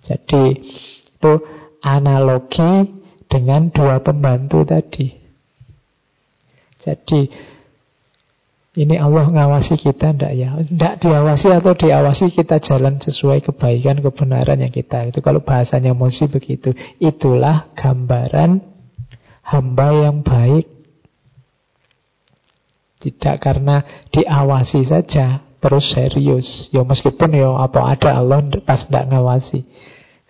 [0.00, 0.64] Jadi
[1.18, 1.32] itu
[1.84, 2.88] analogi
[3.28, 5.12] dengan dua pembantu tadi.
[6.80, 7.28] Jadi
[8.78, 10.54] ini Allah ngawasi kita ndak ya?
[10.54, 16.30] Ndak diawasi atau diawasi kita jalan sesuai kebaikan kebenaran yang kita itu kalau bahasanya Mosi
[16.30, 16.70] begitu.
[17.02, 18.62] Itulah gambaran
[19.42, 20.70] hamba yang baik.
[23.02, 23.82] Tidak karena
[24.14, 26.70] diawasi saja terus serius.
[26.70, 29.66] Ya meskipun ya apa ada Allah pas ndak ngawasi.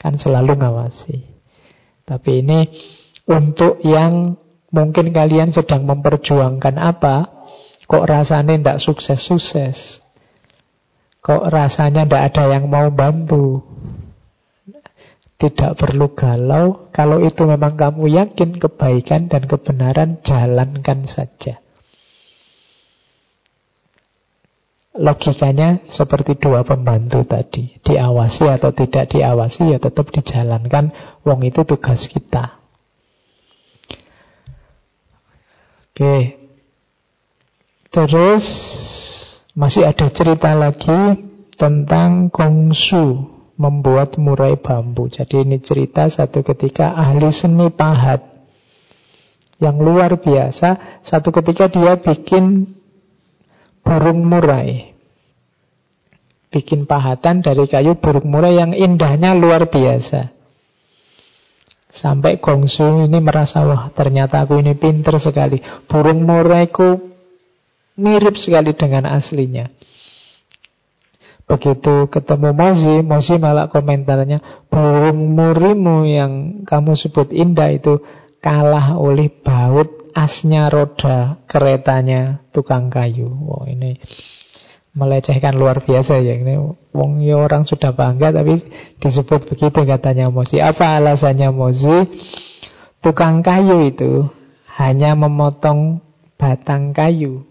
[0.00, 1.20] Kan selalu ngawasi.
[2.08, 2.64] Tapi ini
[3.28, 4.40] untuk yang
[4.72, 7.38] mungkin kalian sedang memperjuangkan apa,
[7.89, 10.05] kok rasanya tidak sukses-sukses.
[11.24, 13.65] Kok rasanya tidak ada yang mau bantu.
[15.39, 16.93] Tidak perlu galau.
[16.93, 21.62] Kalau itu memang kamu yakin kebaikan dan kebenaran, jalankan saja.
[24.98, 27.70] Logikanya seperti dua pembantu tadi.
[27.86, 30.90] Diawasi atau tidak diawasi ya tetap dijalankan.
[31.23, 32.59] Wong itu tugas kita.
[35.94, 36.38] Oke.
[37.89, 38.44] Terus
[39.56, 41.24] masih ada cerita lagi
[41.56, 43.24] tentang Kongsu
[43.59, 45.10] membuat murai bambu.
[45.10, 48.23] Jadi ini cerita satu ketika ahli seni pahat
[49.59, 51.01] yang luar biasa.
[51.02, 52.77] Satu ketika dia bikin
[53.82, 54.94] burung murai.
[56.48, 60.32] Bikin pahatan dari kayu burung murai yang indahnya luar biasa.
[61.89, 65.56] Sampai Gongsu ini merasa, wah ternyata aku ini pinter sekali.
[65.89, 67.17] Burung muraiku
[67.98, 69.66] mirip sekali dengan aslinya.
[71.48, 78.04] Begitu ketemu Mozi, Mozi malah komentarnya, burung murimu yang kamu sebut indah itu
[78.38, 83.32] kalah oleh baut asnya roda keretanya tukang kayu.
[83.32, 83.96] Wow, ini
[84.92, 86.36] melecehkan luar biasa ya.
[86.36, 86.58] Ini
[86.92, 88.60] wong ya orang sudah bangga tapi
[89.00, 90.60] disebut begitu katanya Mosi.
[90.60, 91.96] Apa alasannya Mosi?
[92.98, 94.26] Tukang kayu itu
[94.74, 96.02] hanya memotong
[96.34, 97.46] batang kayu.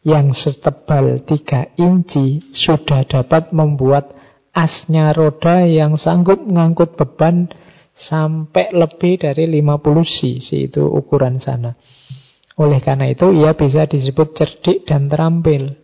[0.00, 4.16] Yang setebal 3 inci sudah dapat membuat
[4.56, 7.52] asnya roda yang sanggup mengangkut beban
[7.92, 11.76] sampai lebih dari 50 cc itu ukuran sana.
[12.56, 15.76] Oleh karena itu ia bisa disebut cerdik dan terampil.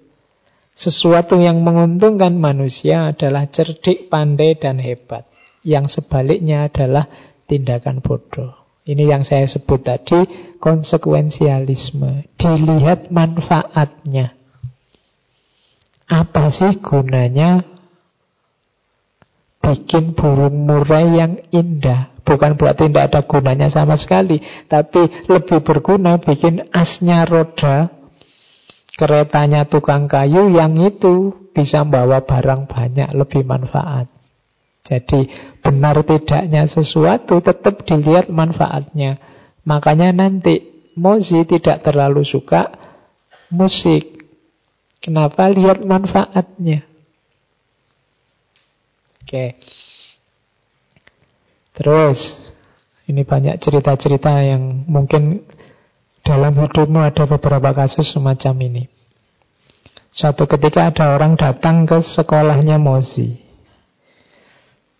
[0.76, 5.24] Sesuatu yang menguntungkan manusia adalah cerdik, pandai, dan hebat.
[5.64, 7.08] Yang sebaliknya adalah
[7.48, 8.65] tindakan bodoh.
[8.86, 10.22] Ini yang saya sebut tadi
[10.62, 12.38] konsekuensialisme.
[12.38, 14.30] Dilihat manfaatnya.
[16.06, 17.66] Apa sih gunanya
[19.58, 22.14] bikin burung murai yang indah?
[22.22, 24.38] Bukan berarti tidak ada gunanya sama sekali.
[24.70, 27.90] Tapi lebih berguna bikin asnya roda
[28.96, 34.15] keretanya tukang kayu yang itu bisa membawa barang banyak lebih manfaat.
[34.86, 35.26] Jadi
[35.58, 39.18] benar tidaknya sesuatu tetap dilihat manfaatnya.
[39.66, 40.62] Makanya nanti
[40.96, 42.70] Mozi tidak terlalu suka
[43.50, 44.16] musik.
[45.02, 45.50] Kenapa?
[45.50, 46.86] Lihat manfaatnya.
[49.20, 49.58] Oke.
[51.76, 52.48] Terus,
[53.10, 55.44] ini banyak cerita-cerita yang mungkin
[56.24, 58.84] dalam hidupmu ada beberapa kasus semacam ini.
[60.16, 63.45] Suatu ketika ada orang datang ke sekolahnya Mozi.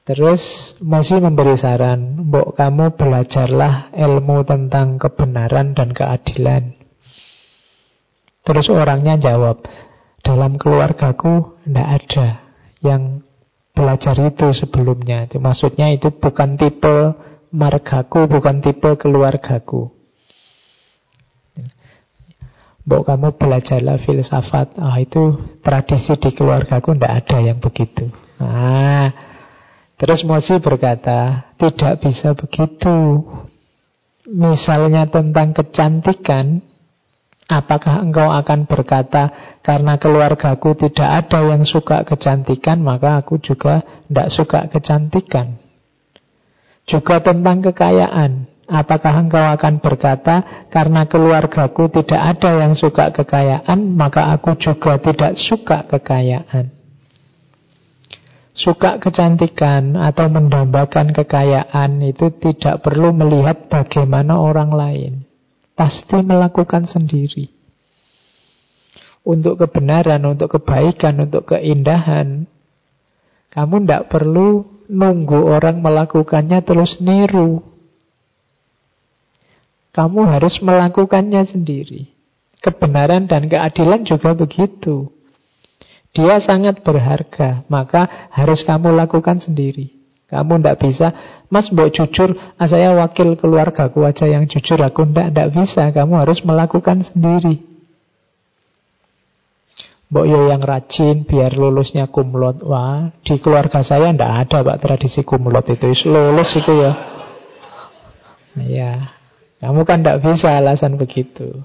[0.07, 6.79] Terus Mozi memberi saran, Mbok kamu belajarlah ilmu tentang kebenaran dan keadilan.
[8.47, 9.67] Terus orangnya jawab,
[10.23, 12.27] dalam keluargaku tidak ada
[12.87, 13.27] yang
[13.75, 15.27] belajar itu sebelumnya.
[15.27, 17.19] Itu maksudnya itu bukan tipe
[17.51, 19.91] margaku, bukan tipe keluargaku.
[22.87, 24.79] Mbok kamu belajarlah filsafat.
[24.79, 25.35] Ah itu
[25.67, 28.07] tradisi di keluargaku tidak ada yang begitu.
[28.39, 29.26] Ah,
[29.97, 33.25] terus Mosi berkata, tidak bisa begitu.
[34.27, 36.59] Misalnya tentang kecantikan,
[37.47, 44.29] apakah engkau akan berkata karena keluargaku tidak ada yang suka kecantikan, maka aku juga tidak
[44.29, 45.57] suka kecantikan.
[46.87, 54.35] Juga tentang kekayaan, Apakah engkau akan berkata, karena keluargaku tidak ada yang suka kekayaan, maka
[54.35, 56.76] aku juga tidak suka kekayaan.
[58.57, 65.13] Suka kecantikan atau mendambakan kekayaan itu tidak perlu melihat bagaimana orang lain.
[65.77, 67.53] Pasti melakukan sendiri.
[69.29, 72.49] Untuk kebenaran, untuk kebaikan, untuk keindahan,
[73.53, 77.61] kamu tidak perlu nunggu orang melakukannya terus niru.
[79.93, 82.09] Kamu harus melakukannya sendiri.
[82.65, 85.13] Kebenaran dan keadilan juga begitu.
[86.17, 89.93] Dia sangat berharga, maka harus kamu lakukan sendiri.
[90.27, 91.09] Kamu tidak bisa,
[91.53, 95.83] mas mbok jujur, ah, saya wakil keluargaku aja yang jujur, aku tidak, tidak bisa.
[95.93, 97.63] Kamu harus melakukan sendiri.
[100.09, 102.65] Mbok yo yang rajin biar lulusnya kumlot.
[102.65, 105.93] Wah, di keluarga saya tidak ada pak tradisi kumlot itu.
[106.09, 106.93] Lulus itu ya.
[108.57, 109.13] Ya,
[109.61, 111.61] kamu kan tidak bisa alasan begitu.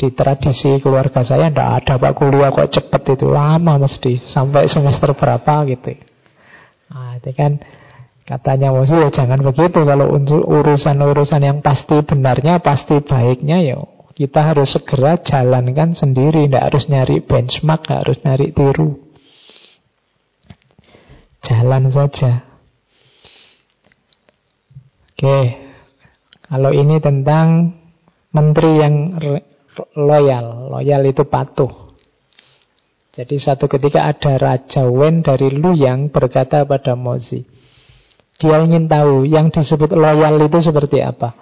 [0.00, 5.12] Di tradisi keluarga saya tidak ada pak kuliah kok cepet itu lama mesti sampai semester
[5.12, 5.92] berapa gitu.
[6.88, 7.60] Nah, itu kan
[8.24, 13.76] katanya Mosi ya jangan begitu kalau untuk urusan-urusan yang pasti benarnya pasti baiknya ya
[14.20, 18.90] kita harus segera jalankan sendiri, tidak harus nyari benchmark, tidak harus nyari tiru.
[21.40, 22.44] Jalan saja.
[25.16, 25.40] Oke,
[26.52, 27.80] kalau ini tentang
[28.36, 29.16] menteri yang
[29.96, 30.72] loyal.
[30.72, 31.90] Loyal itu patuh.
[33.10, 37.42] Jadi satu ketika ada Raja Wen dari Luyang berkata pada Mozi.
[38.40, 41.34] Dia ingin tahu yang disebut loyal itu seperti apa.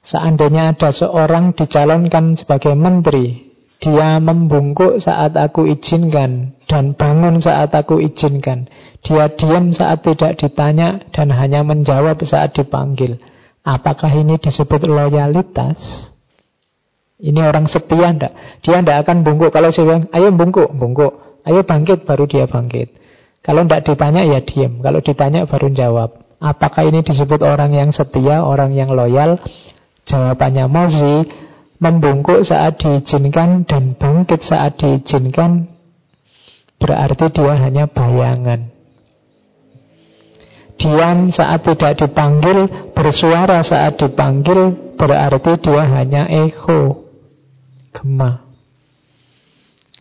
[0.00, 7.96] Seandainya ada seorang dicalonkan sebagai menteri, dia membungkuk saat aku izinkan dan bangun saat aku
[8.04, 8.68] izinkan.
[9.00, 13.16] Dia diam saat tidak ditanya dan hanya menjawab saat dipanggil.
[13.64, 16.12] Apakah ini disebut loyalitas?
[17.20, 18.64] Ini orang setia ndak?
[18.64, 21.12] Dia ndak akan bungkuk kalau saya bilang, ayo bungkuk, bungkuk.
[21.44, 22.96] Ayo bangkit, baru dia bangkit.
[23.40, 24.80] Kalau ndak ditanya ya diam.
[24.80, 26.20] Kalau ditanya baru jawab.
[26.40, 29.36] Apakah ini disebut orang yang setia, orang yang loyal?
[30.08, 31.28] Jawabannya Mozi,
[31.80, 35.68] membungkuk saat diizinkan dan bangkit saat diizinkan
[36.80, 38.72] berarti dia hanya bayangan.
[40.80, 47.09] Diam saat tidak dipanggil, bersuara saat dipanggil, berarti dia hanya echo,
[47.94, 48.50] gema.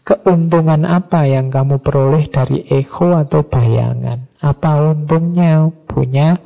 [0.06, 4.26] Keuntungan apa yang kamu peroleh dari echo atau bayangan?
[4.42, 6.42] Apa untungnya punya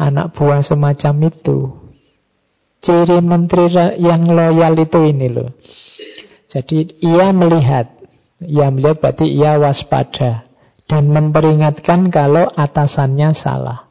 [0.00, 1.76] anak buah semacam itu?
[2.80, 3.68] Ciri menteri
[4.00, 5.50] yang loyal itu ini loh.
[6.48, 7.92] Jadi ia melihat.
[8.40, 10.48] Ia melihat berarti ia waspada.
[10.86, 13.85] Dan memperingatkan kalau atasannya salah.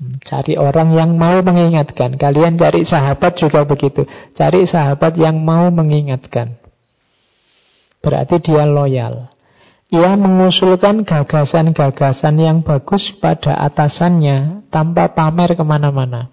[0.00, 2.16] Cari orang yang mau mengingatkan.
[2.16, 4.08] Kalian cari sahabat juga begitu.
[4.32, 6.56] Cari sahabat yang mau mengingatkan.
[8.00, 9.28] Berarti dia loyal.
[9.92, 16.32] Ia mengusulkan gagasan-gagasan yang bagus pada atasannya tanpa pamer ke mana-mana.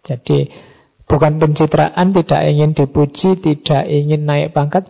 [0.00, 0.48] Jadi
[1.04, 4.88] bukan pencitraan, tidak ingin dipuji, tidak ingin naik pangkat,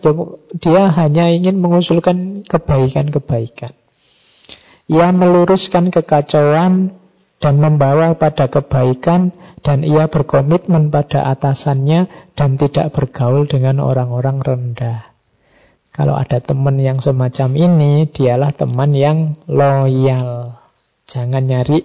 [0.61, 3.75] dia hanya ingin mengusulkan kebaikan-kebaikan.
[4.87, 7.00] Ia meluruskan kekacauan
[7.41, 9.33] dan membawa pada kebaikan
[9.65, 15.11] dan ia berkomitmen pada atasannya dan tidak bergaul dengan orang-orang rendah.
[15.91, 20.55] Kalau ada teman yang semacam ini, dialah teman yang loyal.
[21.03, 21.83] Jangan nyari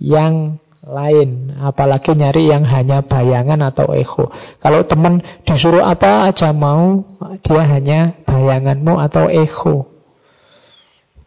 [0.00, 4.32] yang lain, apalagi nyari yang hanya bayangan atau ego.
[4.56, 7.04] Kalau teman disuruh apa aja mau,
[7.44, 9.92] dia hanya bayanganmu atau ego.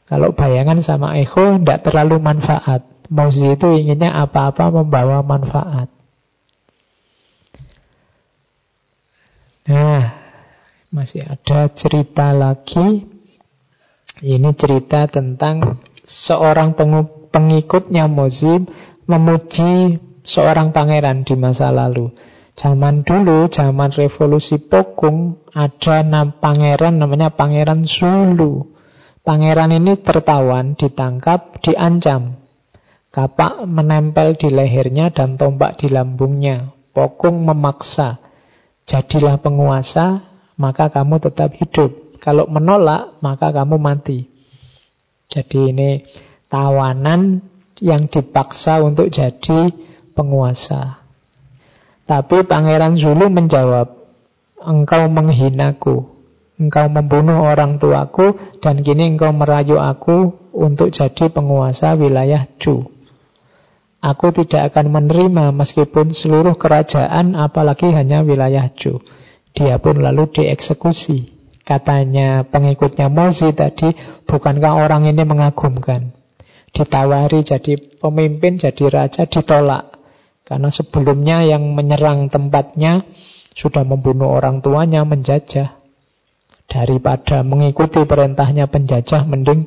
[0.10, 2.95] Kalau bayangan sama ego tidak terlalu manfaat.
[3.10, 5.90] Mozi itu inginnya apa-apa membawa manfaat.
[9.66, 10.04] Nah,
[10.94, 13.06] masih ada cerita lagi.
[14.22, 16.78] Ini cerita tentang seorang
[17.34, 18.64] pengikutnya Mozim
[19.10, 22.14] memuji seorang pangeran di masa lalu.
[22.56, 28.72] Zaman dulu, zaman revolusi Pokung, ada nam pangeran namanya Pangeran Zulu.
[29.28, 32.45] Pangeran ini tertawan, ditangkap, diancam.
[33.16, 36.76] Kapak menempel di lehernya dan tombak di lambungnya.
[36.92, 38.20] Pokung memaksa.
[38.84, 40.20] Jadilah penguasa,
[40.60, 42.20] maka kamu tetap hidup.
[42.20, 44.28] Kalau menolak, maka kamu mati.
[45.32, 46.04] Jadi ini
[46.52, 47.40] tawanan
[47.80, 49.72] yang dipaksa untuk jadi
[50.12, 51.00] penguasa.
[52.04, 53.96] Tapi Pangeran Zulu menjawab,
[54.60, 56.04] engkau menghinaku,
[56.60, 62.95] engkau membunuh orang tuaku, dan kini engkau merayu aku untuk jadi penguasa wilayah Chu.
[64.06, 69.02] Aku tidak akan menerima meskipun seluruh kerajaan apalagi hanya wilayah Chu.
[69.50, 71.34] Dia pun lalu dieksekusi.
[71.66, 73.90] Katanya pengikutnya Mozi tadi,
[74.30, 76.14] bukankah orang ini mengagumkan?
[76.70, 79.98] Ditawari jadi pemimpin, jadi raja, ditolak.
[80.46, 83.02] Karena sebelumnya yang menyerang tempatnya
[83.58, 85.82] sudah membunuh orang tuanya, menjajah.
[86.70, 89.66] Daripada mengikuti perintahnya penjajah, mending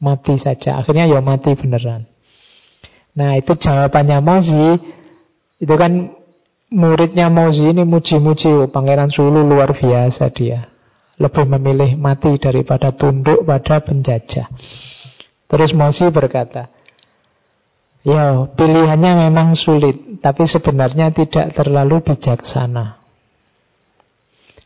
[0.00, 0.80] mati saja.
[0.80, 2.09] Akhirnya ya mati beneran.
[3.16, 4.68] Nah itu jawabannya Mozi.
[5.60, 6.14] Itu kan
[6.70, 10.70] muridnya Mozi ini muji-muji oh, Pangeran Sulu luar biasa dia.
[11.20, 14.48] Lebih memilih mati daripada tunduk pada penjajah.
[15.50, 16.70] Terus Mozi berkata,
[18.00, 22.96] Ya, pilihannya memang sulit, tapi sebenarnya tidak terlalu bijaksana.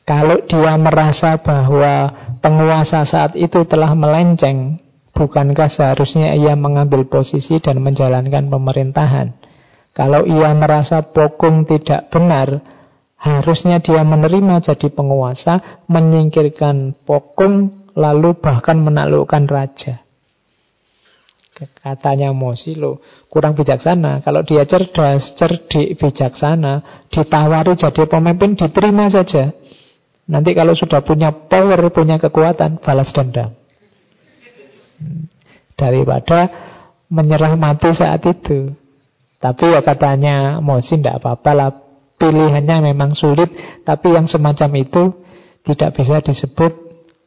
[0.07, 4.79] Kalau dia merasa bahwa penguasa saat itu telah melenceng,
[5.15, 9.33] bukankah seharusnya ia mengambil posisi dan menjalankan pemerintahan?
[9.95, 12.59] Kalau ia merasa Pokung tidak benar,
[13.15, 20.03] harusnya dia menerima jadi penguasa, menyingkirkan Pokung, lalu bahkan menaklukkan raja.
[21.55, 22.99] Katanya Mosi lo
[23.31, 24.19] kurang bijaksana.
[24.27, 29.55] Kalau dia cerdas, cerdik, bijaksana, ditawari jadi pemimpin, diterima saja.
[30.27, 33.55] Nanti kalau sudah punya power, punya kekuatan, balas dendam.
[35.75, 36.51] Daripada
[37.11, 38.73] menyerah mati saat itu.
[39.39, 41.71] Tapi ya katanya Mosi tidak apa-apa lah.
[42.15, 43.51] Pilihannya memang sulit.
[43.83, 45.13] Tapi yang semacam itu
[45.67, 46.73] tidak bisa disebut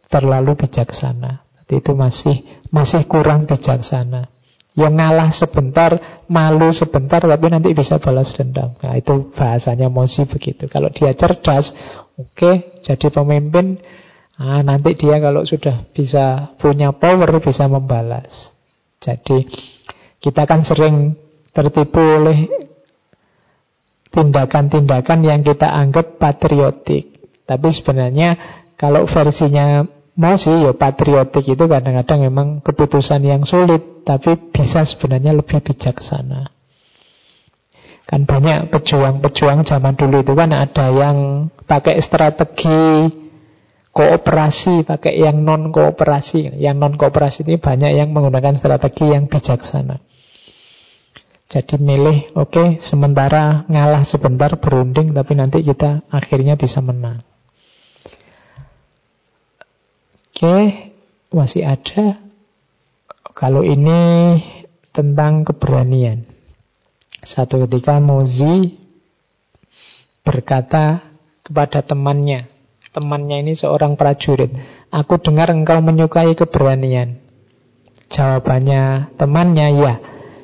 [0.08, 1.44] terlalu bijaksana.
[1.68, 2.42] Itu masih
[2.72, 4.32] masih kurang bijaksana.
[4.78, 5.92] Yang ngalah sebentar,
[6.30, 8.78] malu sebentar, tapi nanti bisa balas dendam.
[8.78, 10.70] Nah, itu bahasanya Mosi begitu.
[10.70, 11.74] Kalau dia cerdas,
[12.14, 13.82] oke, okay, jadi pemimpin,
[14.38, 18.54] nah, nanti dia kalau sudah bisa punya power, bisa membalas.
[18.98, 19.46] Jadi,
[20.22, 21.14] kita kan sering
[21.54, 22.46] tertipu oleh
[24.14, 27.18] tindakan-tindakan yang kita anggap patriotik.
[27.46, 28.30] Tapi sebenarnya
[28.78, 29.86] kalau versinya
[30.18, 36.50] Mosi ya patriotik itu kadang-kadang memang keputusan yang sulit, tapi bisa sebenarnya lebih bijaksana.
[38.02, 43.14] Kan banyak pejuang-pejuang zaman dulu itu kan ada yang pakai strategi
[43.98, 46.62] kooperasi, pakai yang non kooperasi.
[46.62, 49.98] Yang non kooperasi ini banyak yang menggunakan strategi yang bijaksana.
[51.48, 57.24] Jadi milih, oke, okay, sementara ngalah sebentar berunding, tapi nanti kita akhirnya bisa menang.
[60.28, 60.64] Oke, okay,
[61.34, 62.22] masih ada.
[63.32, 64.38] Kalau ini
[64.92, 66.28] tentang keberanian.
[67.24, 68.76] Satu ketika Mozi
[70.22, 71.00] berkata
[71.48, 72.57] kepada temannya.
[72.98, 74.50] Temannya ini seorang prajurit.
[74.90, 77.22] Aku dengar engkau menyukai keberanian.
[78.10, 79.94] Jawabannya temannya, ya.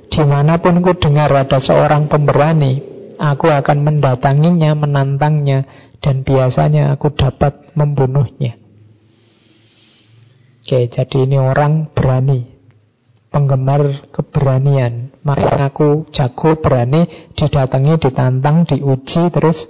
[0.05, 2.77] Di mana pun ku dengar ada seorang pemberani,
[3.17, 5.65] aku akan mendatanginya, menantangnya,
[5.97, 8.53] dan biasanya aku dapat membunuhnya.
[10.61, 12.53] Oke, jadi ini orang berani,
[13.33, 15.09] penggemar keberanian.
[15.25, 19.65] Maka aku jago, berani, didatangi, ditantang, diuji, terus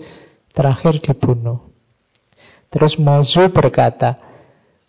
[0.52, 1.73] terakhir dibunuh.
[2.74, 4.18] Terus Mozu berkata,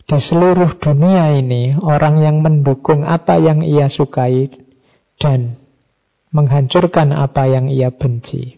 [0.05, 4.49] di seluruh dunia ini orang yang mendukung apa yang ia sukai
[5.21, 5.61] dan
[6.33, 8.57] menghancurkan apa yang ia benci.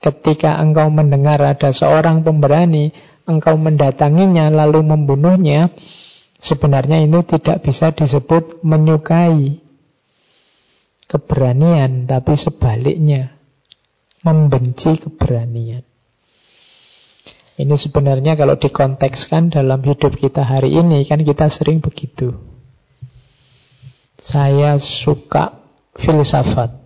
[0.00, 2.92] Ketika engkau mendengar ada seorang pemberani,
[3.28, 5.72] engkau mendatanginya lalu membunuhnya,
[6.40, 9.60] sebenarnya ini tidak bisa disebut menyukai
[11.08, 13.36] keberanian, tapi sebaliknya
[14.24, 15.84] membenci keberanian.
[17.56, 22.36] Ini sebenarnya kalau dikontekskan dalam hidup kita hari ini, kan kita sering begitu.
[24.20, 25.56] Saya suka
[25.96, 26.84] filsafat.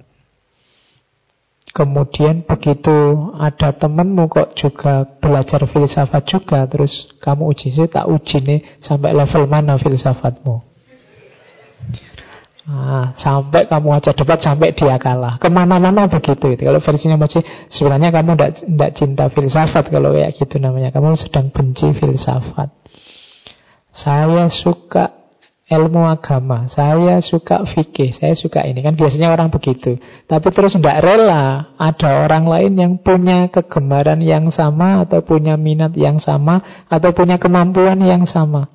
[1.70, 8.38] Kemudian begitu ada temanmu kok juga belajar filsafat juga, terus kamu uji, saya tak uji
[8.42, 10.66] nih sampai level mana filsafatmu.
[12.70, 15.42] Nah, sampai kamu aja debat sampai dia kalah.
[15.42, 16.54] Ke mana-mana begitu.
[16.54, 16.62] Itu.
[16.62, 20.94] Kalau versinya masih sebenarnya kamu tidak cinta filsafat kalau kayak gitu namanya.
[20.94, 22.70] Kamu sedang benci filsafat.
[23.90, 25.20] Saya suka
[25.66, 29.98] ilmu agama, saya suka fikih, saya suka ini kan biasanya orang begitu.
[30.26, 35.94] Tapi terus tidak rela ada orang lain yang punya kegemaran yang sama atau punya minat
[35.94, 38.66] yang sama atau punya kemampuan yang sama.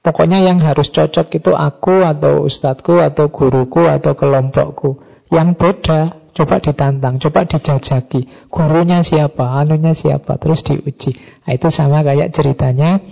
[0.00, 4.96] Pokoknya yang harus cocok itu aku atau ustadku atau guruku atau kelompokku.
[5.28, 6.00] Yang beda
[6.32, 8.48] coba ditantang, coba dijajaki.
[8.48, 11.12] Gurunya siapa, anunya siapa, terus diuji.
[11.44, 13.04] Nah, itu sama kayak ceritanya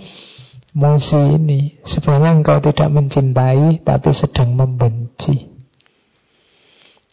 [0.69, 5.49] Musi ini sebenarnya engkau tidak mencintai tapi sedang membenci.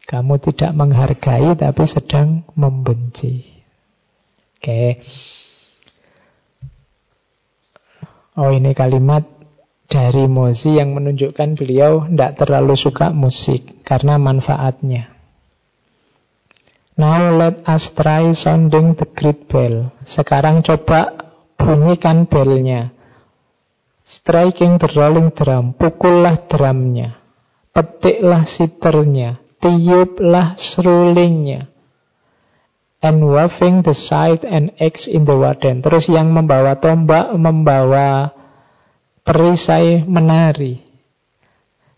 [0.05, 3.49] Kamu tidak menghargai tapi sedang membenci.
[4.61, 5.01] Oke.
[8.37, 9.25] Oh ini kalimat
[9.87, 15.15] dari Mozi yang menunjukkan beliau tidak terlalu suka musik karena manfaatnya.
[16.97, 19.93] Now let us try sounding the great bell.
[20.03, 21.13] Sekarang coba
[21.61, 22.93] bunyikan belnya.
[24.07, 27.19] Striking the rolling drum, pukullah drumnya,
[27.75, 31.67] petiklah siternya, tiuplah serulingnya.
[33.03, 35.83] And waving the scythe and axe in the warden.
[35.83, 38.36] Terus yang membawa tombak, membawa
[39.27, 40.79] perisai menari.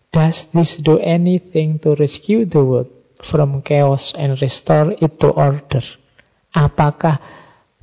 [0.09, 2.89] Does this do anything to rescue the world
[3.21, 5.85] from chaos and restore it to order?
[6.49, 7.21] Apakah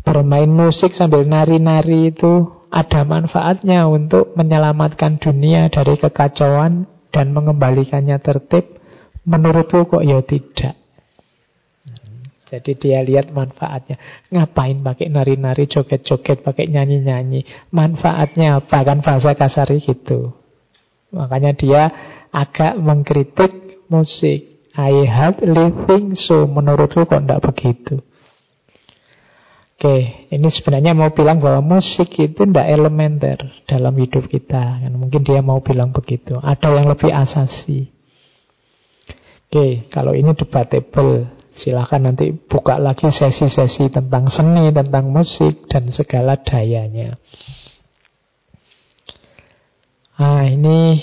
[0.02, 8.82] bermain musik sambil nari-nari itu ada manfaatnya untuk menyelamatkan dunia dari kekacauan dan mengembalikannya tertib?
[9.22, 10.74] Menurutku kok ya tidak.
[12.46, 13.98] Jadi dia lihat manfaatnya.
[14.30, 17.42] Ngapain pakai nari-nari, joget-joget, pakai nyanyi-nyanyi.
[17.74, 18.86] Manfaatnya apa?
[18.86, 20.30] Kan bahasa kasar gitu.
[21.10, 21.82] Makanya dia
[22.30, 24.70] agak mengkritik musik.
[24.78, 26.46] I have living so.
[26.46, 27.98] Menurutku kok tidak begitu.
[29.76, 34.80] Oke, ini sebenarnya mau bilang bahwa musik itu tidak elementer dalam hidup kita.
[34.86, 36.38] Kan mungkin dia mau bilang begitu.
[36.40, 37.90] Ada yang lebih asasi.
[39.46, 46.36] Oke, kalau ini debatable, silahkan nanti buka lagi sesi-sesi tentang seni, tentang musik, dan segala
[46.36, 47.16] dayanya.
[50.16, 51.00] Nah, ini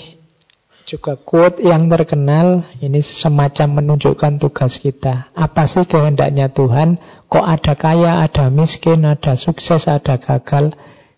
[0.84, 5.34] juga quote yang terkenal ini semacam menunjukkan tugas kita.
[5.34, 7.00] Apa sih kehendaknya Tuhan?
[7.26, 10.70] Kok ada kaya, ada miskin, ada sukses, ada gagal?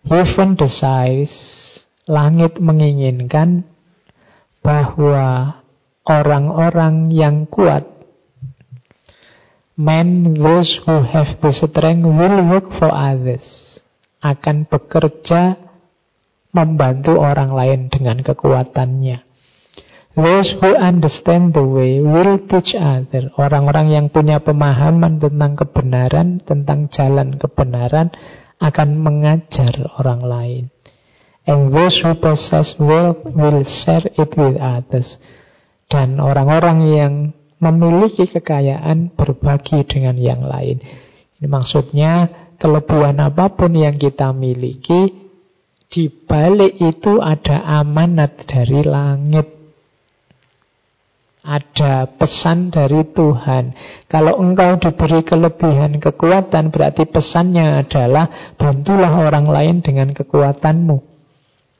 [0.07, 1.35] Heaven desires,
[2.07, 3.67] langit menginginkan
[4.63, 5.59] bahwa
[6.07, 7.83] orang-orang yang kuat,
[9.77, 13.79] men those who have the strength will work for others,
[14.25, 15.61] akan bekerja
[16.57, 19.21] membantu orang lain dengan kekuatannya.
[20.17, 23.29] Those who understand the way will teach other.
[23.37, 28.09] Orang-orang yang punya pemahaman tentang kebenaran, tentang jalan kebenaran,
[28.57, 30.65] akan mengajar orang lain.
[31.45, 35.21] And those who possess wealth will share it with others.
[35.93, 37.15] Dan orang-orang yang
[37.57, 40.81] memiliki kekayaan berbagi dengan yang lain.
[41.41, 45.13] Ini maksudnya kelebihan apa pun yang kita miliki,
[45.87, 49.47] di balik itu ada amanat dari langit
[51.47, 53.71] Ada pesan dari Tuhan.
[54.11, 60.99] Kalau engkau diberi kelebihan kekuatan, berarti pesannya adalah bantulah orang lain dengan kekuatanmu.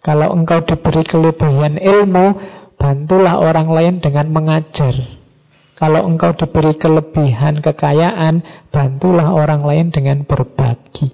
[0.07, 2.39] Kalau engkau diberi kelebihan ilmu,
[2.79, 5.16] bantulah orang lain dengan mengajar.
[5.77, 8.41] Kalau engkau diberi kelebihan kekayaan,
[8.73, 11.13] bantulah orang lain dengan berbagi.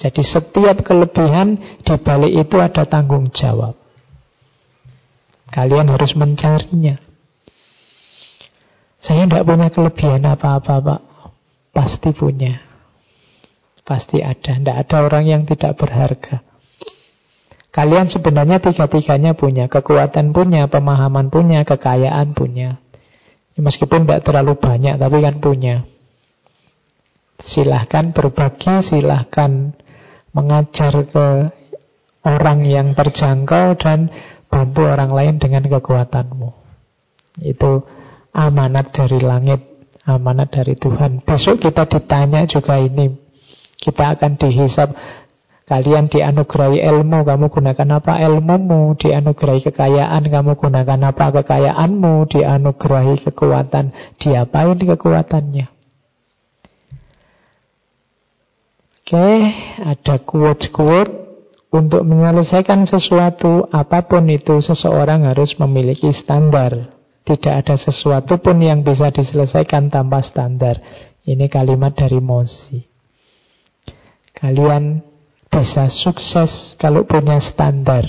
[0.00, 3.76] Jadi setiap kelebihan di balik itu ada tanggung jawab.
[5.52, 6.96] Kalian harus mencarinya.
[8.96, 11.00] Saya tidak punya kelebihan apa-apa, Pak.
[11.76, 12.64] Pasti punya.
[13.84, 14.56] Pasti ada.
[14.56, 16.40] Tidak ada orang yang tidak berharga.
[17.68, 19.68] Kalian sebenarnya tiga-tiganya punya.
[19.68, 22.80] Kekuatan punya, pemahaman punya, kekayaan punya.
[23.58, 25.84] Meskipun tidak terlalu banyak, tapi kan punya.
[27.42, 29.74] Silahkan berbagi, silahkan
[30.32, 31.28] mengajar ke
[32.24, 34.08] orang yang terjangkau dan
[34.52, 36.52] Bantu orang lain dengan kekuatanmu.
[37.40, 37.88] Itu
[38.36, 39.64] amanat dari langit,
[40.04, 41.24] amanat dari Tuhan.
[41.24, 43.16] Besok kita ditanya juga ini.
[43.80, 44.92] Kita akan dihisap
[45.62, 48.98] Kalian dianugerahi ilmu, kamu gunakan apa ilmumu?
[48.98, 52.26] Dianugerahi kekayaan, kamu gunakan apa kekayaanmu?
[52.26, 55.66] Dianugerahi kekuatan, diapain kekuatannya?
[59.02, 59.30] Oke,
[59.86, 61.12] ada quote-quote
[61.70, 66.90] untuk menyelesaikan sesuatu, apa pun itu, seseorang harus memiliki standar.
[67.22, 70.82] Tidak ada sesuatu pun yang bisa diselesaikan tanpa standar.
[71.22, 72.82] Ini kalimat dari Mosi.
[74.34, 75.11] Kalian
[75.52, 78.08] bisa sukses kalau punya standar.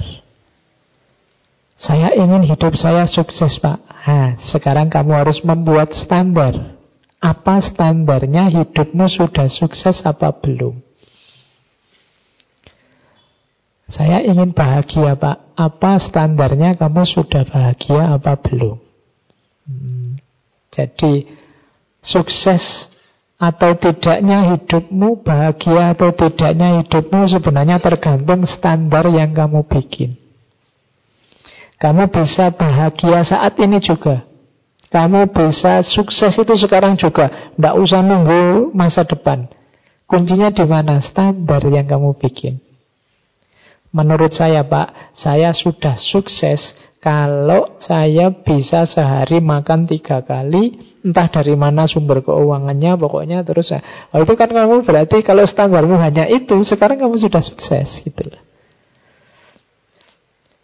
[1.76, 3.84] Saya ingin hidup saya sukses, Pak.
[4.08, 6.80] Nah, sekarang kamu harus membuat standar.
[7.20, 10.80] Apa standarnya hidupmu sudah sukses apa belum?
[13.94, 18.82] Saya ingin bahagia Pak Apa standarnya kamu sudah bahagia apa belum
[19.70, 20.18] hmm.
[20.74, 21.30] Jadi
[22.04, 22.92] Sukses
[23.42, 30.16] atau tidaknya hidupmu Bahagia atau tidaknya hidupmu Sebenarnya tergantung standar yang kamu bikin.
[31.82, 34.24] Kamu bisa bahagia saat ini juga.
[34.88, 37.52] Kamu bisa sukses itu sekarang juga.
[37.58, 39.52] Tidak usah nunggu masa depan.
[40.08, 41.02] Kuncinya di mana?
[41.04, 42.62] Standar yang kamu bikin.
[43.92, 51.54] Menurut saya Pak, saya sudah sukses kalau saya bisa sehari makan tiga kali, entah dari
[51.60, 53.76] mana sumber keuangannya, pokoknya terus.
[54.16, 58.32] Oh, itu kan kamu berarti kalau standarmu hanya itu, sekarang kamu sudah sukses gitu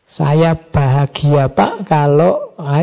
[0.09, 2.81] Saya bahagia Pak kalau ah,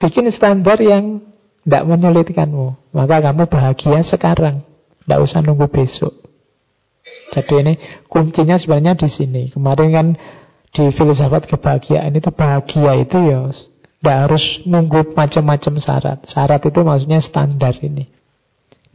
[0.00, 1.20] bikin standar yang
[1.66, 2.94] tidak menyulitkanmu.
[2.94, 4.62] Maka kamu bahagia sekarang,
[5.04, 6.14] tidak usah nunggu besok.
[7.34, 7.74] Jadi ini
[8.06, 9.42] kuncinya sebenarnya di sini.
[9.50, 10.06] Kemarin kan
[10.70, 13.50] di filsafat kebahagiaan itu bahagia itu ya
[14.06, 16.18] tidak harus nunggu macam-macam syarat.
[16.30, 18.06] Syarat itu maksudnya standar ini.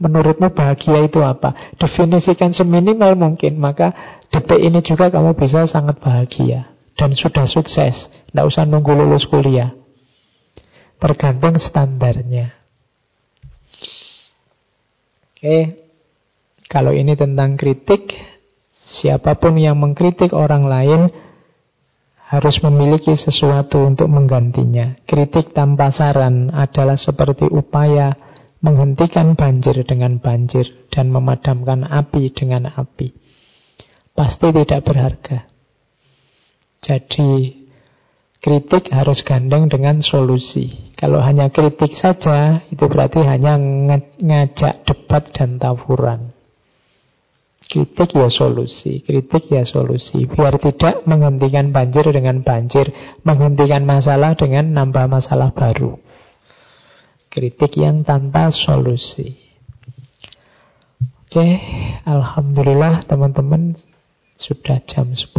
[0.00, 1.76] Menurutmu bahagia itu apa?
[1.76, 3.92] Definisikan seminimal mungkin, maka
[4.32, 6.72] detik ini juga kamu bisa sangat bahagia.
[6.96, 8.08] Dan sudah sukses.
[8.08, 9.76] Tidak usah nunggu lulus kuliah.
[10.96, 12.56] Tergantung standarnya.
[15.36, 15.76] Oke,
[16.72, 18.16] kalau ini tentang kritik,
[18.72, 21.12] siapa pun yang mengkritik orang lain
[22.32, 24.96] harus memiliki sesuatu untuk menggantinya.
[25.04, 28.16] Kritik tanpa saran adalah seperti upaya
[28.64, 33.12] menghentikan banjir dengan banjir dan memadamkan api dengan api.
[34.16, 35.44] Pasti tidak berharga.
[36.80, 37.52] Jadi
[38.40, 40.96] kritik harus gandeng dengan solusi.
[40.96, 43.60] Kalau hanya kritik saja, itu berarti hanya
[44.18, 46.31] ngajak debat dan tawuran.
[47.62, 50.26] Kritik ya solusi, kritik ya solusi.
[50.26, 52.90] Biar tidak menghentikan banjir dengan banjir,
[53.22, 55.96] menghentikan masalah dengan nambah masalah baru.
[57.32, 59.38] Kritik yang tanpa solusi.
[61.32, 61.48] Oke,
[62.04, 63.72] Alhamdulillah teman-teman
[64.36, 65.32] sudah jam 10.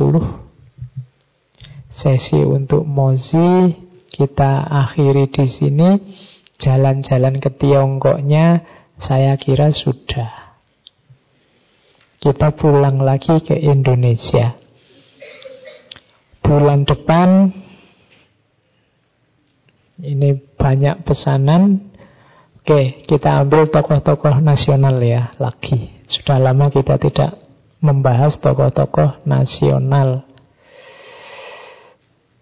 [1.94, 3.78] Sesi untuk Mozi
[4.10, 5.90] kita akhiri di sini.
[6.58, 8.66] Jalan-jalan ke Tiongkoknya
[8.98, 10.43] saya kira sudah
[12.24, 14.56] kita pulang lagi ke Indonesia.
[16.40, 17.52] Bulan depan
[20.00, 21.92] ini banyak pesanan.
[22.64, 26.00] Oke, kita ambil tokoh-tokoh nasional ya lagi.
[26.08, 27.36] Sudah lama kita tidak
[27.84, 30.24] membahas tokoh-tokoh nasional.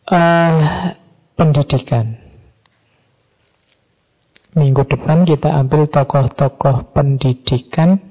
[0.05, 0.93] Uh,
[1.33, 2.21] pendidikan.
[4.53, 8.10] Minggu depan kita ambil tokoh-tokoh pendidikan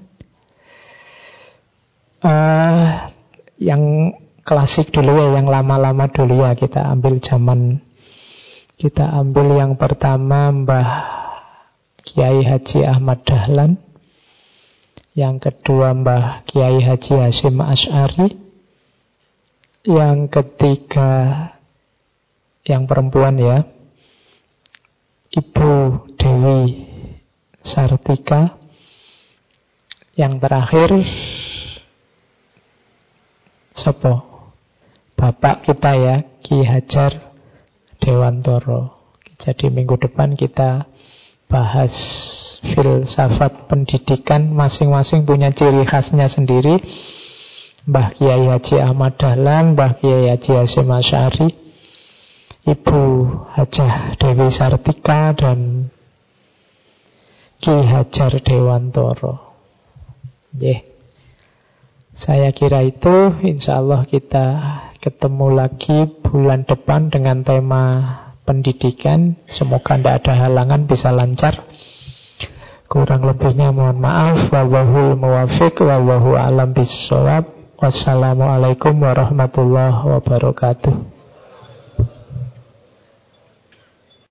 [2.21, 3.09] Uh,
[3.57, 4.13] yang
[4.45, 7.81] klasik dulu ya, yang lama-lama dulu ya kita ambil zaman
[8.81, 10.89] Kita ambil yang pertama Mbah
[12.01, 13.77] Kiai Haji Ahmad Dahlan.
[15.13, 18.41] Yang kedua Mbah Kiai Haji Hasim Ash'ari.
[19.85, 21.13] Yang ketiga
[22.65, 23.69] yang perempuan ya.
[25.29, 26.89] Ibu Dewi
[27.61, 28.57] Sartika.
[30.17, 30.91] Yang terakhir
[33.81, 34.45] Sopo?
[35.17, 37.17] Bapak kita ya Ki Hajar
[37.97, 39.01] Dewantoro.
[39.41, 40.85] Jadi minggu depan kita
[41.49, 41.93] bahas
[42.61, 46.77] filsafat pendidikan masing-masing punya ciri khasnya sendiri.
[47.89, 51.49] Mbah Kiai Haji Ahmad Dahlan Mbah Kiai Haji Hasim Asyari
[52.69, 53.01] Ibu
[53.57, 55.89] Hajah Dewi Sartika dan
[57.57, 59.41] Ki Hajar Dewantoro.
[60.61, 60.90] Yeah.
[62.21, 63.33] Saya kira itu.
[63.41, 64.47] Insya Allah kita
[65.01, 67.85] ketemu lagi bulan depan dengan tema
[68.45, 69.41] pendidikan.
[69.49, 71.65] Semoga tidak ada halangan bisa lancar.
[72.93, 74.53] Kurang lebihnya mohon maaf.
[74.53, 81.20] Wallahul muwafiq Wallahu alam bisawab Wassalamualaikum warahmatullahi wabarakatuh